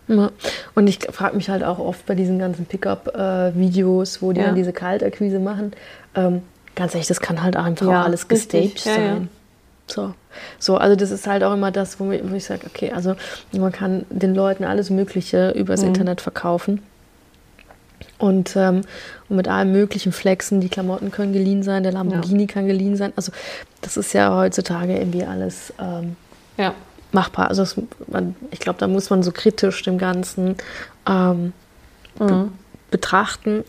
Ja. 0.08 0.30
Und 0.74 0.86
ich 0.86 0.98
frage 1.10 1.36
mich 1.36 1.48
halt 1.48 1.64
auch 1.64 1.78
oft 1.78 2.04
bei 2.06 2.14
diesen 2.14 2.38
ganzen 2.38 2.66
Pickup-Videos, 2.66 4.22
wo 4.22 4.32
die 4.32 4.40
ja. 4.40 4.46
dann 4.46 4.54
diese 4.54 4.72
Kaltakquise 4.72 5.38
machen. 5.38 5.72
Ähm, 6.14 6.42
ganz 6.74 6.94
ehrlich, 6.94 7.08
das 7.08 7.20
kann 7.20 7.42
halt 7.42 7.56
einfach 7.56 7.86
ja, 7.86 8.02
alles 8.02 8.28
gestaged 8.28 8.80
sein. 8.80 9.28
So. 9.86 10.14
so, 10.58 10.76
also 10.76 10.96
das 10.96 11.10
ist 11.10 11.26
halt 11.26 11.42
auch 11.42 11.52
immer 11.52 11.70
das, 11.70 12.00
wo, 12.00 12.06
wo 12.06 12.34
ich 12.34 12.44
sage, 12.44 12.66
okay, 12.66 12.90
also 12.92 13.16
man 13.52 13.70
kann 13.70 14.06
den 14.08 14.34
Leuten 14.34 14.64
alles 14.64 14.88
Mögliche 14.88 15.50
übers 15.50 15.82
mhm. 15.82 15.88
Internet 15.88 16.20
verkaufen. 16.20 16.82
Und, 18.18 18.56
ähm, 18.56 18.82
und, 19.28 19.36
mit 19.36 19.48
allem 19.48 19.72
möglichen 19.72 20.12
Flexen, 20.12 20.60
die 20.60 20.68
Klamotten 20.68 21.10
können 21.10 21.32
geliehen 21.32 21.62
sein, 21.62 21.82
der 21.82 21.92
Lamborghini 21.92 22.46
kann 22.46 22.66
geliehen 22.66 22.96
sein. 22.96 23.12
Also 23.16 23.32
das 23.82 23.96
ist 23.96 24.12
ja 24.14 24.34
heutzutage 24.34 24.96
irgendwie 24.96 25.24
alles 25.24 25.72
ähm, 25.78 26.16
ja 26.56 26.74
machbar. 27.14 27.48
Also 27.48 27.62
es, 27.62 27.76
man, 28.08 28.36
ich 28.50 28.60
glaube, 28.60 28.78
da 28.78 28.88
muss 28.88 29.08
man 29.08 29.22
so 29.22 29.32
kritisch 29.32 29.82
dem 29.82 29.98
Ganzen 29.98 30.56
ähm, 31.08 31.52
mhm. 32.18 32.26
be 32.26 32.48
betrachten. 32.90 33.64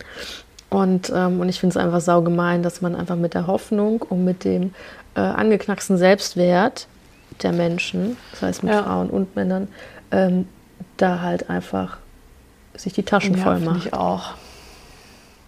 Und, 0.69 1.11
ähm, 1.15 1.39
und 1.39 1.49
ich 1.49 1.59
finde 1.59 1.79
es 1.79 1.83
einfach 1.83 2.01
saugemein, 2.01 2.61
dass 2.61 2.81
man 2.81 2.95
einfach 2.95 3.15
mit 3.15 3.33
der 3.33 3.47
Hoffnung 3.47 4.01
und 4.03 4.23
mit 4.23 4.43
dem 4.43 4.73
äh, 5.15 5.21
angeknacksten 5.21 5.97
Selbstwert 5.97 6.87
der 7.41 7.51
Menschen, 7.51 8.17
das 8.31 8.41
heißt 8.41 8.63
mit 8.63 8.73
ja. 8.73 8.83
Frauen 8.83 9.09
und 9.09 9.35
Männern, 9.35 9.67
ähm, 10.11 10.47
da 10.97 11.21
halt 11.21 11.49
einfach 11.49 11.97
sich 12.75 12.93
die 12.93 13.03
Taschen 13.03 13.35
ja, 13.35 13.43
voll 13.43 13.59
macht. 13.59 13.87
Ich 13.87 13.93
auch. 13.93 14.33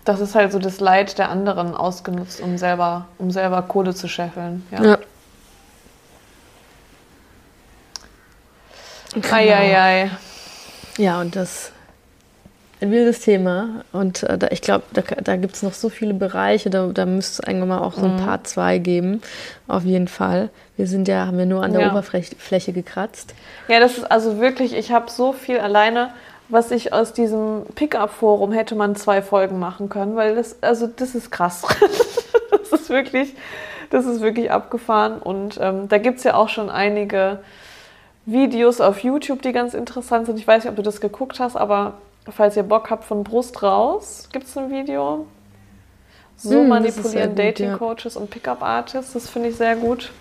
Das 0.06 0.22
ist 0.22 0.34
halt 0.34 0.52
so 0.52 0.60
das 0.60 0.80
Leid 0.80 1.18
der 1.18 1.30
anderen 1.30 1.76
ausgenutzt, 1.76 2.42
um 2.42 2.58
selber, 2.58 3.08
um 3.18 3.30
selber 3.30 3.62
Kohle 3.62 3.94
zu 3.94 4.08
scheffeln. 4.08 4.66
Ja. 4.72 4.84
ja. 4.84 4.98
Genau. 9.14 9.28
Eieiei. 9.32 10.12
Ja, 10.98 11.22
und 11.22 11.36
das 11.36 11.72
ein 12.80 12.92
wildes 12.92 13.22
Thema. 13.22 13.84
Und 13.92 14.24
äh, 14.24 14.38
da, 14.38 14.48
ich 14.52 14.62
glaube, 14.62 14.84
da, 14.94 15.02
da 15.02 15.36
gibt 15.36 15.56
es 15.56 15.64
noch 15.64 15.74
so 15.74 15.90
viele 15.90 16.14
Bereiche, 16.14 16.70
da, 16.70 16.88
da 16.88 17.06
müsste 17.06 17.42
es 17.42 17.48
irgendwann 17.48 17.70
mal 17.70 17.80
auch 17.80 17.94
so 17.94 18.06
ein 18.06 18.16
mhm. 18.16 18.26
Part 18.26 18.48
2 18.48 18.78
geben. 18.78 19.22
Auf 19.68 19.84
jeden 19.84 20.08
Fall. 20.08 20.50
Wir 20.76 20.88
sind 20.88 21.08
ja, 21.08 21.26
haben 21.26 21.38
wir 21.38 21.46
nur 21.46 21.64
an 21.64 21.74
der 21.74 21.82
ja. 21.82 21.92
Oberfläche 21.92 22.74
gekratzt. 22.74 23.34
Ja, 23.68 23.80
das 23.80 23.98
ist 23.98 24.12
also 24.12 24.40
wirklich, 24.40 24.76
ich 24.76 24.92
habe 24.92 25.10
so 25.10 25.34
viel 25.34 25.60
alleine, 25.60 26.12
was 26.50 26.72
ich 26.72 26.94
aus 26.94 27.14
diesem 27.14 27.64
Pickup-Forum 27.76 28.52
hätte 28.52 28.76
man 28.76 28.96
zwei 28.96 29.22
Folgen 29.22 29.60
machen 29.60 29.90
können, 29.90 30.16
weil 30.16 30.36
das, 30.36 30.62
also 30.62 30.88
das 30.88 31.16
ist 31.16 31.32
krass. 31.32 31.64
das 32.52 32.80
ist 32.80 32.90
wirklich, 32.90 33.34
das 33.90 34.06
ist 34.06 34.22
wirklich 34.22 34.52
abgefahren. 34.52 35.18
Und 35.18 35.58
ähm, 35.60 35.90
da 35.90 35.98
gibt 35.98 36.20
es 36.20 36.24
ja 36.24 36.36
auch 36.36 36.50
schon 36.50 36.70
einige 36.70 37.40
Videos 38.28 38.82
auf 38.82 39.00
YouTube, 39.04 39.42
die 39.42 39.54
ganz 39.54 39.74
interessant 39.74 40.26
sind. 40.26 40.38
Ich 40.38 40.46
weiß 40.46 40.64
nicht, 40.64 40.70
ob 40.70 40.76
du 40.76 40.84
das 40.84 41.00
geguckt 41.00 41.40
hast, 41.40 41.56
aber 41.56 41.94
falls 42.30 42.58
ihr 42.58 42.64
Bock 42.64 42.90
habt 42.90 43.06
von 43.06 43.24
Brust 43.24 43.64
raus, 43.64 44.28
gibt 44.34 44.46
es 44.46 44.58
ein 44.58 44.70
Video. 44.70 45.26
So 46.36 46.60
hm, 46.60 46.68
manipulieren 46.68 47.36
Dating 47.36 47.72
Coaches 47.78 48.16
ja. 48.16 48.22
und 48.22 48.30
Pickup 48.30 48.62
Artists, 48.62 49.14
das 49.14 49.30
finde 49.30 49.50
ich 49.50 49.56
sehr 49.56 49.78
gut. 49.78 50.12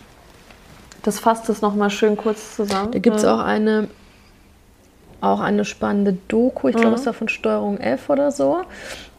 Das 1.02 1.18
fasst 1.18 1.48
es 1.48 1.60
nochmal 1.60 1.90
schön 1.90 2.16
kurz 2.16 2.54
zusammen. 2.54 2.92
Da 2.92 3.00
gibt 3.00 3.16
es 3.16 3.22
ja. 3.24 3.34
auch 3.34 3.40
eine 3.40 3.88
auch 5.20 5.40
eine 5.40 5.64
spannende 5.64 6.16
Doku, 6.28 6.68
ich 6.68 6.76
glaube, 6.76 6.90
mhm. 6.90 6.94
es 6.94 7.06
war 7.06 7.14
von 7.14 7.28
Steuerung 7.28 7.78
F 7.78 8.10
oder 8.10 8.30
so. 8.30 8.62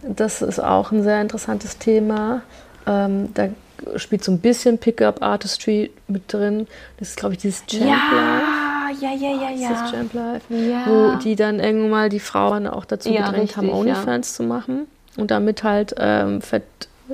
Das 0.03 0.41
ist 0.41 0.59
auch 0.59 0.91
ein 0.91 1.03
sehr 1.03 1.21
interessantes 1.21 1.79
Thema. 1.79 2.43
Ähm, 2.85 3.33
da 3.33 3.49
spielt 3.97 4.23
so 4.23 4.31
ein 4.31 4.39
bisschen 4.39 4.77
Pickup 4.77 5.21
Artistry 5.21 5.91
mit 6.07 6.31
drin. 6.31 6.67
Das 6.99 7.09
ist, 7.09 7.17
glaube 7.17 7.33
ich, 7.33 7.41
dieses 7.41 7.65
Champ 7.65 7.85
ja, 7.85 8.41
Ja, 8.99 9.11
ja, 9.13 9.29
ja, 9.29 9.49
ja. 9.51 9.69
Das 9.69 9.91
Champ 9.91 10.13
Life. 10.13 10.53
Ja. 10.53 10.85
Wo 10.87 11.15
die 11.17 11.35
dann 11.35 11.59
irgendwann 11.59 11.89
mal 11.89 12.09
die 12.09 12.19
Frauen 12.19 12.67
auch 12.67 12.85
dazu 12.85 13.09
ja, 13.09 13.25
gedrängt 13.25 13.49
richtig, 13.49 13.57
haben, 13.57 13.69
OnlyFans 13.69 14.31
ja. 14.31 14.35
zu 14.35 14.43
machen 14.43 14.87
und 15.17 15.31
damit 15.31 15.63
halt 15.63 15.95
ähm, 15.97 16.41
fett 16.41 16.63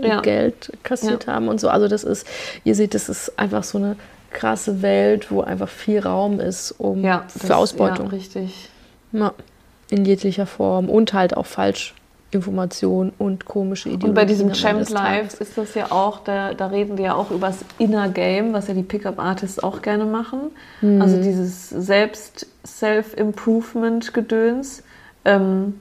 ja. 0.02 0.22
Geld 0.22 0.72
kassiert 0.84 1.28
haben 1.28 1.48
und 1.48 1.60
so. 1.60 1.70
Also 1.70 1.88
das 1.88 2.04
ist, 2.04 2.28
ihr 2.64 2.76
seht, 2.76 2.94
das 2.94 3.10
ist 3.10 3.38
einfach 3.38 3.64
so 3.64 3.78
eine 3.78 3.96
krasse 4.32 4.82
Welt, 4.82 5.32
wo 5.32 5.42
einfach 5.42 5.70
viel 5.70 6.00
Raum 6.00 6.40
ist 6.40 6.72
um 6.72 7.04
ja, 7.04 7.26
für 7.28 7.48
das, 7.48 7.52
Ausbeutung. 7.52 8.08
Ja, 8.08 8.12
richtig. 8.12 8.70
Ja, 9.12 9.34
in 9.90 10.06
jeglicher 10.06 10.48
Form 10.48 10.90
und 10.90 11.14
halt 11.14 11.38
auch 11.38 11.46
falsch 11.46 11.94
Information 12.34 13.14
und 13.18 13.46
komische 13.46 13.88
Ideologien. 13.90 14.10
Und 14.10 14.16
bei 14.16 14.26
diesem 14.26 14.52
Champ 14.54 14.90
Live 14.90 15.40
ist 15.40 15.58
das 15.58 15.74
ja 15.76 15.92
auch, 15.92 16.20
da, 16.24 16.54
da 16.54 16.68
reden 16.68 16.98
die 16.98 17.04
ja 17.04 17.16
auch 17.16 17.32
über 17.32 17.48
das 17.48 17.64
Inner 17.78 18.10
Game, 18.10 18.52
was 18.54 18.68
ja 18.68 18.74
die 18.74 18.84
Pickup-Artists 18.84 19.64
auch 19.64 19.82
gerne 19.82 20.04
machen. 20.06 20.52
Mhm. 20.82 21.02
Also 21.02 21.22
dieses 21.22 21.70
Selbst, 21.70 22.48
Self-Improvement-Gedöns. 22.66 24.84
Ähm, 25.26 25.80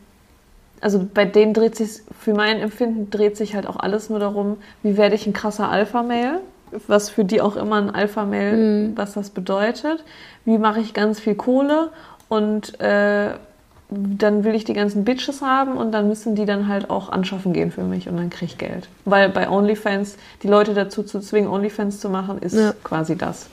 also 0.81 1.07
bei 1.13 1.25
denen 1.25 1.55
dreht 1.55 1.77
sich, 1.77 2.03
für 2.19 2.35
mein 2.35 2.59
Empfinden, 2.59 3.11
dreht 3.11 3.37
sich 3.37 3.55
halt 3.55 3.67
auch 3.67 3.77
alles 3.77 4.11
nur 4.11 4.19
darum, 4.19 4.57
wie 4.83 4.97
werde 4.97 5.15
ich 5.15 5.27
ein 5.27 5.33
krasser 5.33 5.69
Alpha-Mail, 5.69 6.41
was 6.89 7.11
für 7.11 7.25
die 7.25 7.41
auch 7.41 7.57
immer 7.57 7.77
ein 7.77 7.91
Alpha-Mail, 7.91 8.57
mhm. 8.57 8.97
was 8.97 9.15
das 9.15 9.31
bedeutet. 9.31 10.05
Wie 10.45 10.59
mache 10.59 10.81
ich 10.81 10.93
ganz 10.93 11.21
viel 11.21 11.37
Kohle 11.37 11.91
und 12.29 12.81
äh, 12.81 13.35
dann 14.19 14.45
will 14.45 14.55
ich 14.55 14.65
die 14.65 14.73
ganzen 14.73 15.05
Bitches 15.05 15.43
haben 15.43 15.77
und 15.77 15.93
dann 15.93 16.09
müssen 16.09 16.35
die 16.35 16.45
dann 16.45 16.69
halt 16.69 16.91
auch 16.91 17.11
anschaffen 17.11 17.53
gehen 17.53 17.71
für 17.71 17.83
mich 17.83 18.09
und 18.09 18.17
dann 18.17 18.31
kriege 18.31 18.47
ich 18.47 18.59
Geld. 18.59 18.89
Weil 19.05 19.29
bei 19.29 19.49
OnlyFans, 19.49 20.17
die 20.43 20.49
Leute 20.49 20.75
dazu 20.75 21.03
zu 21.03 21.21
zwingen, 21.21 21.49
OnlyFans 21.49 22.01
zu 22.01 22.09
machen, 22.09 22.39
ist 22.39 22.55
ja. 22.55 22.73
quasi 22.83 23.17
das. 23.17 23.49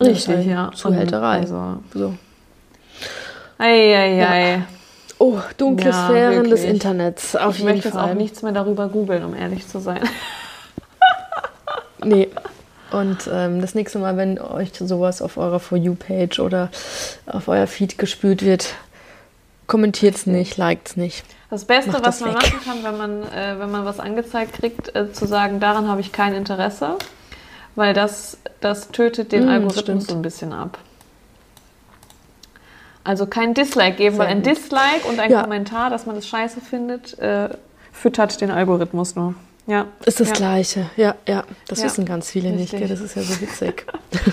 Richtig, 0.00 0.46
ja. 0.46 0.70
Zuhälterei. 0.74 1.40
Also, 1.40 1.78
so. 1.92 2.14
Eieiei. 3.58 4.56
Ja. 4.56 4.62
Oh, 5.18 5.38
dunkle 5.56 5.90
ja, 5.90 6.06
Sphären 6.06 6.34
wirklich. 6.34 6.50
des 6.52 6.64
Internets. 6.64 7.36
Auf 7.36 7.54
ich 7.54 7.60
jeden 7.60 7.72
möchte 7.72 7.90
Fall. 7.90 8.02
jetzt 8.02 8.10
auch 8.10 8.14
nichts 8.14 8.42
mehr 8.42 8.52
darüber 8.52 8.88
googeln, 8.88 9.24
um 9.24 9.34
ehrlich 9.34 9.66
zu 9.66 9.78
sein. 9.78 10.00
nee, 12.04 12.28
und 12.94 13.28
ähm, 13.32 13.60
das 13.60 13.74
nächste 13.74 13.98
Mal, 13.98 14.16
wenn 14.16 14.38
euch 14.38 14.72
sowas 14.78 15.20
auf 15.20 15.36
eurer 15.36 15.60
For 15.60 15.76
You-Page 15.76 16.38
oder 16.40 16.70
auf 17.26 17.48
euer 17.48 17.66
Feed 17.66 17.98
gespült 17.98 18.44
wird, 18.44 18.74
kommentiert 19.66 20.14
es 20.16 20.26
nicht, 20.26 20.56
liked 20.56 20.88
es 20.88 20.96
nicht. 20.96 21.24
Das 21.50 21.64
Beste, 21.64 21.92
Macht 21.92 22.04
was 22.04 22.20
man 22.20 22.34
weg. 22.34 22.42
machen 22.42 22.60
kann, 22.64 22.84
wenn 22.84 22.96
man, 22.96 23.22
äh, 23.32 23.58
wenn 23.58 23.70
man 23.70 23.84
was 23.84 24.00
angezeigt 24.00 24.54
kriegt, 24.54 24.94
äh, 24.94 25.12
zu 25.12 25.26
sagen, 25.26 25.60
daran 25.60 25.88
habe 25.88 26.00
ich 26.00 26.12
kein 26.12 26.34
Interesse, 26.34 26.96
weil 27.74 27.94
das, 27.94 28.38
das 28.60 28.90
tötet 28.90 29.32
den 29.32 29.46
mm, 29.46 29.48
Algorithmus 29.48 30.06
so 30.06 30.14
ein 30.14 30.22
bisschen 30.22 30.52
ab. 30.52 30.78
Also 33.04 33.26
kein 33.26 33.54
Dislike 33.54 33.96
geben, 33.96 34.16
Sehr 34.16 34.24
weil 34.24 34.32
ein. 34.32 34.42
Dislike 34.42 35.06
und 35.08 35.20
ein 35.20 35.30
ja. 35.30 35.42
Kommentar, 35.42 35.90
dass 35.90 36.06
man 36.06 36.16
das 36.16 36.26
scheiße 36.26 36.60
findet, 36.60 37.18
äh, 37.18 37.50
füttert 37.92 38.40
den 38.40 38.50
Algorithmus 38.50 39.14
nur. 39.14 39.34
Ja. 39.66 39.86
Ist 40.04 40.20
das 40.20 40.28
ja. 40.28 40.34
Gleiche. 40.34 40.90
Ja, 40.96 41.14
ja. 41.26 41.44
Das 41.68 41.80
ja. 41.80 41.86
wissen 41.86 42.04
ganz 42.04 42.30
viele 42.30 42.50
Richtig. 42.50 42.72
nicht. 42.72 42.78
Gell? 42.80 42.88
Das 42.88 43.00
ist 43.00 43.16
ja 43.16 43.22
so 43.22 43.40
witzig. 43.40 43.86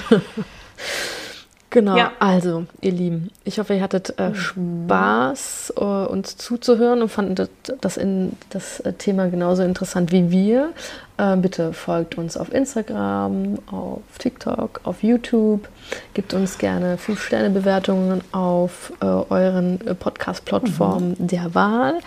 genau. 1.69 1.95
Ja. 1.95 2.11
Also, 2.19 2.65
ihr 2.81 2.91
Lieben, 2.91 3.31
ich 3.45 3.59
hoffe, 3.59 3.75
ihr 3.75 3.81
hattet 3.81 4.15
äh, 4.17 4.29
mhm. 4.29 4.35
Spaß, 4.35 5.73
uh, 5.79 5.83
uns 6.11 6.35
zuzuhören 6.37 7.01
und 7.01 7.09
fandet 7.09 7.49
das, 7.79 7.97
in, 7.97 8.33
das 8.49 8.81
äh, 8.81 8.93
Thema 8.93 9.29
genauso 9.29 9.63
interessant 9.63 10.11
wie 10.11 10.31
wir. 10.31 10.73
Äh, 11.17 11.37
bitte 11.37 11.71
folgt 11.71 12.17
uns 12.17 12.35
auf 12.35 12.51
Instagram, 12.53 13.59
auf 13.67 14.01
TikTok, 14.17 14.81
auf 14.83 15.01
YouTube. 15.01 15.69
Gebt 16.13 16.33
uns 16.33 16.57
gerne 16.57 16.97
5-Sterne-Bewertungen 16.97 18.21
auf 18.33 18.91
äh, 19.01 19.05
euren 19.05 19.79
äh, 19.87 19.95
Podcast-Plattformen 19.95 21.15
mhm. 21.17 21.27
der 21.27 21.55
Wahl. 21.55 21.99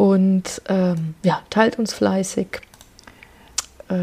Und 0.00 0.62
ähm, 0.70 1.14
ja, 1.22 1.42
teilt 1.50 1.78
uns 1.78 1.92
fleißig. 1.92 2.62
Äh, 3.90 3.94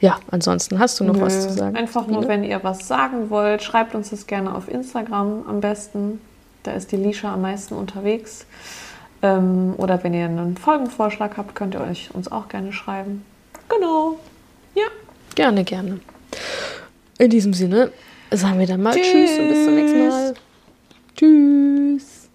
ja, 0.00 0.18
ansonsten 0.32 0.80
hast 0.80 0.98
du 0.98 1.04
noch 1.04 1.14
Nö, 1.14 1.20
was 1.20 1.46
zu 1.46 1.52
sagen? 1.52 1.76
Einfach 1.76 2.08
nur, 2.08 2.26
wenn 2.26 2.42
ihr 2.42 2.64
was 2.64 2.88
sagen 2.88 3.30
wollt, 3.30 3.62
schreibt 3.62 3.94
uns 3.94 4.10
das 4.10 4.26
gerne 4.26 4.52
auf 4.52 4.68
Instagram 4.68 5.44
am 5.48 5.60
besten. 5.60 6.20
Da 6.64 6.72
ist 6.72 6.90
die 6.90 6.96
Lisha 6.96 7.32
am 7.32 7.42
meisten 7.42 7.74
unterwegs. 7.74 8.46
Ähm, 9.22 9.74
oder 9.76 10.02
wenn 10.02 10.12
ihr 10.12 10.24
einen 10.24 10.56
Folgenvorschlag 10.56 11.36
habt, 11.36 11.54
könnt 11.54 11.74
ihr 11.74 11.82
euch 11.82 12.12
uns 12.12 12.32
auch 12.32 12.48
gerne 12.48 12.72
schreiben. 12.72 13.24
Genau. 13.68 14.18
Ja. 14.74 14.86
Gerne, 15.36 15.62
gerne. 15.62 16.00
In 17.18 17.30
diesem 17.30 17.54
Sinne 17.54 17.92
sagen 18.32 18.58
wir 18.58 18.66
dann 18.66 18.82
mal 18.82 18.92
Tschüss, 18.92 19.04
Tschüss 19.04 19.38
und 19.38 19.48
bis 19.50 19.64
zum 19.64 19.74
nächsten 19.76 20.08
Mal. 20.08 20.34
Tschüss. 21.14 22.28